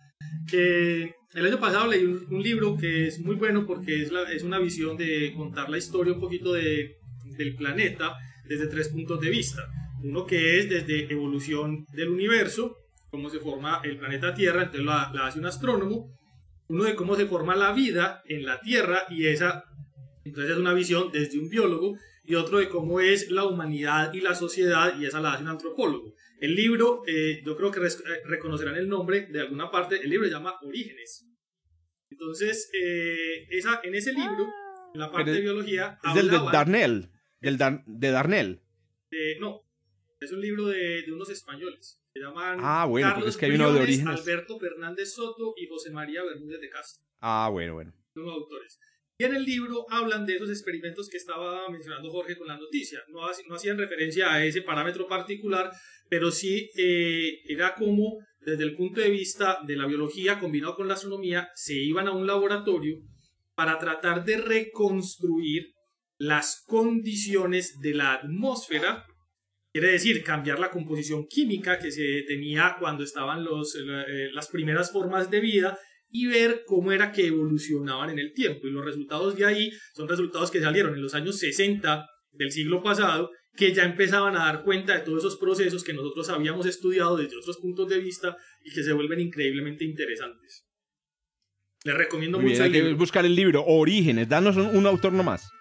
Que 0.49 1.13
el 1.35 1.45
año 1.45 1.59
pasado 1.59 1.85
leí 1.85 2.03
un, 2.03 2.41
libro 2.41 2.75
que 2.75 3.07
es 3.07 3.19
muy 3.19 3.35
bueno 3.35 3.67
porque 3.67 4.01
es, 4.01 4.11
la, 4.11 4.23
es 4.23 4.41
una 4.41 4.57
visión 4.57 4.97
de 4.97 5.33
contar 5.37 5.69
la 5.69 5.77
historia 5.77 6.13
un 6.13 6.19
poquito 6.19 6.53
de, 6.53 6.97
del 7.37 7.55
planeta 7.55 8.15
desde 8.45 8.67
tres 8.67 8.89
puntos 8.89 9.19
de 9.19 9.29
vista. 9.29 9.63
Uno 10.03 10.25
que 10.25 10.59
es 10.59 10.69
desde 10.69 11.11
evolución 11.11 11.85
del 11.93 12.09
universo, 12.09 12.77
cómo 13.09 13.29
se 13.29 13.39
forma 13.39 13.81
el 13.83 13.97
planeta 13.97 14.33
Tierra, 14.33 14.63
entonces 14.63 14.85
la, 14.85 15.03
hace 15.25 15.39
un 15.39 15.45
astrónomo. 15.45 16.17
Uno 16.67 16.85
de 16.85 16.95
cómo 16.95 17.15
se 17.15 17.25
forma 17.25 17.55
la 17.55 17.71
vida 17.73 18.21
en 18.25 18.45
la 18.45 18.59
Tierra 18.59 19.03
y 19.09 19.27
esa, 19.27 19.65
entonces 20.23 20.53
es 20.53 20.57
una 20.57 20.73
visión 20.73 21.11
desde 21.11 21.39
un 21.39 21.49
biólogo. 21.49 21.97
Y 22.25 22.35
otro 22.35 22.59
de 22.59 22.69
cómo 22.69 23.01
es 23.01 23.29
la 23.31 23.45
humanidad 23.45 24.13
y 24.13 24.21
la 24.21 24.33
sociedad 24.33 24.97
y 24.97 25.05
esa 25.05 25.19
la 25.19 25.33
hace 25.33 25.43
un 25.43 25.49
antropólogo. 25.49 26.15
El 26.39 26.55
libro, 26.55 27.03
eh, 27.05 27.41
yo 27.45 27.55
creo 27.57 27.69
que 27.69 27.81
eh, 27.81 27.89
reconocerán 28.25 28.75
el 28.75 28.87
nombre 28.87 29.27
de 29.27 29.41
alguna 29.41 29.69
parte, 29.69 30.01
el 30.01 30.09
libro 30.09 30.25
se 30.25 30.33
llama 30.33 30.55
Orígenes. 30.61 31.25
Entonces, 32.09 32.69
eh, 32.73 33.45
esa, 33.49 33.81
en 33.83 33.95
ese 33.95 34.13
libro, 34.13 34.47
en 34.93 34.99
la 34.99 35.11
parte 35.11 35.31
de 35.31 35.41
biología... 35.41 35.99
Es 36.03 36.13
del 36.13 36.29
de 36.29 36.39
Darnell 36.51 37.12
de 37.43 38.11
Darnell. 38.11 38.61
no, 39.39 39.61
es 40.19 40.31
un 40.31 40.41
libro 40.41 40.67
de, 40.67 41.03
unos 41.11 41.29
españoles. 41.29 41.99
Se 42.13 42.19
llaman 42.19 42.59
ah, 42.61 42.85
bueno, 42.85 43.09
Carlos 43.09 43.29
es 43.29 43.37
que 43.37 43.45
hay 43.47 43.55
uno 43.55 43.73
de 43.73 43.81
orígenes. 43.81 44.19
Alberto 44.21 44.59
Fernández 44.59 45.13
Soto 45.13 45.53
y 45.57 45.67
José 45.67 45.91
María 45.91 46.23
Bermúdez 46.23 46.61
de 46.61 46.69
Castro. 46.69 47.03
Ah, 47.19 47.49
bueno, 47.51 47.73
bueno. 47.73 47.93
Son 48.13 48.29
autores. 48.29 48.79
Y 49.17 49.23
en 49.25 49.35
el 49.35 49.43
libro 49.43 49.85
hablan 49.89 50.25
de 50.25 50.35
esos 50.35 50.49
experimentos 50.49 51.09
que 51.09 51.17
estaba 51.17 51.69
mencionando 51.69 52.11
Jorge 52.11 52.37
con 52.37 52.47
la 52.47 52.57
noticia. 52.57 52.99
No, 53.09 53.21
no 53.47 53.55
hacían 53.55 53.77
referencia 53.77 54.31
a 54.31 54.45
ese 54.45 54.61
parámetro 54.61 55.07
particular, 55.07 55.71
pero 56.09 56.31
sí 56.31 56.69
eh, 56.75 57.41
era 57.47 57.75
como 57.75 58.19
desde 58.45 58.63
el 58.63 58.75
punto 58.75 59.01
de 59.01 59.09
vista 59.09 59.59
de 59.65 59.75
la 59.75 59.85
biología 59.85 60.39
combinado 60.39 60.75
con 60.75 60.87
la 60.87 60.95
astronomía, 60.95 61.49
se 61.55 61.75
iban 61.75 62.07
a 62.07 62.11
un 62.11 62.27
laboratorio 62.27 63.01
para 63.55 63.77
tratar 63.77 64.25
de 64.25 64.37
reconstruir 64.37 65.72
las 66.23 66.63
condiciones 66.65 67.79
de 67.79 67.93
la 67.93 68.13
atmósfera, 68.13 69.05
quiere 69.71 69.91
decir 69.91 70.23
cambiar 70.23 70.59
la 70.59 70.71
composición 70.71 71.27
química 71.27 71.79
que 71.79 71.91
se 71.91 72.23
tenía 72.27 72.77
cuando 72.79 73.03
estaban 73.03 73.43
los, 73.43 73.75
eh, 73.75 74.29
las 74.33 74.47
primeras 74.47 74.91
formas 74.91 75.29
de 75.29 75.39
vida 75.39 75.77
y 76.09 76.27
ver 76.27 76.63
cómo 76.65 76.91
era 76.91 77.11
que 77.11 77.27
evolucionaban 77.27 78.11
en 78.11 78.19
el 78.19 78.33
tiempo. 78.33 78.67
Y 78.67 78.71
los 78.71 78.85
resultados 78.85 79.35
de 79.35 79.45
ahí 79.45 79.71
son 79.95 80.07
resultados 80.07 80.51
que 80.51 80.61
salieron 80.61 80.93
en 80.93 81.01
los 81.01 81.15
años 81.15 81.39
60 81.39 82.07
del 82.31 82.51
siglo 82.51 82.81
pasado 82.83 83.31
que 83.55 83.73
ya 83.73 83.83
empezaban 83.83 84.35
a 84.35 84.45
dar 84.45 84.63
cuenta 84.63 84.95
de 84.95 85.01
todos 85.01 85.19
esos 85.19 85.37
procesos 85.37 85.83
que 85.83 85.93
nosotros 85.93 86.29
habíamos 86.29 86.65
estudiado 86.65 87.17
desde 87.17 87.37
otros 87.37 87.57
puntos 87.57 87.87
de 87.87 87.99
vista 87.99 88.35
y 88.63 88.73
que 88.73 88.83
se 88.83 88.93
vuelven 88.93 89.19
increíblemente 89.19 89.85
interesantes. 89.85 90.65
Les 91.83 91.95
recomiendo 91.95 92.39
mucho 92.39 92.63
el 92.63 92.71
libro. 92.71 92.95
buscar 92.95 93.25
el 93.25 93.35
libro 93.35 93.63
Orígenes, 93.65 94.29
danos 94.29 94.55
un, 94.55 94.85
autor 94.87 95.11
nomás. 95.13 95.51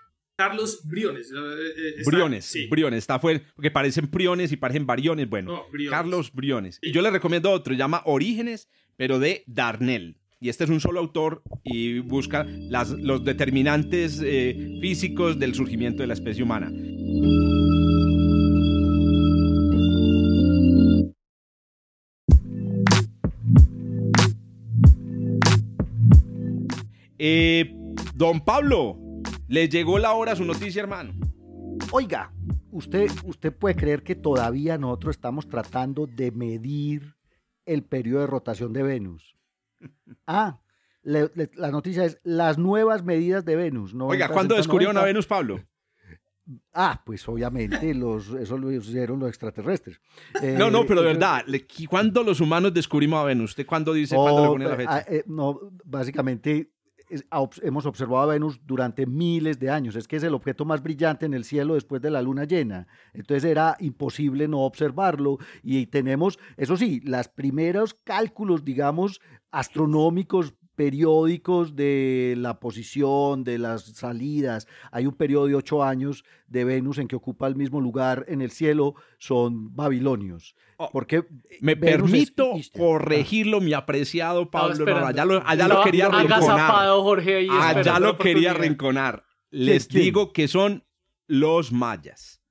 Carlos 0.43 0.81
Briones. 0.85 1.31
Eh, 1.31 2.01
eh, 2.01 2.03
Briones, 2.05 2.45
sí. 2.45 2.67
Briones, 2.69 2.99
está 2.99 3.21
fuera, 3.21 3.41
porque 3.55 3.71
parecen 3.71 4.09
priones 4.09 4.51
y 4.51 4.57
parecen 4.57 4.87
variones. 4.87 5.29
Bueno, 5.29 5.67
Carlos 5.89 6.33
Briones. 6.33 6.81
Y 6.83 6.91
yo 6.91 7.01
le 7.01 7.11
recomiendo 7.11 7.51
otro, 7.51 7.75
llama 7.75 8.03
Orígenes, 8.07 8.69
pero 8.97 9.21
de 9.21 9.45
Darnell. 9.47 10.19
Y 10.41 10.49
este 10.49 10.65
es 10.65 10.71
un 10.71 10.81
solo 10.81 10.99
autor 10.99 11.45
y 11.63 12.01
busca 12.01 12.45
las, 12.45 12.91
los 12.91 13.25
determinantes 13.25 14.21
eh, 14.25 14.79
físicos 14.81 15.39
del 15.39 15.55
surgimiento 15.55 16.03
de 16.03 16.09
la 16.09 16.15
especie 16.15 16.43
humana. 16.43 16.73
Eh, 27.25 27.73
don 28.17 28.45
Pablo, 28.45 28.99
le 29.53 29.69
llegó 29.69 29.99
la 29.99 30.13
hora 30.15 30.33
a 30.33 30.37
su 30.37 30.47
noticia, 30.47 30.81
hermano. 30.81 31.13
Oiga, 31.91 32.33
usted, 32.71 33.11
usted 33.25 33.55
puede 33.55 33.77
creer 33.77 34.03
que 34.03 34.15
todavía 34.15 34.79
nosotros 34.79 35.17
estamos 35.17 35.47
tratando 35.47 36.07
de 36.07 36.31
medir 36.31 37.17
el 37.67 37.85
periodo 37.85 38.21
de 38.21 38.27
rotación 38.29 38.73
de 38.73 38.83
Venus. 38.83 39.37
Ah, 40.27 40.61
la 41.03 41.71
noticia 41.73 42.05
es 42.05 42.21
las 42.23 42.57
nuevas 42.57 43.03
medidas 43.03 43.45
de 43.45 43.57
Venus. 43.57 43.93
Oiga, 43.93 44.29
¿cuándo 44.29 44.55
descubrieron 44.55 44.97
a 44.97 45.03
Venus, 45.03 45.27
Pablo? 45.27 45.61
Ah, 46.73 47.01
pues 47.07 47.27
obviamente 47.29 47.95
los, 47.95 48.31
eso 48.31 48.59
lo 48.59 48.73
hicieron 48.73 49.21
los 49.21 49.29
extraterrestres. 49.29 50.01
no, 50.59 50.71
no, 50.71 50.85
pero 50.87 51.03
de 51.03 51.13
verdad, 51.13 51.45
¿cuándo 51.89 52.25
los 52.25 52.41
humanos 52.41 52.75
descubrimos 52.75 53.21
a 53.21 53.25
Venus? 53.25 53.51
¿Usted 53.51 53.65
cuándo 53.65 53.93
dice, 53.93 54.17
cuándo 54.17 54.43
le 54.43 54.49
pone 54.49 54.65
la 54.67 54.77
fecha? 54.77 54.97
Ah, 54.97 55.05
eh, 55.07 55.23
no, 55.27 55.61
básicamente 55.85 56.73
hemos 57.63 57.87
observado 57.87 58.23
a 58.23 58.35
Venus 58.35 58.61
durante 58.65 59.07
miles 59.07 59.59
de 59.59 59.71
años. 59.71 59.97
Es 59.97 60.09
que 60.09 60.17
es 60.17 60.23
el 60.23 60.35
objeto 60.35 60.65
más 60.65 60.83
brillante 60.83 61.27
en 61.27 61.35
el 61.35 61.45
cielo 61.45 61.75
después 61.75 62.01
de 62.03 62.11
la 62.11 62.23
luna 62.23 62.45
llena. 62.45 62.87
Entonces 63.13 63.45
era 63.45 63.77
imposible 63.81 64.49
no 64.49 64.61
observarlo. 64.61 65.39
Y 65.63 65.87
tenemos, 65.87 66.39
eso 66.57 66.77
sí, 66.77 67.01
los 67.05 67.29
primeros 67.29 67.95
cálculos, 67.95 68.65
digamos, 68.65 69.21
astronómicos 69.51 70.55
periódicos 70.83 71.77
de 71.77 72.35
la 72.37 72.59
posición, 72.59 73.45
de 73.45 73.57
las 73.57 73.85
salidas. 73.85 74.67
Hay 74.91 75.07
un 75.07 75.15
periodo 75.15 75.47
de 75.47 75.55
ocho 75.55 75.85
años 75.85 76.25
de 76.49 76.65
Venus 76.65 76.99
en 76.99 77.07
que 77.07 77.15
ocupa 77.15 77.47
el 77.47 77.55
mismo 77.55 77.81
lugar 77.81 78.25
en 78.27 78.43
el 78.43 78.51
cielo, 78.51 78.97
son 79.19 79.77
babilonios. 79.77 80.57
Oh, 80.79 80.91
porque 80.93 81.25
me 81.61 81.77
permito 81.77 82.55
corregirlo, 82.77 83.61
mi 83.61 83.75
apreciado 83.75 84.51
Pablo. 84.51 84.85
allá 85.07 85.25
lo, 85.25 85.47
allá 85.47 85.69
lo 85.69 85.85
quería 85.85 86.09
rinconar. 86.09 86.89
Jorge, 86.89 87.47
allá 87.49 88.01
lo 88.01 88.19
quería 88.19 88.53
rinconar. 88.53 89.25
Les 89.51 89.89
digo 89.89 90.33
que 90.33 90.49
son 90.49 90.85
los 91.29 91.71
mayas. 91.71 92.42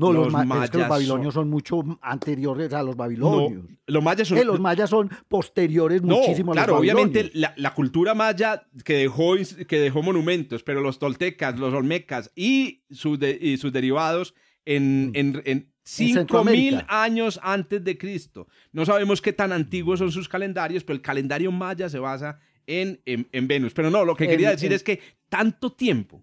No, 0.00 0.12
los, 0.12 0.32
mayas 0.32 0.74
los 0.74 0.88
babilonios 0.88 1.34
son, 1.34 1.50
mucho 1.50 1.82
anteriores 2.00 2.72
a 2.72 2.82
los 2.82 2.96
babilonios. 2.96 3.64
los 3.86 4.02
mayas 4.02 4.28
son, 4.28 4.38
eh, 4.38 4.44
los 4.44 4.58
mayas 4.58 4.88
son 4.88 5.10
posteriores 5.28 6.02
muchísimo 6.02 6.52
claro, 6.52 6.72
a 6.72 6.76
los 6.76 6.80
obviamente 6.80 7.30
la, 7.34 7.74
cultura 7.74 8.14
maya 8.14 8.66
que 8.84 8.94
dejó, 8.94 9.34
que 9.68 9.78
dejó 9.78 10.02
monumentos, 10.02 10.62
pero 10.62 10.80
los 10.80 10.98
toltecas, 10.98 11.58
los 11.58 11.74
olmecas 11.74 12.32
y 12.34 12.82
sus, 12.90 13.18
y 13.22 13.58
sus 13.58 13.72
derivados 13.72 14.34
en, 14.64 15.10
mm. 15.10 15.16
en, 15.16 15.42
en 15.44 15.72
5.000 15.84 16.86
años 16.88 17.40
antes 17.42 17.82
de 17.82 17.98
Cristo. 17.98 18.46
No 18.72 18.86
sabemos 18.86 19.20
qué 19.20 19.32
tan 19.32 19.52
antiguos 19.52 19.98
son 19.98 20.12
sus 20.12 20.28
calendarios, 20.28 20.84
pero 20.84 20.96
el 20.96 21.02
calendario 21.02 21.50
maya 21.50 21.88
se 21.88 21.98
basa 21.98 22.38
en, 22.66 23.00
en, 23.04 23.48
Venus. 23.48 23.72
Pero 23.74 23.90
no, 23.90 24.04
lo 24.04 24.14
que 24.14 24.28
quería 24.28 24.50
decir 24.50 24.72
es 24.72 24.82
que 24.82 25.00
tanto 25.28 25.72
tiempo 25.72 26.22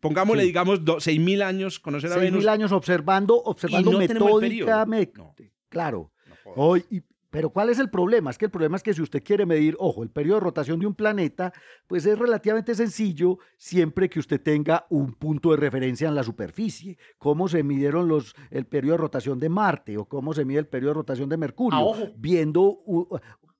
Pongámosle, 0.00 0.44
digamos, 0.44 0.80
6.000 0.80 1.42
años 1.42 1.78
conocer 1.78 2.12
a 2.12 2.16
Venus. 2.16 2.44
6.000 2.44 2.48
años 2.48 2.72
observando, 2.72 3.42
observando 3.42 3.98
metódicamente. 3.98 5.52
Claro. 5.68 6.12
Hoy, 6.56 6.84
pero 7.30 7.50
¿cuál 7.50 7.70
es 7.70 7.78
el 7.78 7.88
problema? 7.90 8.30
Es 8.30 8.38
que 8.38 8.46
el 8.46 8.50
problema 8.50 8.76
es 8.76 8.82
que 8.82 8.92
si 8.92 9.00
usted 9.00 9.22
quiere 9.22 9.46
medir, 9.46 9.76
ojo, 9.78 10.02
el 10.02 10.10
periodo 10.10 10.40
de 10.40 10.44
rotación 10.44 10.80
de 10.80 10.86
un 10.86 10.94
planeta, 10.94 11.52
pues 11.86 12.04
es 12.04 12.18
relativamente 12.18 12.74
sencillo 12.74 13.38
siempre 13.56 14.10
que 14.10 14.18
usted 14.18 14.40
tenga 14.40 14.86
un 14.90 15.12
punto 15.12 15.52
de 15.52 15.56
referencia 15.56 16.08
en 16.08 16.16
la 16.16 16.24
superficie. 16.24 16.98
¿Cómo 17.18 17.46
se 17.46 17.62
midieron 17.62 18.08
los, 18.08 18.34
el 18.50 18.66
periodo 18.66 18.94
de 18.94 19.02
rotación 19.02 19.38
de 19.38 19.48
Marte 19.48 19.96
o 19.96 20.06
cómo 20.06 20.34
se 20.34 20.44
mide 20.44 20.58
el 20.58 20.66
periodo 20.66 20.90
de 20.90 20.94
rotación 20.94 21.28
de 21.28 21.36
Mercurio? 21.36 21.94
Ah, 21.94 22.10
Viendo 22.16 22.80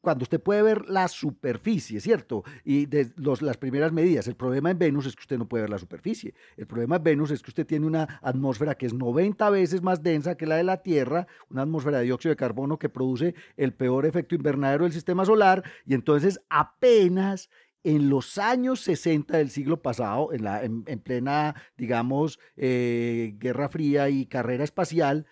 cuando 0.00 0.22
usted 0.22 0.40
puede 0.40 0.62
ver 0.62 0.88
la 0.88 1.08
superficie, 1.08 2.00
¿cierto? 2.00 2.42
Y 2.64 2.86
de 2.86 3.10
las 3.40 3.56
primeras 3.56 3.92
medidas, 3.92 4.26
el 4.28 4.34
problema 4.34 4.70
en 4.70 4.78
Venus 4.78 5.06
es 5.06 5.14
que 5.14 5.22
usted 5.22 5.38
no 5.38 5.48
puede 5.48 5.62
ver 5.62 5.70
la 5.70 5.78
superficie. 5.78 6.34
El 6.56 6.66
problema 6.66 6.96
en 6.96 7.04
Venus 7.04 7.30
es 7.30 7.42
que 7.42 7.50
usted 7.50 7.66
tiene 7.66 7.86
una 7.86 8.20
atmósfera 8.22 8.76
que 8.76 8.86
es 8.86 8.94
90 8.94 9.50
veces 9.50 9.82
más 9.82 10.02
densa 10.02 10.36
que 10.36 10.46
la 10.46 10.56
de 10.56 10.64
la 10.64 10.82
Tierra, 10.82 11.26
una 11.50 11.62
atmósfera 11.62 11.98
de 11.98 12.04
dióxido 12.04 12.30
de 12.30 12.36
carbono 12.36 12.78
que 12.78 12.88
produce 12.88 13.34
el 13.56 13.74
peor 13.74 14.06
efecto 14.06 14.34
invernadero 14.34 14.84
del 14.84 14.92
sistema 14.92 15.24
solar, 15.24 15.62
y 15.84 15.94
entonces 15.94 16.40
apenas 16.48 17.50
en 17.82 18.10
los 18.10 18.38
años 18.38 18.80
60 18.80 19.38
del 19.38 19.50
siglo 19.50 19.80
pasado, 19.80 20.32
en, 20.32 20.44
la, 20.44 20.62
en, 20.62 20.84
plena, 21.00 21.54
digamos, 21.76 22.38
eh, 22.56 23.34
Guerra 23.38 23.68
Fría 23.68 24.10
y 24.10 24.26
carrera 24.26 24.64
espacial, 24.64 25.26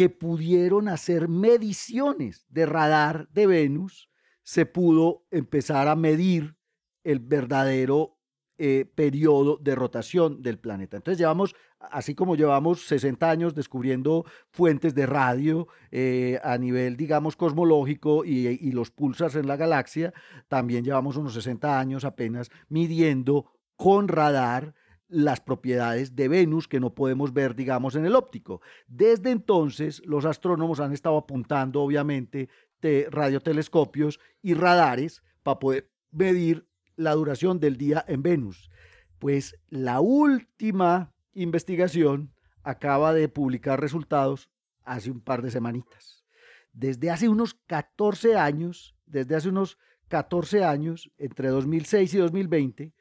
que 0.00 0.08
pudieron 0.08 0.88
hacer 0.88 1.28
mediciones 1.28 2.46
de 2.48 2.64
radar 2.64 3.28
de 3.32 3.46
Venus, 3.46 4.08
se 4.42 4.64
pudo 4.64 5.26
empezar 5.30 5.88
a 5.88 5.94
medir 5.94 6.56
el 7.04 7.20
verdadero 7.20 8.16
eh, 8.56 8.90
periodo 8.94 9.58
de 9.58 9.74
rotación 9.74 10.40
del 10.40 10.58
planeta. 10.58 10.96
Entonces 10.96 11.18
llevamos, 11.18 11.54
así 11.78 12.14
como 12.14 12.34
llevamos 12.34 12.86
60 12.86 13.30
años 13.30 13.54
descubriendo 13.54 14.24
fuentes 14.48 14.94
de 14.94 15.04
radio 15.04 15.68
eh, 15.90 16.40
a 16.42 16.56
nivel, 16.56 16.96
digamos, 16.96 17.36
cosmológico 17.36 18.24
y, 18.24 18.48
y 18.48 18.72
los 18.72 18.90
pulsars 18.90 19.34
en 19.34 19.48
la 19.48 19.58
galaxia, 19.58 20.14
también 20.48 20.82
llevamos 20.82 21.18
unos 21.18 21.34
60 21.34 21.78
años 21.78 22.06
apenas 22.06 22.48
midiendo 22.70 23.52
con 23.76 24.08
radar 24.08 24.74
las 25.10 25.40
propiedades 25.40 26.14
de 26.14 26.28
Venus 26.28 26.68
que 26.68 26.80
no 26.80 26.94
podemos 26.94 27.32
ver, 27.32 27.54
digamos, 27.54 27.96
en 27.96 28.06
el 28.06 28.14
óptico. 28.14 28.62
Desde 28.86 29.30
entonces, 29.30 30.00
los 30.06 30.24
astrónomos 30.24 30.80
han 30.80 30.92
estado 30.92 31.18
apuntando, 31.18 31.82
obviamente, 31.82 32.48
de 32.80 33.08
radiotelescopios 33.10 34.20
y 34.40 34.54
radares 34.54 35.22
para 35.42 35.58
poder 35.58 35.90
medir 36.12 36.66
la 36.96 37.12
duración 37.14 37.60
del 37.60 37.76
día 37.76 38.04
en 38.06 38.22
Venus. 38.22 38.70
Pues 39.18 39.56
la 39.68 40.00
última 40.00 41.12
investigación 41.34 42.32
acaba 42.62 43.12
de 43.12 43.28
publicar 43.28 43.80
resultados 43.80 44.48
hace 44.84 45.10
un 45.10 45.20
par 45.20 45.42
de 45.42 45.50
semanitas. 45.50 46.24
Desde 46.72 47.10
hace 47.10 47.28
unos 47.28 47.54
14 47.66 48.36
años, 48.36 48.94
desde 49.06 49.34
hace 49.34 49.48
unos 49.48 49.76
14 50.08 50.64
años, 50.64 51.10
entre 51.18 51.48
2006 51.48 52.14
y 52.14 52.18
2020, 52.18 52.92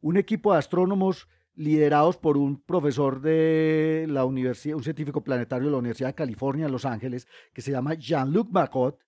un 0.00 0.16
equipo 0.16 0.52
de 0.52 0.58
astrónomos 0.58 1.28
liderados 1.58 2.16
por 2.16 2.38
un 2.38 2.62
profesor 2.62 3.20
de 3.20 4.06
la 4.08 4.24
universidad, 4.24 4.76
un 4.76 4.84
científico 4.84 5.24
planetario 5.24 5.66
de 5.66 5.72
la 5.72 5.78
Universidad 5.78 6.10
de 6.10 6.14
California 6.14 6.66
en 6.66 6.72
Los 6.72 6.84
Ángeles, 6.84 7.26
que 7.52 7.62
se 7.62 7.72
llama 7.72 7.94
Jean-Luc 7.94 8.48
Marcot, 8.52 9.00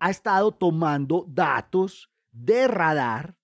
ha 0.00 0.10
estado 0.10 0.50
tomando 0.50 1.24
datos 1.28 2.10
de 2.32 2.66
radar 2.66 3.36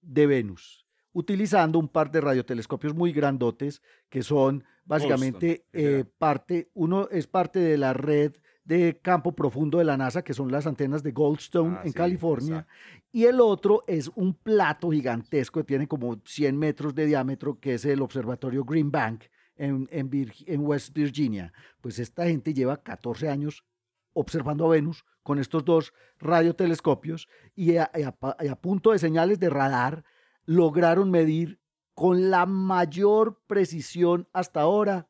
de 0.00 0.26
Venus, 0.26 0.86
utilizando 1.12 1.78
un 1.78 1.88
par 1.88 2.10
de 2.10 2.22
radiotelescopios 2.22 2.94
muy 2.94 3.12
grandotes 3.12 3.82
que 4.08 4.22
son 4.22 4.64
básicamente 4.86 5.66
eh, 5.74 6.04
parte, 6.16 6.70
uno 6.72 7.08
es 7.10 7.26
parte 7.26 7.58
de 7.58 7.76
la 7.76 7.92
red 7.92 8.32
de 8.68 9.00
campo 9.00 9.32
profundo 9.32 9.78
de 9.78 9.84
la 9.84 9.96
NASA, 9.96 10.22
que 10.22 10.34
son 10.34 10.52
las 10.52 10.66
antenas 10.66 11.02
de 11.02 11.12
Goldstone 11.12 11.78
ah, 11.78 11.82
en 11.86 11.92
California, 11.92 12.66
y 13.10 13.24
el 13.24 13.40
otro 13.40 13.82
es 13.86 14.10
un 14.14 14.34
plato 14.34 14.90
gigantesco 14.90 15.60
que 15.60 15.64
tiene 15.64 15.88
como 15.88 16.20
100 16.22 16.54
metros 16.54 16.94
de 16.94 17.06
diámetro, 17.06 17.58
que 17.58 17.74
es 17.74 17.86
el 17.86 18.02
observatorio 18.02 18.64
Green 18.64 18.90
Bank 18.90 19.24
en, 19.56 19.88
en, 19.90 20.60
West 20.60 20.92
Virginia. 20.92 21.50
Pues 21.80 21.98
esta 21.98 22.26
gente 22.26 22.52
lleva 22.52 22.82
14 22.82 23.30
años 23.30 23.64
observando 24.12 24.66
a 24.66 24.68
Venus 24.68 25.06
con 25.22 25.38
estos 25.38 25.64
dos 25.64 25.94
radiotelescopios 26.18 27.26
y 27.54 27.78
a, 27.78 27.90
a 28.20 28.56
punto 28.56 28.92
de 28.92 28.98
señales 28.98 29.40
de 29.40 29.48
radar 29.48 30.04
lograron 30.44 31.10
medir 31.10 31.58
con 31.94 32.30
la 32.30 32.44
mayor 32.44 33.40
precisión 33.46 34.28
hasta 34.34 34.60
ahora 34.60 35.08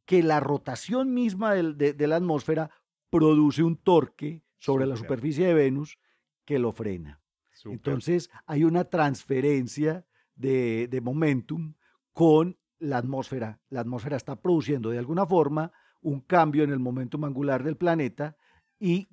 que 0.06 0.22
la 0.22 0.40
rotación 0.40 1.12
misma 1.12 1.52
de, 1.54 1.92
de 1.92 2.06
la 2.06 2.16
atmósfera 2.16 2.70
produce 3.10 3.62
un 3.62 3.76
torque 3.76 4.42
sobre 4.62 4.86
la 4.86 4.94
superficie 4.94 5.48
de 5.48 5.54
Venus 5.54 5.98
que 6.44 6.60
lo 6.60 6.70
frena. 6.70 7.20
Entonces 7.64 8.30
hay 8.46 8.62
una 8.62 8.84
transferencia 8.84 10.06
de, 10.36 10.86
de, 10.88 11.00
momentum 11.00 11.74
con 12.12 12.56
la 12.78 12.98
atmósfera. 12.98 13.60
La 13.70 13.80
atmósfera 13.80 14.16
está 14.16 14.40
produciendo 14.40 14.90
de 14.90 14.98
alguna 14.98 15.26
forma 15.26 15.72
un 16.00 16.20
cambio 16.20 16.62
en 16.62 16.70
el 16.70 16.78
momentum 16.78 17.24
angular 17.24 17.64
del 17.64 17.76
planeta 17.76 18.36
y 18.78 19.08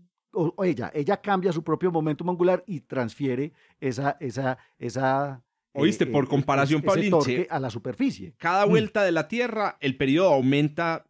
ella, 0.63 0.91
ella 0.93 1.19
cambia 1.19 1.51
su 1.51 1.63
propio 1.63 1.91
momentum 1.91 2.29
angular 2.29 2.63
y 2.67 2.81
transfiere 2.81 3.51
esa, 3.79 4.17
esa, 4.19 4.59
esa 4.77 5.43
Oíste, 5.73 6.05
por 6.05 6.25
eh, 6.25 6.27
eh, 6.27 6.29
comparación, 6.29 6.83
a 7.49 7.59
la 7.59 7.69
superficie. 7.71 8.35
Cada 8.37 8.67
mm. 8.67 8.69
vuelta 8.69 9.03
de 9.03 9.11
la 9.11 9.27
Tierra, 9.27 9.77
el 9.79 9.97
periodo 9.97 10.31
aumenta 10.31 11.08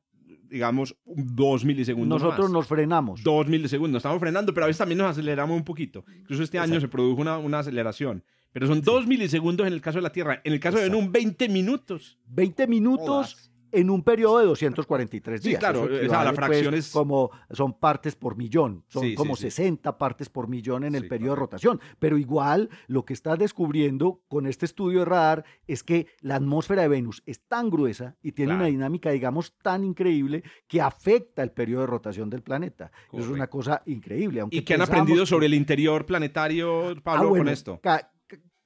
digamos, 0.50 0.95
dos 1.06 1.64
milisegundos. 1.66 2.22
Nosotros 2.22 2.50
nos 2.52 2.68
frenamos. 2.68 3.24
Dos 3.24 3.47
milisegundos, 3.47 4.00
estamos 4.00 4.20
frenando, 4.20 4.54
pero 4.54 4.66
a 4.66 4.68
veces 4.68 4.80
también 4.80 4.97
nos 4.97 5.12
aceleramos 5.12 5.56
un 5.56 5.64
poquito. 5.64 6.06
Incluso 6.20 6.43
este 6.43 6.60
año 6.60 6.80
se 6.80 6.88
produjo 6.88 7.22
una, 7.22 7.38
una 7.38 7.60
aceleración. 7.60 8.24
Pero 8.52 8.68
son 8.68 8.82
dos 8.82 9.06
milisegundos 9.06 9.68
en 9.68 9.74
el 9.74 9.82
caso 9.82 10.00
de 10.00 10.02
la 10.02 10.12
Tierra. 10.12 10.41
En 10.43 10.54
el 10.54 10.60
caso 10.60 10.78
de 10.78 10.89
Venus, 10.89 11.12
20 11.12 11.50
minutos. 11.50 12.18
20 12.28 12.68
minutos 12.68 13.49
en 13.72 13.89
un 13.89 14.03
periodo 14.03 14.39
de 14.39 14.45
243 14.45 15.41
días. 15.41 15.53
Sí, 15.55 15.59
claro, 15.59 15.88
la 15.88 16.34
fracción 16.34 16.74
es... 16.74 16.89
Como 16.89 17.32
son 17.51 17.74
partes 17.74 18.15
por 18.15 18.36
millón, 18.36 18.84
son 18.88 19.13
como 19.15 19.36
60 19.36 19.97
partes 19.97 20.30
por 20.30 20.47
millón 20.47 20.84
en 20.84 20.95
el 20.95 21.07
periodo 21.07 21.36
de 21.36 21.39
rotación. 21.39 21.80
Pero 21.99 22.17
igual 22.17 22.70
lo 22.88 23.05
que 23.05 23.13
estás 23.13 23.38
descubriendo 23.38 24.22
con 24.28 24.47
este 24.47 24.65
estudio 24.65 24.99
de 24.99 25.05
radar 25.05 25.45
es 25.67 25.84
que 25.84 26.07
la 26.22 26.36
atmósfera 26.36 26.84
de 26.84 26.88
Venus 26.88 27.24
es 27.26 27.41
tan 27.47 27.70
gruesa 27.70 28.15
y 28.22 28.32
tiene 28.32 28.55
una 28.55 28.65
dinámica, 28.65 29.11
digamos, 29.11 29.53
tan 29.61 29.84
increíble 29.84 30.43
que 30.67 30.82
afecta 30.82 31.43
el 31.43 31.51
periodo 31.51 31.82
de 31.82 31.88
rotación 31.88 32.30
del 32.30 32.41
planeta. 32.41 32.91
Es 33.13 33.28
una 33.28 33.47
cosa 33.47 33.82
increíble. 33.86 34.43
¿Y 34.51 34.61
qué 34.61 34.76
han 34.76 34.82
aprendido 34.82 35.26
sobre 35.26 35.47
el 35.47 35.53
interior 35.53 36.05
planetario, 36.05 36.95
Pablo, 37.03 37.36
ah, 37.36 37.38
con 37.38 37.47
esto? 37.49 37.80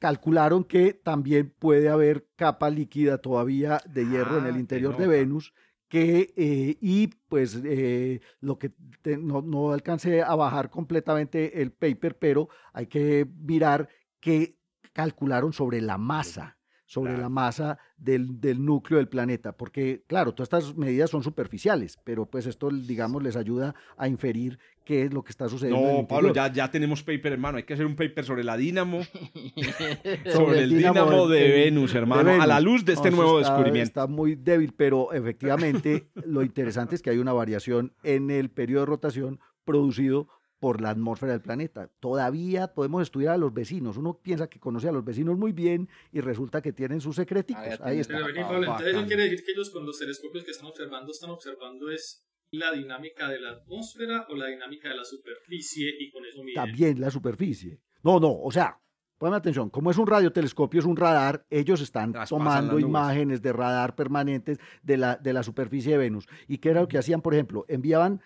Calcularon 0.03 0.65
que 0.65 0.91
también 0.91 1.55
puede 1.57 1.87
haber 1.87 2.27
capa 2.35 2.69
líquida 2.69 3.19
todavía 3.19 3.79
de 3.85 4.05
hierro 4.05 4.37
en 4.37 4.47
el 4.47 4.55
ah, 4.55 4.59
interior 4.59 4.97
de 4.97 5.07
Venus, 5.07 5.53
que, 5.87 6.33
eh, 6.35 6.77
y 6.81 7.07
pues 7.29 7.61
eh, 7.63 8.19
lo 8.41 8.59
que 8.59 8.73
no, 9.17 9.41
no 9.41 9.71
alcancé 9.71 10.21
a 10.21 10.35
bajar 10.35 10.69
completamente 10.69 11.61
el 11.61 11.71
paper, 11.71 12.17
pero 12.17 12.49
hay 12.73 12.87
que 12.87 13.25
mirar 13.33 13.87
que 14.19 14.57
calcularon 14.91 15.53
sobre 15.53 15.79
la 15.79 15.97
masa 15.97 16.57
sobre 16.93 17.17
la 17.17 17.27
masa 17.27 17.79
del, 17.97 18.39
del, 18.39 18.63
núcleo 18.63 18.99
del 18.99 19.07
planeta, 19.07 19.57
porque 19.57 20.03
claro, 20.05 20.35
todas 20.35 20.53
estas 20.53 20.77
medidas 20.77 21.09
son 21.09 21.23
superficiales, 21.23 21.97
pero 22.03 22.27
pues 22.27 22.45
esto, 22.45 22.69
digamos, 22.69 23.23
les 23.23 23.35
ayuda 23.35 23.73
a 23.97 24.07
inferir 24.07 24.59
qué 24.85 25.01
es 25.01 25.11
lo 25.11 25.23
que 25.23 25.31
está 25.31 25.49
sucediendo. 25.49 26.01
No, 26.01 26.07
Pablo, 26.07 26.31
ya, 26.31 26.53
ya 26.53 26.69
tenemos 26.69 27.01
paper, 27.01 27.33
hermano, 27.33 27.57
hay 27.57 27.63
que 27.63 27.73
hacer 27.73 27.87
un 27.87 27.95
paper 27.95 28.23
sobre 28.23 28.43
la 28.43 28.57
dínamo, 28.57 29.01
sobre, 30.31 30.59
el 30.59 30.77
dínamo, 30.77 31.27
de, 31.27 31.49
Venus, 31.49 31.95
hermano, 31.95 32.39
a 32.39 32.45
la 32.45 32.59
luz 32.59 32.85
de 32.85 32.93
este 32.93 33.09
nuevo 33.09 33.39
descubrimiento. 33.39 33.87
Está 33.87 34.05
muy 34.05 34.35
débil, 34.35 34.71
pero 34.77 35.13
efectivamente 35.13 36.09
lo 36.27 36.43
interesante 36.43 36.93
es 36.93 37.01
que 37.01 37.09
hay 37.09 37.17
una 37.17 37.33
variación 37.33 37.91
en 38.03 38.29
el 38.29 38.51
periodo 38.51 38.81
de 38.81 38.85
rotación 38.85 39.39
producido 39.65 40.27
por 40.63 40.79
la 40.79 40.91
atmósfera 40.91 41.33
del 41.33 41.41
planeta. 41.41 41.89
Todavía 41.99 42.73
podemos 42.73 43.01
estudiar 43.01 43.33
a 43.33 43.37
los 43.37 43.53
vecinos. 43.53 43.97
Uno 43.97 44.21
piensa 44.23 44.47
que 44.47 44.61
conoce 44.61 44.87
a 44.87 44.93
los 44.93 45.03
vecinos 45.03 45.37
muy 45.37 45.51
bien 45.51 45.89
y 46.13 46.21
resulta 46.21 46.61
que 46.61 46.71
tienen 46.71 47.01
sus 47.01 47.17
secretos. 47.17 47.57
Ahí 47.81 47.99
está. 47.99 48.15
Pero, 48.15 48.29
entonces 48.29 48.87
eso 48.87 49.05
quiere 49.05 49.23
decir 49.23 49.43
que 49.43 49.51
ellos 49.51 49.69
con 49.71 49.85
los 49.85 49.99
telescopios 49.99 50.45
que 50.45 50.51
están 50.51 50.67
observando 50.67 51.11
están 51.11 51.31
observando 51.31 51.91
es 51.91 52.25
la 52.51 52.71
dinámica 52.71 53.27
de 53.27 53.41
la 53.41 53.49
atmósfera 53.49 54.25
o 54.29 54.37
la 54.37 54.47
dinámica 54.47 54.87
de 54.87 54.95
la 54.95 55.03
superficie 55.03 55.95
y 55.99 56.09
con 56.09 56.25
eso 56.25 56.41
miden. 56.41 56.63
También 56.63 57.01
la 57.01 57.11
superficie. 57.11 57.81
No, 58.01 58.21
no, 58.21 58.31
o 58.31 58.49
sea, 58.49 58.79
Ponme 59.23 59.37
atención, 59.37 59.69
como 59.69 59.89
es 59.89 59.97
un 59.97 60.05
radiotelescopio, 60.05 60.81
es 60.81 60.85
un 60.85 60.97
radar, 60.97 61.45
ellos 61.49 61.79
están 61.79 62.13
tomando 62.27 62.77
imágenes 62.77 63.41
de 63.41 63.53
radar 63.53 63.95
permanentes 63.95 64.59
de 64.81 64.97
la, 64.97 65.15
de 65.15 65.31
la 65.31 65.43
superficie 65.43 65.93
de 65.93 65.97
Venus. 65.97 66.27
¿Y 66.45 66.57
qué 66.57 66.71
era 66.71 66.81
lo 66.81 66.89
que 66.89 66.97
hacían, 66.97 67.21
por 67.21 67.33
ejemplo? 67.33 67.63
Enviaban, 67.69 68.19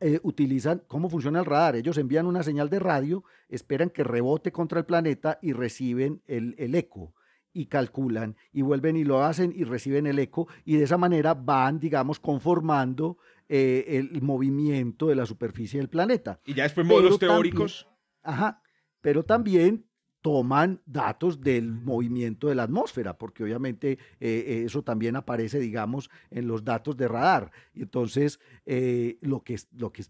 eh, 0.00 0.20
utilizan, 0.22 0.82
¿cómo 0.88 1.08
funciona 1.08 1.38
el 1.40 1.44
radar? 1.44 1.76
Ellos 1.76 1.98
envían 1.98 2.26
una 2.26 2.42
señal 2.42 2.68
de 2.68 2.78
radio, 2.78 3.24
esperan 3.48 3.90
que 3.90 4.04
rebote 4.04 4.50
contra 4.50 4.80
el 4.80 4.86
planeta 4.86 5.38
y 5.40 5.52
reciben 5.52 6.22
el, 6.26 6.74
eco 6.74 7.14
y 7.52 7.66
calculan 7.66 8.36
y 8.52 8.62
vuelven 8.62 8.96
y 8.96 9.04
lo 9.04 9.22
hacen 9.22 9.52
y 9.54 9.64
reciben 9.64 10.06
el 10.06 10.18
eco 10.18 10.48
y 10.64 10.76
de 10.76 10.84
esa 10.84 10.98
manera 10.98 11.34
van, 11.34 11.78
digamos, 11.78 12.18
conformando 12.18 13.18
eh, 13.48 13.84
el 14.12 14.20
movimiento 14.22 15.06
de 15.06 15.14
la 15.14 15.26
superficie 15.26 15.78
del 15.78 15.88
planeta. 15.88 16.40
Y 16.44 16.54
ya 16.54 16.64
después 16.64 16.86
modelos 16.86 17.18
teóricos. 17.18 17.88
Ajá, 18.22 18.62
pero 19.00 19.24
también 19.24 19.87
toman 20.20 20.80
datos 20.84 21.40
del 21.40 21.72
movimiento 21.72 22.48
de 22.48 22.54
la 22.54 22.64
atmósfera, 22.64 23.16
porque 23.16 23.44
obviamente 23.44 23.92
eh, 23.92 23.98
eh, 24.20 24.62
eso 24.66 24.82
también 24.82 25.16
aparece, 25.16 25.58
digamos, 25.58 26.10
en 26.30 26.48
los 26.48 26.64
datos 26.64 26.96
de 26.96 27.08
radar. 27.08 27.52
Y 27.72 27.82
entonces, 27.82 28.40
eh, 28.66 29.16
lo 29.20 29.42
que, 29.42 29.56
lo 29.76 29.92
que 29.92 30.04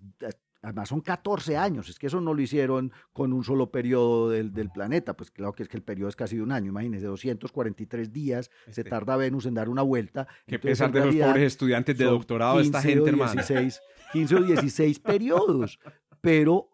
además 0.63 0.89
son 0.89 1.01
14 1.01 1.57
años, 1.57 1.89
es 1.89 1.99
que 1.99 2.07
eso 2.07 2.21
no 2.21 2.33
lo 2.33 2.41
hicieron 2.41 2.93
con 3.13 3.33
un 3.33 3.45
solo 3.45 3.71
periodo 3.71 4.31
del, 4.31 4.71
planeta, 4.71 5.17
pues 5.17 5.31
claro 5.31 5.53
que 5.53 5.63
es 5.63 5.69
que 5.69 5.77
el 5.77 5.83
periodo 5.83 6.09
es 6.09 6.17
casi 6.17 6.37
de 6.37 6.43
un 6.43 6.53
año, 6.53 6.69
imagínense, 6.71 7.07
243 7.07 8.13
días 8.13 8.51
se 8.65 8.81
este. 8.81 8.85
tarda 8.85 9.17
Venus 9.17 9.47
en 9.47 9.55
dar 9.55 9.69
una 9.69 9.83
vuelta. 9.83 10.27
Que 10.47 10.59
pesar 10.59 10.91
de 10.91 11.05
los 11.05 11.15
pobres 11.15 11.53
estudiantes 11.53 11.97
de 11.97 12.05
doctorado, 12.05 12.61
esta 12.61 12.81
gente, 12.81 13.13
16, 13.13 13.81
15 14.13 14.35
o 14.35 14.43
16 14.43 14.99
periodos, 15.01 15.79
pero 16.21 16.71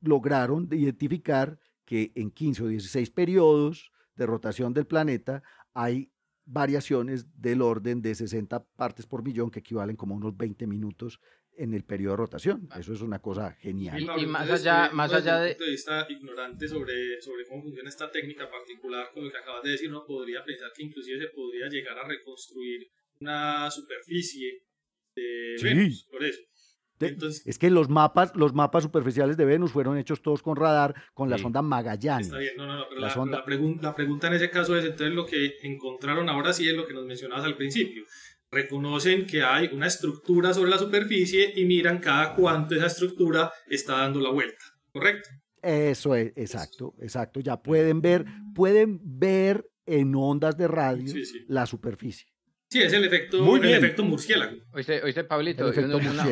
lograron 0.00 0.68
identificar 0.72 1.58
que 1.92 2.10
en 2.14 2.30
15 2.30 2.62
o 2.62 2.68
16 2.68 3.10
periodos 3.10 3.92
de 4.16 4.24
rotación 4.24 4.72
del 4.72 4.86
planeta 4.86 5.42
hay 5.74 6.10
variaciones 6.46 7.26
del 7.38 7.60
orden 7.60 8.00
de 8.00 8.14
60 8.14 8.64
partes 8.78 9.04
por 9.04 9.22
millón 9.22 9.50
que 9.50 9.58
equivalen 9.58 9.94
como 9.94 10.14
unos 10.14 10.34
20 10.34 10.66
minutos 10.66 11.20
en 11.54 11.74
el 11.74 11.84
periodo 11.84 12.14
de 12.14 12.16
rotación. 12.16 12.66
Ah. 12.70 12.80
Eso 12.80 12.94
es 12.94 13.02
una 13.02 13.18
cosa 13.18 13.52
genial. 13.60 14.00
Y, 14.00 14.24
más 14.24 14.48
allá, 14.48 14.88
más 14.90 15.12
allá 15.12 15.38
de... 15.40 15.50
punto 15.50 15.64
de 15.64 15.70
vista 15.72 16.06
ignorante 16.08 16.66
sobre, 16.66 17.20
sobre 17.20 17.44
cómo 17.44 17.60
funciona 17.60 17.90
esta 17.90 18.10
técnica 18.10 18.50
particular, 18.50 19.10
con 19.12 19.26
lo 19.26 19.30
que 19.30 19.36
acabas 19.36 19.62
de 19.62 19.72
decir, 19.72 19.90
uno 19.90 20.06
podría 20.06 20.42
pensar 20.42 20.70
que 20.74 20.84
inclusive 20.84 21.18
se 21.18 21.28
podría 21.28 21.68
llegar 21.68 21.98
a 21.98 22.08
reconstruir 22.08 22.90
una 23.20 23.70
superficie 23.70 24.64
de 25.14 25.56
Venus, 25.62 26.08
por 26.10 26.24
eso 26.24 26.40
es 27.02 27.58
que 27.58 27.70
los 27.70 27.88
mapas, 27.88 28.32
los 28.34 28.54
mapas 28.54 28.84
superficiales 28.84 29.36
de 29.36 29.44
Venus 29.44 29.72
fueron 29.72 29.98
hechos 29.98 30.22
todos 30.22 30.42
con 30.42 30.56
radar, 30.56 30.94
con 31.14 31.30
la 31.30 31.38
sonda 31.38 31.62
Magallanes. 31.62 32.26
Está 32.26 32.38
bien, 32.38 32.54
no, 32.56 32.66
no, 32.66 32.76
no, 32.76 32.84
pero 32.88 33.00
la, 33.00 33.38
la, 33.80 33.94
pregunta 33.94 34.28
en 34.28 34.34
ese 34.34 34.50
caso 34.50 34.76
es, 34.76 34.84
entonces 34.84 35.14
lo 35.14 35.26
que 35.26 35.54
encontraron 35.62 36.28
ahora 36.28 36.52
sí 36.52 36.68
es 36.68 36.74
lo 36.74 36.86
que 36.86 36.94
nos 36.94 37.04
mencionabas 37.04 37.44
al 37.44 37.56
principio. 37.56 38.04
Reconocen 38.50 39.26
que 39.26 39.42
hay 39.42 39.70
una 39.72 39.86
estructura 39.86 40.52
sobre 40.52 40.70
la 40.70 40.78
superficie 40.78 41.52
y 41.56 41.64
miran 41.64 41.98
cada 41.98 42.34
cuánto 42.34 42.74
esa 42.74 42.86
estructura 42.86 43.50
está 43.66 43.98
dando 43.98 44.20
la 44.20 44.30
vuelta, 44.30 44.64
¿correcto? 44.90 45.30
Eso 45.62 46.14
es, 46.14 46.32
exacto, 46.36 46.94
exacto. 47.00 47.40
Ya 47.40 47.62
pueden 47.62 48.02
ver, 48.02 48.26
pueden 48.54 49.00
ver 49.02 49.64
en 49.86 50.14
ondas 50.14 50.56
de 50.56 50.68
radio 50.68 51.12
la 51.48 51.66
superficie. 51.66 52.31
Sí, 52.72 52.80
es 52.80 52.92
el 52.94 53.04
efecto, 53.04 53.56
el 53.56 53.74
efecto 53.74 54.02
murciélago. 54.02 54.56
Oíste, 54.72 55.02
oíste 55.02 55.24
Pablito, 55.24 55.70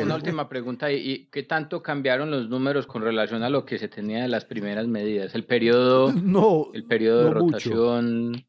una, 0.03 0.15
última 0.15 0.49
pregunta. 0.49 0.91
¿Y, 0.91 1.27
qué 1.31 1.43
tanto 1.43 1.83
cambiaron 1.83 2.31
los 2.31 2.49
números 2.49 2.87
con 2.87 3.03
relación 3.03 3.43
a 3.43 3.49
lo 3.51 3.63
que 3.63 3.77
se 3.77 3.87
tenía 3.87 4.23
de 4.23 4.27
las 4.27 4.45
primeras 4.45 4.87
medidas? 4.87 5.35
¿El 5.35 5.43
periodo, 5.43 6.11
no, 6.11 6.69
el 6.73 6.85
periodo 6.85 7.25
de 7.25 7.29
rotación? 7.29 8.43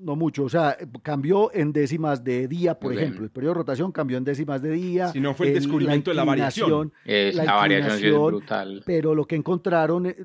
No 0.00 0.16
mucho, 0.16 0.44
o 0.44 0.48
sea, 0.48 0.78
cambió 1.02 1.52
en 1.52 1.74
décimas 1.74 2.24
de 2.24 2.48
día, 2.48 2.78
por 2.78 2.94
ejemplo. 2.94 3.24
El 3.24 3.30
periodo 3.30 3.52
de 3.52 3.58
rotación 3.58 3.92
cambió 3.92 4.16
en 4.16 4.24
décimas 4.24 4.62
de 4.62 4.70
día. 4.70 5.08
Si 5.08 5.20
no 5.20 5.34
fue 5.34 5.48
el 5.48 5.54
descubrimiento 5.54 6.10
de 6.10 6.14
la 6.14 6.24
variación. 6.24 6.94
la, 7.04 7.54
variación 7.56 8.04
es 8.06 8.10
brutal. 8.10 8.82
Pero 8.86 9.14
lo 9.14 9.26
que 9.26 9.36
encontraron, 9.36 10.06
eh, 10.06 10.16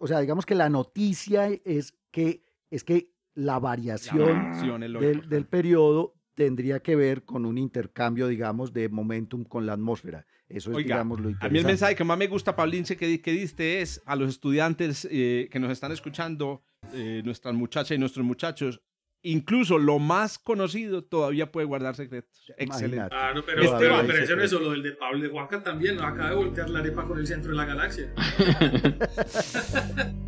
o 0.00 0.06
sea, 0.08 0.18
digamos 0.18 0.44
que 0.44 0.56
la 0.56 0.68
noticia 0.68 1.48
es 1.64 1.94
que, 2.10 2.42
es 2.72 2.82
que 2.82 3.12
la 3.34 3.60
variación, 3.60 4.50
del, 4.98 5.28
del 5.28 5.46
periodo 5.46 6.19
tendría 6.40 6.80
que 6.80 6.96
ver 6.96 7.26
con 7.26 7.44
un 7.44 7.58
intercambio, 7.58 8.26
digamos, 8.26 8.72
de 8.72 8.88
momentum 8.88 9.44
con 9.44 9.66
la 9.66 9.74
atmósfera. 9.74 10.24
Eso 10.48 10.70
es, 10.70 10.78
digamos, 10.78 11.20
lo 11.20 11.28
interesante. 11.28 11.46
A 11.46 11.52
mí 11.52 11.58
el 11.58 11.66
mensaje 11.66 11.94
que 11.94 12.02
más 12.02 12.16
me 12.16 12.28
gusta, 12.28 12.56
Paulince, 12.56 12.96
que, 12.96 13.20
que 13.20 13.32
diste 13.32 13.82
es 13.82 14.02
a 14.06 14.16
los 14.16 14.30
estudiantes 14.30 15.06
eh, 15.10 15.50
que 15.52 15.58
nos 15.58 15.70
están 15.70 15.92
escuchando, 15.92 16.62
eh, 16.94 17.20
nuestras 17.26 17.54
muchachas 17.54 17.94
y 17.94 17.98
nuestros 17.98 18.24
muchachos, 18.24 18.80
incluso 19.20 19.76
lo 19.76 19.98
más 19.98 20.38
conocido 20.38 21.04
todavía 21.04 21.52
puede 21.52 21.66
guardar 21.66 21.94
secretos. 21.94 22.50
Excelente. 22.56 23.10
Claro, 23.10 23.44
pero, 23.44 23.62
este 23.62 23.76
pero, 23.76 24.00
eso 24.00 24.36
no 24.36 24.42
es 24.42 24.50
solo 24.50 24.72
el 24.72 24.82
de 24.82 24.92
Pablo 24.92 25.22
de 25.22 25.28
Juanca 25.28 25.62
también, 25.62 25.96
nos 25.96 26.06
acaba 26.06 26.30
de 26.30 26.36
voltear 26.36 26.70
la 26.70 26.78
arepa 26.78 27.04
con 27.04 27.18
el 27.18 27.26
centro 27.26 27.50
de 27.50 27.58
la 27.58 27.66
galaxia. 27.66 28.14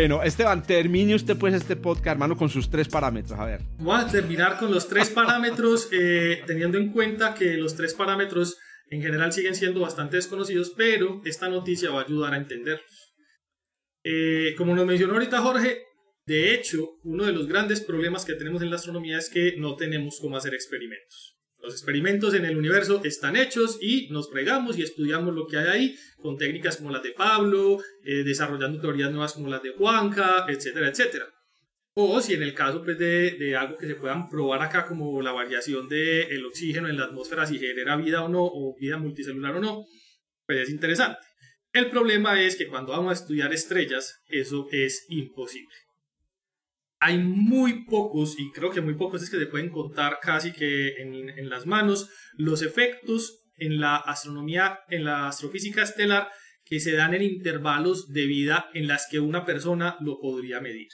Bueno, 0.00 0.22
Esteban, 0.22 0.62
termine 0.62 1.14
usted 1.14 1.36
pues 1.36 1.52
este 1.52 1.76
podcast, 1.76 2.12
hermano, 2.12 2.34
con 2.34 2.48
sus 2.48 2.70
tres 2.70 2.88
parámetros. 2.88 3.38
A 3.38 3.44
ver. 3.44 3.60
Voy 3.76 4.00
a 4.00 4.06
terminar 4.06 4.56
con 4.56 4.72
los 4.72 4.88
tres 4.88 5.10
parámetros, 5.10 5.90
eh, 5.92 6.42
teniendo 6.46 6.78
en 6.78 6.90
cuenta 6.90 7.34
que 7.34 7.58
los 7.58 7.76
tres 7.76 7.92
parámetros 7.92 8.56
en 8.88 9.02
general 9.02 9.30
siguen 9.30 9.54
siendo 9.54 9.80
bastante 9.80 10.16
desconocidos, 10.16 10.72
pero 10.74 11.20
esta 11.26 11.50
noticia 11.50 11.90
va 11.90 12.00
a 12.00 12.04
ayudar 12.04 12.32
a 12.32 12.38
entenderlos. 12.38 13.14
Eh, 14.02 14.54
como 14.56 14.74
nos 14.74 14.86
mencionó 14.86 15.12
ahorita 15.12 15.42
Jorge, 15.42 15.82
de 16.24 16.54
hecho, 16.54 16.92
uno 17.04 17.26
de 17.26 17.32
los 17.32 17.46
grandes 17.46 17.82
problemas 17.82 18.24
que 18.24 18.32
tenemos 18.32 18.62
en 18.62 18.70
la 18.70 18.76
astronomía 18.76 19.18
es 19.18 19.28
que 19.28 19.56
no 19.58 19.76
tenemos 19.76 20.16
cómo 20.18 20.38
hacer 20.38 20.54
experimentos. 20.54 21.38
Los 21.62 21.74
experimentos 21.74 22.34
en 22.34 22.44
el 22.46 22.56
universo 22.56 23.02
están 23.04 23.36
hechos 23.36 23.78
y 23.80 24.08
nos 24.10 24.30
fregamos 24.30 24.78
y 24.78 24.82
estudiamos 24.82 25.34
lo 25.34 25.46
que 25.46 25.58
hay 25.58 25.66
ahí 25.66 25.96
con 26.18 26.38
técnicas 26.38 26.78
como 26.78 26.90
las 26.90 27.02
de 27.02 27.12
Pablo, 27.12 27.78
eh, 28.04 28.22
desarrollando 28.24 28.80
teorías 28.80 29.10
nuevas 29.10 29.34
como 29.34 29.48
las 29.48 29.62
de 29.62 29.70
Juanca, 29.70 30.46
etcétera, 30.48 30.88
etcétera. 30.88 31.26
O 31.94 32.20
si 32.20 32.34
en 32.34 32.42
el 32.42 32.54
caso 32.54 32.82
pues, 32.82 32.98
de, 32.98 33.56
algo 33.56 33.76
que 33.76 33.86
se 33.86 33.94
puedan 33.96 34.28
probar 34.28 34.62
acá 34.62 34.86
como 34.86 35.20
la 35.20 35.32
variación 35.32 35.88
del 35.88 36.46
oxígeno 36.46 36.88
en 36.88 36.96
la 36.96 37.04
atmósfera, 37.04 37.44
si 37.44 37.58
genera 37.58 37.96
vida 37.96 38.22
o 38.22 38.28
no, 38.28 38.42
o 38.42 38.74
vida 38.78 38.96
multicelular 38.96 39.56
o 39.56 39.60
no, 39.60 39.84
pues 40.46 40.60
es 40.60 40.70
interesante. 40.70 41.18
El 41.72 41.90
problema 41.90 42.40
es 42.42 42.56
que 42.56 42.68
cuando 42.68 42.92
vamos 42.92 43.10
a 43.10 43.22
estudiar 43.22 43.52
estrellas, 43.52 44.20
eso 44.28 44.66
es 44.72 45.04
imposible 45.08 45.74
hay 47.00 47.18
muy 47.18 47.84
pocos, 47.84 48.38
y 48.38 48.52
creo 48.52 48.70
que 48.70 48.82
muy 48.82 48.94
pocos 48.94 49.22
es 49.22 49.30
que 49.30 49.38
se 49.38 49.46
pueden 49.46 49.70
contar 49.70 50.18
casi 50.20 50.52
que 50.52 50.96
en, 50.98 51.48
las 51.48 51.66
manos, 51.66 52.10
los 52.36 52.60
efectos 52.60 53.38
en 53.56 53.80
la 53.80 53.96
astronomía, 53.96 54.80
en 54.90 55.04
la 55.04 55.28
astrofísica 55.28 55.82
estelar, 55.82 56.28
que 56.64 56.78
se 56.78 56.92
dan 56.92 57.14
en 57.14 57.22
intervalos 57.22 58.12
de 58.12 58.26
vida 58.26 58.68
en 58.74 58.86
las 58.86 59.08
que 59.10 59.18
una 59.18 59.46
persona 59.46 59.96
lo 60.00 60.20
podría 60.20 60.60
medir. 60.60 60.88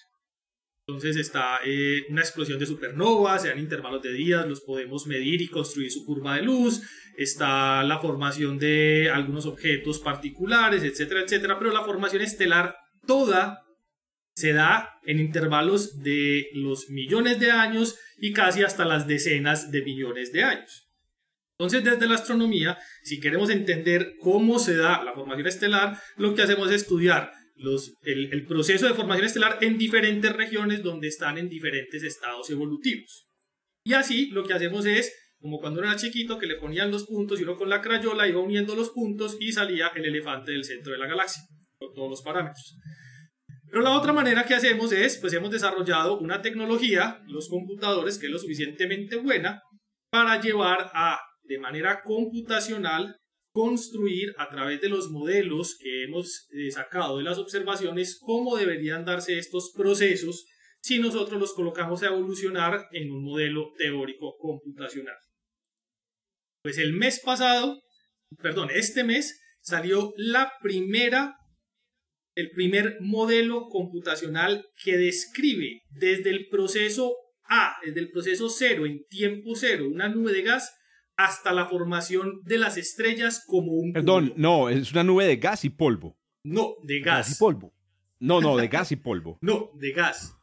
Entonces 0.87 1.17
está 1.17 1.59
eh, 1.65 2.05
una 2.09 2.21
explosión 2.21 2.61
de 2.61 2.67
supernovas, 2.67 3.43
se 3.43 3.49
dan 3.49 3.59
intervalos 3.59 4.03
de 4.03 4.13
días, 4.13 4.47
los 4.47 4.61
podemos 4.61 5.09
medir 5.09 5.43
y 5.43 5.49
construir 5.49 5.91
su 5.91 6.05
curva 6.05 6.37
de 6.37 6.43
luz, 6.43 6.83
está 7.19 7.83
la 7.83 7.99
formación 7.99 8.59
de 8.59 9.11
algunos 9.11 9.47
objetos 9.47 9.99
particulares, 9.99 10.85
etcétera, 10.85 11.23
etcétera, 11.23 11.59
pero 11.59 11.73
la 11.73 11.83
formación 11.83 12.23
estelar 12.23 12.77
toda 13.09 13.66
se 14.37 14.53
da 14.53 15.01
en 15.05 15.19
intervalos 15.19 16.03
de 16.03 16.49
los 16.53 16.91
millones 16.91 17.41
de 17.41 17.51
años 17.51 17.99
y 18.19 18.33
casi 18.35 18.63
hasta 18.63 18.85
las 18.85 19.07
decenas 19.07 19.71
de 19.71 19.83
millones 19.83 20.31
de 20.31 20.45
años. 20.45 20.91
Entonces, 21.59 21.83
desde 21.83 22.07
la 22.07 22.17
astronomía, 22.17 22.79
si 23.03 23.19
queremos 23.19 23.49
entender 23.49 24.17
cómo 24.21 24.59
se 24.59 24.77
da 24.77 25.03
la 25.03 25.15
formación 25.15 25.47
estelar, 25.47 25.99
lo 26.19 26.35
que 26.35 26.43
hacemos 26.43 26.69
es 26.69 26.83
estudiar 26.83 27.33
el, 28.03 28.47
proceso 28.47 28.87
de 28.87 28.93
formación 28.93 29.25
estelar 29.25 29.57
en 29.63 29.79
diferentes 29.79 30.31
regiones 30.37 30.83
donde 30.83 31.09
están 31.09 31.39
en 31.39 31.49
diferentes 31.49 32.03
estados 32.03 32.51
evolutivos. 32.51 33.31
Y 33.85 33.95
así 33.95 34.27
lo 34.33 34.45
que 34.45 34.53
hacemos 34.53 34.85
es, 34.85 35.15
como 35.41 35.61
cuando 35.61 35.81
era 35.81 35.97
chiquito, 35.97 36.39
que 36.39 36.47
le 36.47 36.57
ponían 36.57 36.91
los 36.91 37.07
puntos 37.07 37.41
y 37.41 37.45
uno 37.45 37.57
con 37.57 37.71
la 37.71 37.81
crayola 37.81 38.29
iba 38.29 38.41
uniendo 38.41 38.77
los 38.77 38.91
puntos 38.91 39.39
y 39.41 39.53
salía 39.53 39.89
el 39.95 40.05
elefante 40.05 40.53
del 40.53 40.65
centro 40.65 40.93
de 40.93 40.99
la 40.99 41.07
galaxia, 41.07 41.43
con 41.79 41.95
todos 41.95 42.11
los 42.11 42.21
parámetros. 42.21 42.77
Pero 43.69 43.83
la 43.83 43.99
otra 43.99 44.13
manera 44.13 44.45
que 44.45 44.55
hacemos 44.55 44.93
es, 44.93 45.19
pues 45.19 45.33
hemos 45.33 45.51
desarrollado 45.51 46.19
una 46.19 46.41
tecnología, 46.41 47.23
los 47.27 47.49
computadores, 47.49 48.19
que 48.19 48.27
es 48.27 48.33
lo 48.33 48.39
suficientemente 48.39 49.17
buena 49.17 49.63
para 50.11 50.41
llevar 50.41 50.91
a, 50.95 51.19
de 51.43 51.59
manera 51.59 52.03
computacional, 52.03 53.17
construir 53.53 54.35
a 54.39 54.49
través 54.51 54.81
de 54.81 54.89
los 54.89 55.11
modelos 55.11 55.77
que 55.79 56.05
hemos 56.05 56.47
eh, 56.53 56.71
sacado 56.71 57.19
de 57.19 57.25
las 57.25 57.39
observaciones 57.39 58.19
cómo 58.21 58.57
deberían 58.57 59.05
darse 59.05 59.39
estos 59.39 59.73
procesos 59.75 60.45
si 60.83 60.99
nosotros 60.99 61.41
los 61.41 61.55
colocamos 61.55 62.03
a 62.03 62.09
evolucionar 62.09 62.87
en 62.93 63.11
un 63.11 63.25
modelo 63.25 63.73
teórico 63.77 64.37
computacional. 64.39 65.17
Pues 66.63 66.79
el 66.79 66.93
mes 66.93 67.21
pasado, 67.21 67.81
perdón, 68.39 68.69
este 68.73 69.05
mes 69.05 69.41
salió 69.63 70.13
la 70.17 70.53
primera 70.61 71.35
el 72.37 72.51
primer 72.51 72.99
modelo 73.01 73.69
computacional 73.69 74.67
que 74.85 74.97
describe 74.97 75.83
desde 75.91 76.31
el 76.31 76.49
proceso 76.49 77.17
A, 77.49 77.77
desde 77.85 78.01
el 78.01 78.11
proceso 78.11 78.49
cero, 78.51 78.87
en 78.87 79.05
tiempo 79.09 79.57
cero, 79.57 79.87
una 79.91 80.09
nube 80.09 80.33
de 80.33 80.43
gas, 80.43 80.77
hasta 81.17 81.53
la 81.53 81.65
formación 81.65 82.43
de 82.45 82.59
las 82.59 82.77
estrellas 82.77 83.43
como 83.47 83.73
un... 83.73 83.95
Perdón, 83.95 84.35
no, 84.37 84.69
es 84.69 84.93
una 84.93 85.03
nube 85.03 85.25
de 85.25 85.37
gas 85.37 85.65
y 85.65 85.71
polvo. 85.71 86.19
No, 86.45 86.75
de 86.85 87.01
gas. 87.01 87.33
y 87.33 87.35
polvo. 87.37 87.73
No, 88.19 88.41
no, 88.41 88.57
de 88.57 88.69
gas 88.69 88.93
y 88.93 88.97
polvo. 88.97 89.39
no, 89.43 89.71
de 89.75 89.93
gas. 89.93 90.37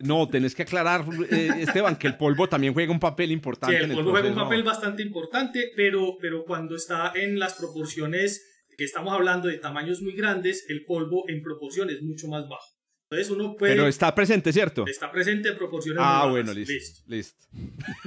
No, 0.00 0.28
tenés 0.28 0.54
que 0.54 0.62
aclarar, 0.62 1.04
eh, 1.30 1.50
Esteban, 1.58 1.96
que 1.96 2.06
el 2.06 2.16
polvo 2.16 2.48
también 2.48 2.74
juega 2.74 2.92
un 2.92 3.00
papel 3.00 3.32
importante. 3.32 3.76
Sí, 3.78 3.84
el 3.84 3.94
polvo 3.94 4.10
juega 4.10 4.28
un 4.28 4.34
papel 4.34 4.62
bastante 4.62 5.02
importante, 5.02 5.72
pero, 5.76 6.16
pero 6.20 6.44
cuando 6.44 6.74
está 6.76 7.12
en 7.14 7.38
las 7.38 7.54
proporciones 7.54 8.51
que 8.82 8.86
estamos 8.86 9.12
hablando 9.12 9.46
de 9.46 9.58
tamaños 9.58 10.02
muy 10.02 10.12
grandes, 10.12 10.64
el 10.68 10.84
polvo 10.84 11.22
en 11.28 11.40
proporción 11.40 11.88
es 11.88 12.02
mucho 12.02 12.26
más 12.26 12.48
bajo. 12.48 12.66
Entonces 13.08 13.30
uno 13.30 13.54
puede... 13.54 13.74
Pero 13.74 13.86
está 13.86 14.12
presente, 14.12 14.52
¿cierto? 14.52 14.84
Está 14.88 15.12
presente 15.12 15.50
en 15.50 15.56
proporciones 15.56 16.02
Ah, 16.04 16.26
bueno, 16.28 16.52
listo, 16.52 17.00
listo. 17.06 17.46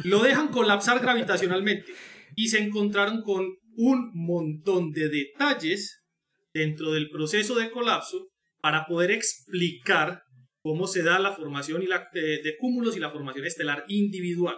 Lo 0.04 0.22
dejan 0.22 0.50
colapsar 0.50 1.00
gravitacionalmente 1.00 1.94
y 2.36 2.50
se 2.50 2.60
encontraron 2.60 3.22
con 3.22 3.58
un 3.78 4.12
montón 4.14 4.92
de 4.92 5.08
detalles 5.08 6.04
dentro 6.54 6.92
del 6.92 7.10
proceso 7.10 7.56
de 7.56 7.72
colapso 7.72 8.28
para 8.60 8.86
poder 8.86 9.12
explicar 9.12 10.24
cómo 10.60 10.88
se 10.88 11.04
da 11.04 11.20
la 11.20 11.32
formación 11.32 11.84
y 11.84 11.88
la, 11.88 12.10
de, 12.12 12.42
de 12.44 12.58
cúmulos 12.58 12.98
y 12.98 13.00
la 13.00 13.12
formación 13.12 13.46
estelar 13.46 13.86
individual. 13.88 14.58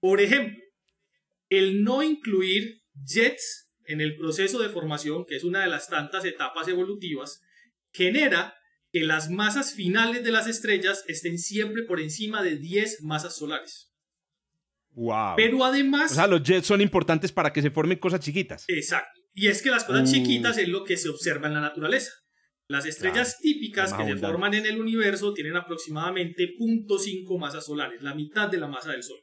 Por 0.00 0.22
ejemplo, 0.22 0.64
el 1.50 1.84
no 1.84 2.02
incluir 2.02 2.80
jets 3.04 3.65
en 3.88 4.00
el 4.00 4.16
proceso 4.16 4.58
de 4.60 4.68
formación, 4.68 5.24
que 5.26 5.36
es 5.36 5.44
una 5.44 5.60
de 5.60 5.68
las 5.68 5.88
tantas 5.88 6.24
etapas 6.24 6.68
evolutivas, 6.68 7.40
genera 7.92 8.54
que 8.92 9.00
las 9.00 9.30
masas 9.30 9.74
finales 9.74 10.24
de 10.24 10.32
las 10.32 10.46
estrellas 10.46 11.04
estén 11.08 11.38
siempre 11.38 11.82
por 11.82 12.00
encima 12.00 12.42
de 12.42 12.56
10 12.56 13.02
masas 13.02 13.36
solares. 13.36 13.92
Wow. 14.90 15.34
Pero 15.36 15.64
además... 15.64 16.12
O 16.12 16.14
sea, 16.14 16.26
los 16.26 16.42
jets 16.42 16.66
son 16.66 16.80
importantes 16.80 17.32
para 17.32 17.52
que 17.52 17.62
se 17.62 17.70
formen 17.70 17.98
cosas 17.98 18.20
chiquitas. 18.20 18.64
Exacto. 18.68 19.20
Y 19.34 19.48
es 19.48 19.60
que 19.60 19.70
las 19.70 19.84
cosas 19.84 20.08
uh. 20.08 20.12
chiquitas 20.12 20.56
es 20.56 20.68
lo 20.68 20.84
que 20.84 20.96
se 20.96 21.10
observa 21.10 21.48
en 21.48 21.54
la 21.54 21.60
naturaleza. 21.60 22.12
Las 22.68 22.86
estrellas 22.86 23.38
típicas 23.40 23.92
que 23.92 24.04
se 24.04 24.16
forman 24.16 24.54
en 24.54 24.66
el 24.66 24.80
universo 24.80 25.32
tienen 25.32 25.56
aproximadamente 25.56 26.48
0.5 26.58 27.38
masas 27.38 27.64
solares, 27.64 28.02
la 28.02 28.14
mitad 28.14 28.48
de 28.48 28.58
la 28.58 28.66
masa 28.66 28.90
del 28.90 29.04
Sol. 29.04 29.18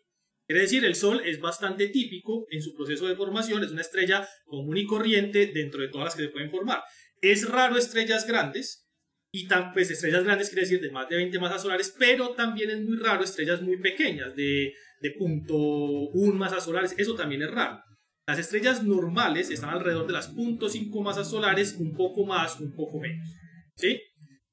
Quiere 0.53 0.65
decir, 0.65 0.85
el 0.85 0.93
Sol 0.93 1.19
es 1.25 1.39
bastante 1.39 1.87
típico 1.87 2.45
en 2.51 2.61
su 2.61 2.75
proceso 2.75 3.07
de 3.07 3.15
formación, 3.15 3.63
es 3.63 3.71
una 3.71 3.81
estrella 3.81 4.27
común 4.45 4.77
y 4.77 4.85
corriente 4.85 5.47
dentro 5.47 5.81
de 5.81 5.87
todas 5.87 6.05
las 6.05 6.15
que 6.15 6.25
se 6.25 6.29
pueden 6.29 6.51
formar. 6.51 6.83
Es 7.21 7.49
raro 7.49 7.75
estrellas 7.75 8.27
grandes, 8.27 8.87
y 9.31 9.47
tan, 9.47 9.73
pues 9.73 9.89
estrellas 9.89 10.23
grandes 10.23 10.49
quiere 10.49 10.61
decir 10.61 10.79
de 10.79 10.91
más 10.91 11.09
de 11.09 11.15
20 11.15 11.39
masas 11.39 11.63
solares, 11.63 11.95
pero 11.97 12.35
también 12.35 12.69
es 12.69 12.81
muy 12.81 12.97
raro 12.97 13.23
estrellas 13.23 13.63
muy 13.63 13.77
pequeñas, 13.77 14.35
de, 14.35 14.71
de 15.01 15.11
punto 15.17 15.57
1 15.57 16.35
masas 16.35 16.63
solares, 16.63 16.93
eso 16.99 17.15
también 17.15 17.41
es 17.41 17.49
raro. 17.49 17.81
Las 18.27 18.37
estrellas 18.37 18.83
normales 18.83 19.49
están 19.49 19.71
alrededor 19.71 20.05
de 20.05 20.13
las 20.13 20.35
0.5 20.35 21.03
masas 21.03 21.31
solares, 21.31 21.77
un 21.79 21.95
poco 21.95 22.27
más, 22.27 22.59
un 22.59 22.75
poco 22.75 22.99
menos. 22.99 23.27
¿Sí? 23.75 23.99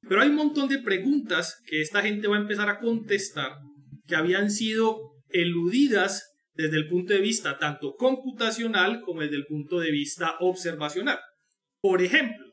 Pero 0.09 0.23
hay 0.23 0.31
un 0.31 0.37
montón 0.37 0.67
de 0.71 0.79
preguntas 0.79 1.61
que 1.67 1.83
esta 1.83 2.01
gente 2.01 2.27
va 2.27 2.37
a 2.37 2.41
empezar 2.41 2.71
a 2.71 2.79
contestar 2.79 3.59
que 4.07 4.17
habían 4.17 4.51
sido 4.51 5.10
eludidas 5.33 6.31
desde 6.55 6.77
el 6.77 6.89
punto 6.89 7.13
de 7.13 7.21
vista 7.21 7.59
tanto 7.59 7.97
computacional 7.97 9.01
como 9.01 9.23
desde 9.23 9.37
el 9.37 9.47
punto 9.47 9.79
de 9.81 9.91
vista 9.91 10.37
observacional. 10.41 11.19
Por 11.81 12.03
ejemplo, 12.03 12.47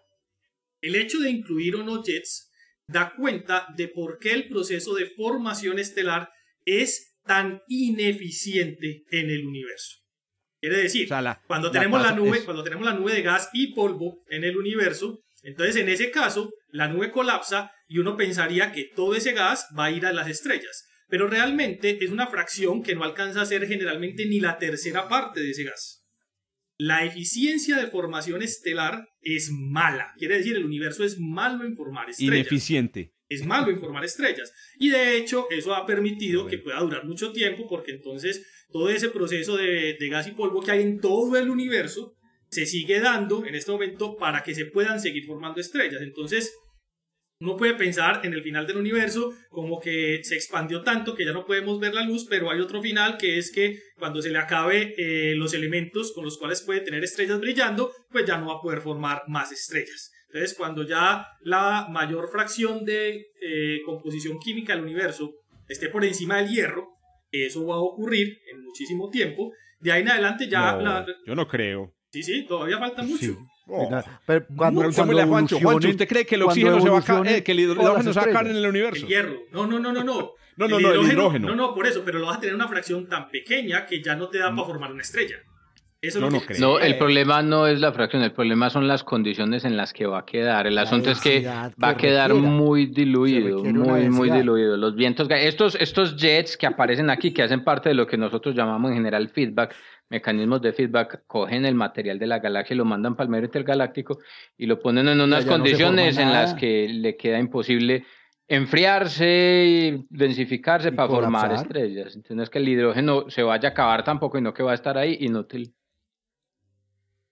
el 0.82 0.96
hecho 0.96 1.20
de 1.20 1.30
incluir 1.30 1.76
o 1.76 1.84
no 1.84 2.04
jets 2.04 2.50
da 2.88 3.14
cuenta 3.16 3.68
de 3.76 3.88
por 3.90 4.20
qué 4.20 4.32
el 4.32 4.48
proceso 4.48 4.96
de 4.96 5.08
formación 5.08 5.80
estelar 5.80 6.30
es 6.66 7.16
tan 7.26 7.62
ineficiente 7.68 9.04
en 9.12 9.30
el 9.30 9.46
universo. 9.46 9.98
Quiere 10.62 10.78
decir, 10.78 11.10
cuando, 11.46 11.70
tenemos 11.70 12.02
la 12.02 12.14
nube, 12.14 12.44
cuando 12.44 12.64
tenemos 12.64 12.86
la 12.86 12.94
nube 12.94 13.14
de 13.14 13.22
gas 13.22 13.50
y 13.54 13.74
polvo 13.74 14.24
en 14.30 14.44
el 14.44 14.58
universo, 14.58 15.20
entonces 15.44 15.76
en 15.76 15.90
ese 15.90 16.10
caso 16.10 16.52
la 16.70 16.88
nube 16.88 17.12
colapsa 17.12 17.72
y 17.88 18.00
uno 18.00 18.18
pensaría 18.18 18.72
que 18.72 18.86
todo 18.96 19.16
ese 19.16 19.34
gas 19.34 19.68
va 19.78 19.86
a 19.86 19.92
ir 19.92 20.06
a 20.06 20.14
las 20.14 20.28
estrellas 20.30 20.88
pero 21.08 21.28
realmente 21.28 22.04
es 22.04 22.12
una 22.12 22.28
fracción 22.28 22.84
que 22.84 22.96
no 22.96 23.04
alcanza 23.04 23.42
a 23.42 23.46
ser 23.46 23.68
generalmente 23.68 24.26
ni 24.26 24.40
la 24.40 24.58
tercera 24.58 25.08
parte 25.08 25.42
de 25.42 25.52
ese 25.52 25.64
gas. 25.64 26.06
La 26.78 27.06
eficiencia 27.06 27.78
de 27.78 27.88
formación 27.88 28.42
estelar 28.42 29.08
es 29.22 29.50
mala, 29.52 30.14
quiere 30.18 30.38
decir 30.38 30.56
el 30.56 30.66
universo 30.66 31.04
es 31.04 31.18
malo 31.20 31.66
en 31.66 31.76
formar 31.76 32.10
estrellas. 32.10 32.36
Ineficiente. 32.36 33.14
Es 33.30 33.46
malo 33.46 33.72
en 33.72 33.80
formar 33.80 34.06
estrellas. 34.06 34.54
Y 34.78 34.90
de 34.90 35.18
hecho 35.18 35.48
eso 35.50 35.76
ha 35.76 35.86
permitido 35.86 36.48
que 36.48 36.60
pueda 36.60 36.80
durar 36.80 37.06
mucho 37.06 37.32
tiempo 37.32 37.68
porque 37.68 37.92
entonces 37.92 38.46
todo 38.72 38.90
ese 38.90 39.10
proceso 39.10 39.58
de, 39.58 39.98
de 40.00 40.10
gas 40.10 40.28
y 40.28 40.32
polvo 40.32 40.62
que 40.62 40.72
hay 40.72 40.82
en 40.82 41.00
todo 41.00 41.38
el 41.38 41.50
universo 41.50 42.14
se 42.50 42.66
sigue 42.66 43.00
dando 43.00 43.46
en 43.46 43.56
este 43.56 43.72
momento 43.72 44.16
para 44.16 44.44
que 44.44 44.56
se 44.56 44.66
puedan 44.66 45.02
seguir 45.02 45.26
formando 45.26 45.60
estrellas. 45.60 46.02
Entonces, 46.02 46.54
uno 47.40 47.56
puede 47.56 47.76
pensar 47.76 48.22
en 48.24 48.34
el 48.34 48.42
final 48.42 48.66
del 48.66 48.78
universo 48.78 49.34
como 49.50 49.80
que 49.80 50.22
se 50.24 50.36
expandió 50.36 50.82
tanto 50.82 51.14
que 51.14 51.26
ya 51.26 51.34
no 51.34 51.46
podemos 51.46 51.80
ver 51.80 51.94
la 51.94 52.04
luz, 52.04 52.26
pero 52.30 52.50
hay 52.50 52.60
otro 52.60 52.82
final 52.82 53.18
que 53.18 53.38
es 53.38 53.52
que 53.52 53.80
cuando 53.98 54.22
se 54.22 54.32
le 54.32 54.40
acabe 54.40 54.96
eh, 54.98 55.36
los 55.36 55.54
elementos 55.54 56.14
con 56.14 56.26
los 56.26 56.38
cuales 56.38 56.62
puede 56.62 56.82
tener 56.82 57.04
estrellas 57.04 57.40
brillando, 57.40 57.92
pues 58.10 58.26
ya 58.26 58.38
no 58.38 58.48
va 58.48 58.56
a 58.56 58.62
poder 58.62 58.82
formar 58.82 59.24
más 59.28 59.52
estrellas. 59.52 60.12
Entonces, 60.30 60.58
cuando 60.58 60.84
ya 60.84 61.28
la 61.42 61.88
mayor 61.90 62.30
fracción 62.30 62.84
de 62.84 63.28
eh, 63.42 63.82
composición 63.86 64.40
química 64.40 64.76
del 64.76 64.84
universo 64.84 65.32
esté 65.68 65.90
por 65.90 66.04
encima 66.04 66.38
del 66.38 66.50
hierro, 66.50 66.90
eso 67.32 67.66
va 67.66 67.76
a 67.76 67.80
ocurrir 67.80 68.40
en 68.52 68.64
muchísimo 68.64 69.10
tiempo, 69.10 69.52
de 69.80 69.92
ahí 69.92 70.02
en 70.02 70.10
adelante 70.10 70.50
ya... 70.50 71.06
Yo 71.26 71.36
no 71.36 71.48
creo. 71.48 71.94
Sí, 72.12 72.24
sí, 72.24 72.46
todavía 72.46 72.80
falta 72.80 73.04
mucho. 73.04 73.38
Oh. 73.70 73.90
Pero 74.26 74.46
cuando, 74.56 74.82
cuando 74.94 75.28
Juancho, 75.28 75.60
Juancho, 75.60 75.90
¿usted 75.90 76.08
cree 76.08 76.26
que 76.26 76.36
el 76.36 76.44
oxígeno 76.44 76.80
se 76.80 76.90
va 76.90 77.00
a 77.00 77.32
eh, 77.32 77.44
que 77.44 77.52
el 77.52 77.60
hidrógeno 77.60 78.14
se 78.14 78.20
va 78.20 78.26
a 78.26 78.32
caer 78.32 78.48
en 78.48 78.58
el 78.58 78.68
universo? 78.68 79.06
El 79.06 79.10
hierro. 79.10 79.36
No, 79.52 79.68
no, 79.68 79.80
no, 79.80 79.92
no, 79.92 80.04
no. 80.04 80.32
No, 80.56 80.68
no, 80.68 80.80
no, 80.80 80.92
el 80.92 81.12
hidrógeno. 81.12 81.50
No, 81.50 81.56
no, 81.56 81.76
por 81.76 81.86
eso, 81.86 82.02
pero 82.04 82.20
lo 82.20 82.28
vas 82.28 82.38
a 82.38 82.40
tener 82.40 82.56
una 82.56 82.68
fracción 82.68 83.08
tan 83.08 83.30
pequeña 83.30 83.86
que 83.86 84.02
ya 84.02 84.16
no 84.16 84.30
te 84.30 84.40
da 84.40 84.50
para 84.50 84.68
formar 84.68 84.92
una 84.92 85.02
estrella. 85.02 85.36
Eso 86.00 86.20
no, 86.20 86.30
no, 86.30 86.42
creo. 86.42 86.60
no, 86.60 86.80
el 86.80 86.96
problema 87.00 87.42
no 87.42 87.66
es 87.66 87.80
la 87.80 87.92
fracción, 87.92 88.22
el 88.22 88.32
problema 88.32 88.70
son 88.70 88.88
las 88.88 89.04
condiciones 89.04 89.66
en 89.66 89.76
las 89.76 89.94
que 89.94 90.06
va 90.06 90.20
a 90.20 90.26
quedar. 90.26 90.68
El 90.68 90.78
asunto 90.78 91.10
es 91.10 91.20
que 91.20 91.42
va 91.44 91.90
a 91.90 91.98
quedar 91.98 92.36
muy 92.36 92.86
diluido, 92.86 93.64
muy, 93.64 94.08
muy 94.08 94.30
diluido. 94.30 94.78
Los 94.78 94.96
vientos, 94.96 95.28
estos, 95.32 95.74
estos 95.76 96.16
jets 96.16 96.56
que 96.56 96.68
aparecen 96.68 97.10
aquí, 97.10 97.34
que 97.34 97.42
hacen 97.42 97.64
parte 97.64 97.90
de 97.90 97.96
lo 97.96 98.06
que 98.06 98.16
nosotros 98.16 98.56
llamamos 98.56 98.92
en 98.92 98.98
general 98.98 99.30
feedback, 99.30 99.76
mecanismos 100.10 100.62
de 100.62 100.74
feedback, 100.74 101.24
cogen 101.28 101.66
el 101.66 101.76
material 101.76 102.20
de 102.20 102.28
la 102.28 102.40
galaxia 102.40 102.74
y 102.74 102.78
lo 102.78 102.86
mandan 102.86 103.16
para 103.16 103.26
el 103.26 103.32
medio 103.32 103.46
intergaláctico 103.46 104.20
y 104.58 104.66
lo 104.66 104.80
ponen 104.80 105.08
en 105.08 105.20
unas 105.20 105.46
condiciones 105.46 106.18
en 106.18 106.32
las 106.32 106.54
que 106.54 106.88
le 106.88 107.18
queda 107.18 107.40
imposible 107.40 108.06
enfriarse 108.48 109.66
y 109.68 110.06
densificarse 110.10 110.92
para 110.94 111.10
formar 111.10 111.52
estrellas. 111.52 112.16
Entonces 112.16 112.50
que 112.50 112.60
el 112.60 112.70
hidrógeno 112.70 113.30
se 113.30 113.44
vaya 113.44 113.70
a 113.70 113.72
acabar 113.72 114.04
tampoco 114.04 114.38
y 114.38 114.42
no 114.42 114.54
que 114.54 114.64
va 114.64 114.72
a 114.72 114.76
estar 114.76 114.98
ahí 114.98 115.18
inútil. 115.20 115.74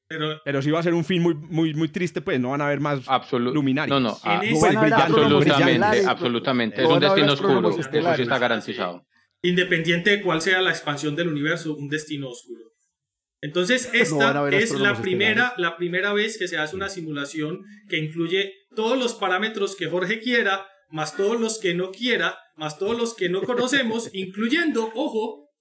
Pero, 0.07 0.39
pero 0.43 0.61
si 0.61 0.69
va 0.69 0.79
a 0.79 0.83
ser 0.83 0.93
un 0.93 1.03
fin 1.03 1.23
muy, 1.23 1.33
muy, 1.33 1.73
muy 1.73 1.87
triste, 1.87 2.21
pues 2.21 2.39
no 2.39 2.51
van 2.51 2.61
a 2.61 2.67
haber 2.67 2.79
más 2.79 3.01
luminarios. 3.31 3.99
No, 3.99 4.09
no, 4.09 4.17
ah, 4.23 4.39
absolutamente, 4.39 6.05
absolutamente. 6.05 6.83
Es 6.83 6.89
un 6.89 6.99
destino 6.99 7.33
oscuro, 7.33 7.69
eso 7.69 7.81
sí 8.15 8.21
está 8.21 8.37
garantizado 8.37 9.03
independiente 9.49 10.09
de 10.09 10.21
cuál 10.21 10.41
sea 10.41 10.61
la 10.61 10.71
expansión 10.71 11.15
del 11.15 11.29
universo, 11.29 11.75
un 11.75 11.89
destino 11.89 12.29
oscuro. 12.29 12.73
Entonces, 13.41 13.89
esta 13.93 14.49
es 14.49 14.71
la 14.71 14.99
primera, 14.99 15.53
la 15.57 15.77
primera 15.77 16.13
vez 16.13 16.37
que 16.37 16.47
se 16.47 16.57
hace 16.57 16.75
una 16.75 16.89
simulación 16.89 17.63
que 17.87 17.97
incluye 17.97 18.53
todos 18.75 18.97
los 18.97 19.13
parámetros 19.13 19.75
que 19.75 19.87
Jorge 19.87 20.19
quiera, 20.19 20.67
más 20.89 21.15
todos 21.15 21.39
los 21.39 21.59
que 21.59 21.75
no 21.75 21.91
quiera, 21.91 22.39
más 22.55 22.79
todos 22.79 22.97
los 22.97 23.13
que 23.13 23.29
no 23.29 23.41
conocemos, 23.43 24.09
incluyendo, 24.13 24.91
ojo, 24.95 25.51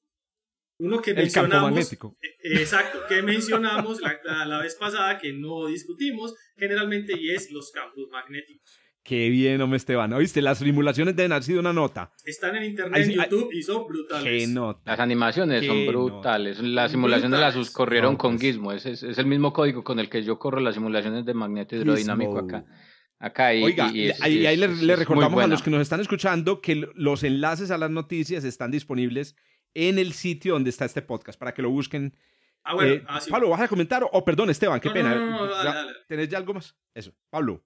uno 0.78 1.02
que 1.02 1.14
mencionamos. 1.14 1.92
Eh, 1.92 1.98
exacto, 2.42 3.00
que 3.08 3.22
mencionamos 3.22 4.00
la, 4.00 4.18
la, 4.46 4.60
vez 4.60 4.76
pasada, 4.76 5.18
que 5.18 5.32
no 5.32 5.66
discutimos 5.66 6.34
generalmente, 6.56 7.16
y 7.18 7.30
es 7.30 7.50
los 7.50 7.70
campos 7.70 8.08
magnéticos. 8.10 8.83
Qué 9.04 9.28
bien, 9.28 9.60
hombre 9.60 9.76
Esteban. 9.76 10.10
¿Oíste? 10.14 10.40
Las 10.40 10.58
simulaciones 10.58 11.14
deben 11.14 11.32
haber 11.32 11.44
sido 11.44 11.60
una 11.60 11.74
nota. 11.74 12.10
Están 12.24 12.56
en 12.56 12.64
internet, 12.64 13.04
en 13.04 13.12
YouTube 13.12 13.52
y 13.52 13.62
son 13.62 13.86
brutales. 13.86 14.24
Qué 14.24 14.46
nota. 14.50 14.92
Las 14.92 14.98
animaciones 14.98 15.66
son 15.66 15.86
brutales. 15.86 16.58
Las 16.60 16.90
simulaciones 16.90 17.38
las 17.38 17.70
corrieron 17.70 18.16
con 18.16 18.36
pues. 18.36 18.42
Gizmo. 18.42 18.72
Es, 18.72 18.86
es, 18.86 19.18
el 19.18 19.26
mismo 19.26 19.52
código 19.52 19.84
con 19.84 19.98
el 19.98 20.08
que 20.08 20.24
yo 20.24 20.38
corro 20.38 20.58
las 20.58 20.74
simulaciones 20.74 21.26
de 21.26 21.34
magneto 21.34 21.76
hidrodinámico 21.76 22.38
acá. 22.38 22.64
Acá 23.18 23.54
y, 23.54 23.62
Oiga, 23.62 23.90
y, 23.92 24.10
ahí, 24.22 24.56
le, 24.56 24.96
recordamos 24.96 25.44
a 25.44 25.46
los 25.46 25.62
que 25.62 25.70
nos 25.70 25.82
están 25.82 26.00
escuchando 26.00 26.62
que 26.62 26.88
los 26.94 27.24
enlaces 27.24 27.70
a 27.70 27.76
las 27.76 27.90
noticias 27.90 28.42
están 28.44 28.70
disponibles 28.70 29.36
en 29.74 29.98
el 29.98 30.14
sitio 30.14 30.54
donde 30.54 30.70
está 30.70 30.86
este 30.86 31.02
podcast 31.02 31.38
para 31.38 31.52
que 31.52 31.60
lo 31.60 31.68
busquen. 31.68 32.14
Ah, 32.62 32.72
bueno. 32.72 32.94
Eh, 32.94 33.04
ah, 33.06 33.20
Pablo, 33.28 33.50
¿vas 33.50 33.60
a 33.60 33.68
comentar? 33.68 34.02
O, 34.10 34.24
perdón, 34.24 34.48
Esteban, 34.48 34.80
qué 34.80 34.88
pena. 34.88 35.14
No, 35.14 35.46
¿Tenés 36.08 36.30
ya 36.30 36.38
algo 36.38 36.54
más? 36.54 36.74
Eso, 36.94 37.12
Pablo. 37.28 37.62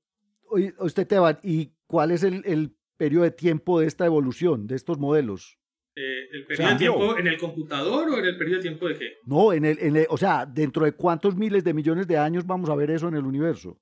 Usted, 0.79 1.09
¿y 1.43 1.73
cuál 1.87 2.11
es 2.11 2.23
el, 2.23 2.43
el 2.45 2.77
periodo 2.97 3.25
de 3.25 3.31
tiempo 3.31 3.81
de 3.81 3.87
esta 3.87 4.07
evolución, 4.07 4.67
de 4.67 4.77
estos 4.77 4.99
modelos? 4.99 5.59
Eh, 5.97 6.29
¿El 6.31 6.47
periodo 6.47 6.71
de 6.71 6.77
tiempo 6.77 7.19
en 7.19 7.27
el 7.27 7.39
computador 7.39 8.09
o 8.09 8.19
en 8.19 8.25
el 8.25 8.39
periodo 8.39 8.59
de 8.59 8.63
tiempo 8.63 8.89
de 8.89 8.95
qué? 8.97 9.17
No, 9.25 9.53
en 9.53 9.65
el, 9.65 9.79
en 9.81 9.97
el, 9.97 10.07
o 10.11 10.17
sea, 10.17 10.47
dentro 10.47 10.85
de 10.85 10.93
cuántos 10.93 11.37
miles 11.37 11.65
de 11.65 11.75
millones 11.75 12.07
de 12.07 12.17
años 12.17 12.47
vamos 12.47 12.71
a 12.71 12.77
ver 12.77 12.91
eso 12.91 13.09
en 13.09 13.17
el 13.17 13.25
universo. 13.25 13.81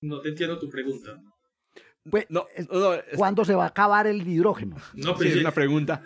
No 0.00 0.20
te 0.20 0.30
entiendo 0.30 0.58
tu 0.58 0.68
pregunta. 0.68 1.20
Pues, 2.08 2.26
no, 2.28 2.46
¿Cuándo 3.16 3.46
se 3.46 3.54
va 3.54 3.64
a 3.64 3.68
acabar 3.68 4.06
el 4.06 4.26
hidrógeno? 4.28 4.76
No, 4.92 5.14
pues, 5.14 5.30
es 5.30 5.36
una 5.40 5.52
pregunta. 5.52 6.02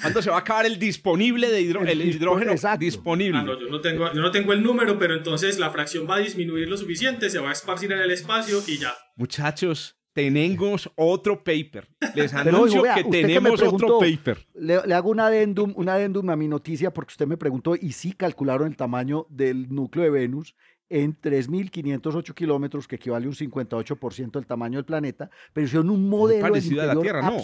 ¿Cuándo 0.00 0.22
se 0.22 0.30
va 0.30 0.36
a 0.36 0.40
acabar 0.40 0.66
el 0.66 0.78
disponible 0.78 1.50
de 1.50 1.62
hidrógeno? 1.62 1.90
El, 1.90 2.02
hidrógeno 2.02 2.54
disponible. 2.78 3.38
Ah, 3.38 3.42
no, 3.42 3.58
yo, 3.58 3.68
no 3.68 3.80
tengo, 3.80 4.12
yo 4.12 4.20
no 4.20 4.30
tengo 4.30 4.52
el 4.52 4.62
número, 4.62 4.98
pero 4.98 5.14
entonces 5.14 5.58
la 5.58 5.70
fracción 5.70 6.08
va 6.08 6.16
a 6.16 6.18
disminuir 6.20 6.68
lo 6.68 6.76
suficiente, 6.76 7.28
se 7.28 7.40
va 7.40 7.48
a 7.48 7.52
esparcir 7.52 7.90
en 7.90 7.98
el 7.98 8.12
espacio 8.12 8.62
y 8.68 8.78
ya. 8.78 8.94
Muchachos, 9.16 9.96
tenemos 10.12 10.90
otro 10.94 11.42
paper. 11.42 11.88
Les 12.14 12.32
anuncio 12.34 12.82
que 12.94 13.04
tenemos 13.04 13.60
otro 13.62 13.98
paper. 13.98 14.46
Le, 14.54 14.74
hago 14.94 15.10
un 15.10 15.20
adendum, 15.20 15.72
un 15.74 15.88
adendum 15.88 16.28
a 16.30 16.36
mi 16.36 16.46
noticia 16.48 16.92
porque 16.92 17.12
usted 17.12 17.26
me 17.26 17.36
preguntó 17.36 17.74
y 17.74 17.92
sí 17.92 18.12
calcularon 18.12 18.68
el 18.68 18.76
tamaño 18.76 19.26
del 19.28 19.74
núcleo 19.74 20.04
de 20.04 20.10
Venus 20.10 20.54
en 20.92 21.18
3.508 21.18 22.34
kilómetros, 22.34 22.86
que 22.86 22.96
equivale 22.96 23.24
a 23.24 23.28
un 23.30 23.34
58% 23.34 24.30
del 24.32 24.46
tamaño 24.46 24.76
del 24.76 24.84
planeta, 24.84 25.30
pero 25.54 25.64
hicieron 25.64 25.88
un 25.88 26.06
modelo 26.06 26.42
parecido 26.42 26.82
a 26.82 26.86
la 26.86 27.00
Tierra, 27.00 27.22
¿no? 27.22 27.38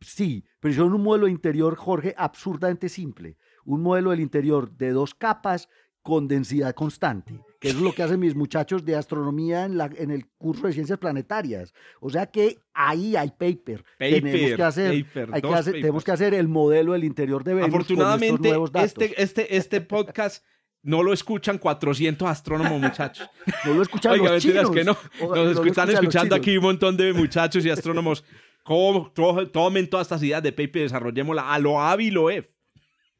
Sí, 0.00 0.44
pero 0.60 0.70
hicieron 0.70 0.94
un 0.94 1.02
modelo 1.02 1.26
interior, 1.26 1.74
Jorge, 1.74 2.14
absurdamente 2.16 2.88
simple. 2.88 3.36
Un 3.64 3.82
modelo 3.82 4.10
del 4.12 4.20
interior 4.20 4.70
de 4.70 4.90
dos 4.90 5.12
capas 5.12 5.68
con 6.02 6.28
densidad 6.28 6.74
constante, 6.74 7.40
que 7.58 7.68
es 7.68 7.76
lo 7.76 7.92
que 7.92 8.02
hacen 8.02 8.20
mis 8.20 8.36
muchachos 8.36 8.84
de 8.84 8.94
astronomía 8.94 9.64
en, 9.64 9.78
la, 9.78 9.90
en 9.96 10.10
el 10.10 10.26
curso 10.36 10.66
de 10.66 10.74
ciencias 10.74 10.98
planetarias. 10.98 11.72
O 11.98 12.10
sea 12.10 12.26
que 12.26 12.58
ahí 12.74 13.16
hay 13.16 13.30
paper. 13.30 13.82
tenemos 13.98 14.54
que 14.54 14.62
hacer, 14.62 14.90
hay 15.32 15.42
que 15.42 15.54
hacer 15.54 15.72
tenemos 15.72 16.04
que 16.04 16.12
hacer 16.12 16.34
el 16.34 16.46
modelo 16.46 16.92
del 16.92 17.04
interior 17.04 17.42
de 17.42 17.54
Venus. 17.54 17.70
Afortunadamente, 17.70 18.52
Este, 18.74 19.20
este, 19.20 19.56
este 19.56 19.80
podcast 19.80 20.44
no 20.84 21.02
lo 21.02 21.12
escuchan 21.12 21.58
400 21.58 22.28
astrónomos, 22.28 22.80
muchachos. 22.80 23.28
No 23.64 23.74
lo 23.74 23.82
escuchan 23.82 24.18
los 24.18 24.42
chinos. 24.42 24.70
que 24.70 24.84
no. 24.84 24.96
Nos 25.20 25.66
están 25.66 25.90
escuchando 25.90 26.34
aquí 26.34 26.56
un 26.56 26.62
montón 26.62 26.96
de 26.96 27.12
muchachos 27.12 27.64
y 27.64 27.70
astrónomos. 27.70 28.24
¿Cómo, 28.62 29.10
tomen 29.52 29.88
todas 29.88 30.06
estas 30.06 30.22
ideas 30.22 30.42
de 30.42 30.52
paper 30.52 30.76
y 30.76 30.82
desarrollémosla 30.84 31.52
a 31.52 31.58
lo 31.58 31.76
lo 32.10 32.30
F. 32.30 32.48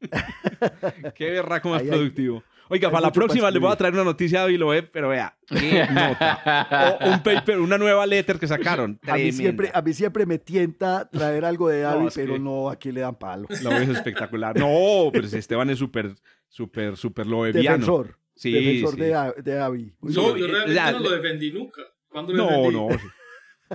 Qué 1.15 1.29
berraco 1.31 1.69
más 1.69 1.83
productivo. 1.83 2.43
Oiga, 2.67 2.89
para 2.89 3.01
la 3.01 3.11
próxima 3.11 3.51
les 3.51 3.61
voy 3.61 3.71
a 3.71 3.75
traer 3.75 3.93
una 3.93 4.03
noticia 4.03 4.39
de 4.39 4.45
Aviloeb, 4.45 4.89
pero 4.91 5.09
vea, 5.09 5.37
qué 5.47 5.85
nota. 5.91 6.97
O 6.99 7.09
un 7.11 7.21
paper, 7.21 7.59
una 7.59 7.77
nueva 7.77 8.07
letter 8.07 8.39
que 8.39 8.47
sacaron. 8.47 8.99
A 9.07 9.15
mí, 9.15 9.31
siempre, 9.31 9.69
a 9.71 9.81
mí 9.83 9.93
siempre 9.93 10.25
me 10.25 10.39
tienta 10.39 11.07
traer 11.07 11.45
algo 11.45 11.69
de 11.69 11.85
Avi, 11.85 12.07
pero 12.15 12.39
no, 12.39 12.69
aquí 12.69 12.91
le 12.91 13.01
dan 13.01 13.15
palo. 13.15 13.47
Lo 13.61 13.71
es 13.71 13.89
espectacular. 13.89 14.57
No, 14.57 15.11
pero 15.13 15.27
Esteban 15.27 15.69
es 15.69 15.77
súper, 15.77 16.15
súper, 16.47 16.97
súper 16.97 17.27
loeviano. 17.27 17.77
Defensor. 17.77 18.17
Sí, 18.35 18.51
defensor 18.51 18.95
De, 18.97 19.41
de 19.43 19.59
Avi. 19.59 19.93
No, 20.01 20.37
yo 20.37 20.47
realmente 20.47 20.91
no 20.91 20.99
lo 20.99 21.11
defendí 21.11 21.51
nunca. 21.51 21.81
¿Cuándo 22.09 22.33
lo 22.33 22.49
no, 22.49 22.71
no. 22.71 22.97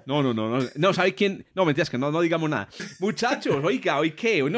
No, 0.07 0.23
no, 0.23 0.33
no, 0.33 0.49
no, 0.49 0.67
no, 0.77 0.93
¿sabe 0.93 1.15
quién? 1.15 1.45
No, 1.55 1.65
mentiras 1.65 1.91
que 1.91 1.99
no, 1.99 2.13
no 2.13 2.21
digamos 2.21 2.49
nada. 2.49 2.69
Muchachos, 3.01 3.57
oiga, 3.65 3.99
¿hoy 3.99 4.13
qué? 4.13 4.41
Hoy 4.41 4.53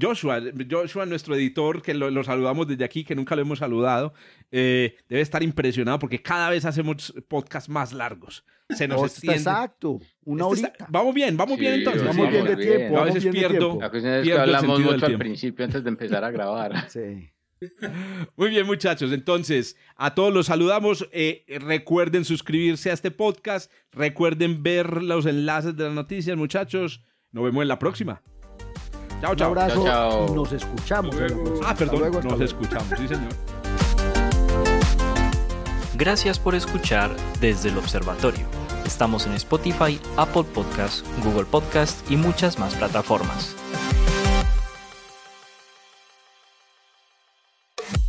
Joshua, 0.00 0.40
Joshua, 0.70 1.04
nuestro 1.04 1.34
editor, 1.34 1.82
que 1.82 1.92
lo, 1.92 2.24
saludamos 2.24 2.66
desde 2.66 2.84
aquí, 2.84 3.04
que 3.04 3.14
nunca 3.14 3.36
lo 3.36 3.42
hemos 3.42 3.58
saludado, 3.58 4.14
eh, 4.50 4.96
debe 5.08 5.20
estar 5.20 5.42
impresionado 5.42 5.98
porque 5.98 6.22
cada 6.22 6.48
vez 6.48 6.64
hacemos 6.64 7.12
podcasts 7.28 7.68
más 7.68 7.92
largos. 7.92 8.44
Se 8.70 8.88
nos 8.88 9.02
extiende. 9.02 9.38
Exacto, 9.38 9.98
una 10.24 10.46
horita. 10.46 10.72
vamos 10.88 11.14
bien, 11.14 11.36
vamos 11.36 11.58
bien 11.58 11.74
entonces. 11.74 12.04
Vamos, 12.04 12.30
bien 12.30 12.44
de 12.44 12.56
tiempo. 12.56 12.98
A 12.98 13.04
veces 13.04 13.26
pierdo, 13.26 13.78
pierdo 14.22 14.40
hablamos 14.40 14.80
mucho 14.80 15.06
al 15.06 15.18
principio 15.18 15.64
antes 15.66 15.84
de 15.84 15.88
empezar 15.90 16.24
a 16.24 16.30
grabar. 16.30 16.88
Sí. 16.88 17.30
Muy 18.36 18.50
bien, 18.50 18.66
muchachos. 18.66 19.12
Entonces, 19.12 19.76
a 19.96 20.14
todos 20.14 20.32
los 20.32 20.46
saludamos. 20.46 21.08
Eh, 21.12 21.44
recuerden 21.60 22.24
suscribirse 22.24 22.90
a 22.90 22.94
este 22.94 23.10
podcast. 23.10 23.70
Recuerden 23.92 24.62
ver 24.62 25.02
los 25.02 25.26
enlaces 25.26 25.76
de 25.76 25.84
las 25.84 25.92
noticias, 25.92 26.36
muchachos. 26.36 27.02
Nos 27.32 27.44
vemos 27.44 27.62
en 27.62 27.68
la 27.68 27.78
próxima. 27.78 28.22
Chao, 29.20 29.34
chao. 29.34 29.52
Un 29.52 29.58
abrazo. 29.58 30.34
Nos 30.34 30.52
escuchamos. 30.52 31.16
Ah, 31.64 31.74
perdón. 31.74 32.12
nos 32.24 32.40
escuchamos, 32.40 32.88
sí, 32.96 33.08
señor. 33.08 33.32
Gracias 35.94 36.38
por 36.38 36.54
escuchar 36.54 37.10
desde 37.40 37.70
el 37.70 37.78
observatorio. 37.78 38.46
Estamos 38.86 39.26
en 39.26 39.32
Spotify, 39.32 40.00
Apple 40.16 40.44
Podcast, 40.54 41.04
Google 41.24 41.44
Podcast 41.44 42.08
y 42.10 42.16
muchas 42.16 42.58
más 42.58 42.74
plataformas. 42.76 43.56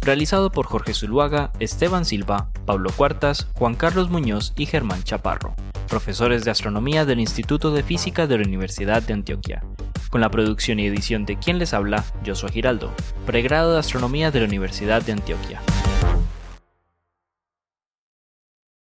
Realizado 0.10 0.52
por 0.52 0.66
Jorge 0.66 0.96
Zuluaga, 0.96 1.52
Esteban 1.60 2.04
Silva, 2.04 2.50
Pablo 2.66 2.90
Cuartas, 2.90 3.48
Juan 3.54 3.76
Carlos 3.76 4.10
Muñoz 4.10 4.54
y 4.56 4.66
Germán 4.66 5.04
Chaparro, 5.04 5.54
profesores 5.88 6.44
de 6.44 6.50
astronomía 6.50 7.06
del 7.06 7.20
Instituto 7.20 7.70
de 7.70 7.84
Física 7.84 8.26
de 8.26 8.40
la 8.40 8.44
Universidad 8.44 9.04
de 9.04 9.14
Antioquia. 9.14 9.64
Con 10.10 10.22
la 10.22 10.32
producción 10.32 10.80
y 10.80 10.88
edición 10.88 11.28
de 11.28 11.38
quien 11.38 11.60
les 11.60 11.76
habla, 11.76 12.04
Joshua 12.26 12.50
Giraldo, 12.50 12.92
pregrado 13.28 13.74
de 13.74 13.80
astronomía 13.82 14.32
de 14.32 14.40
la 14.40 14.48
Universidad 14.48 15.04
de 15.04 15.12
Antioquia. 15.12 15.62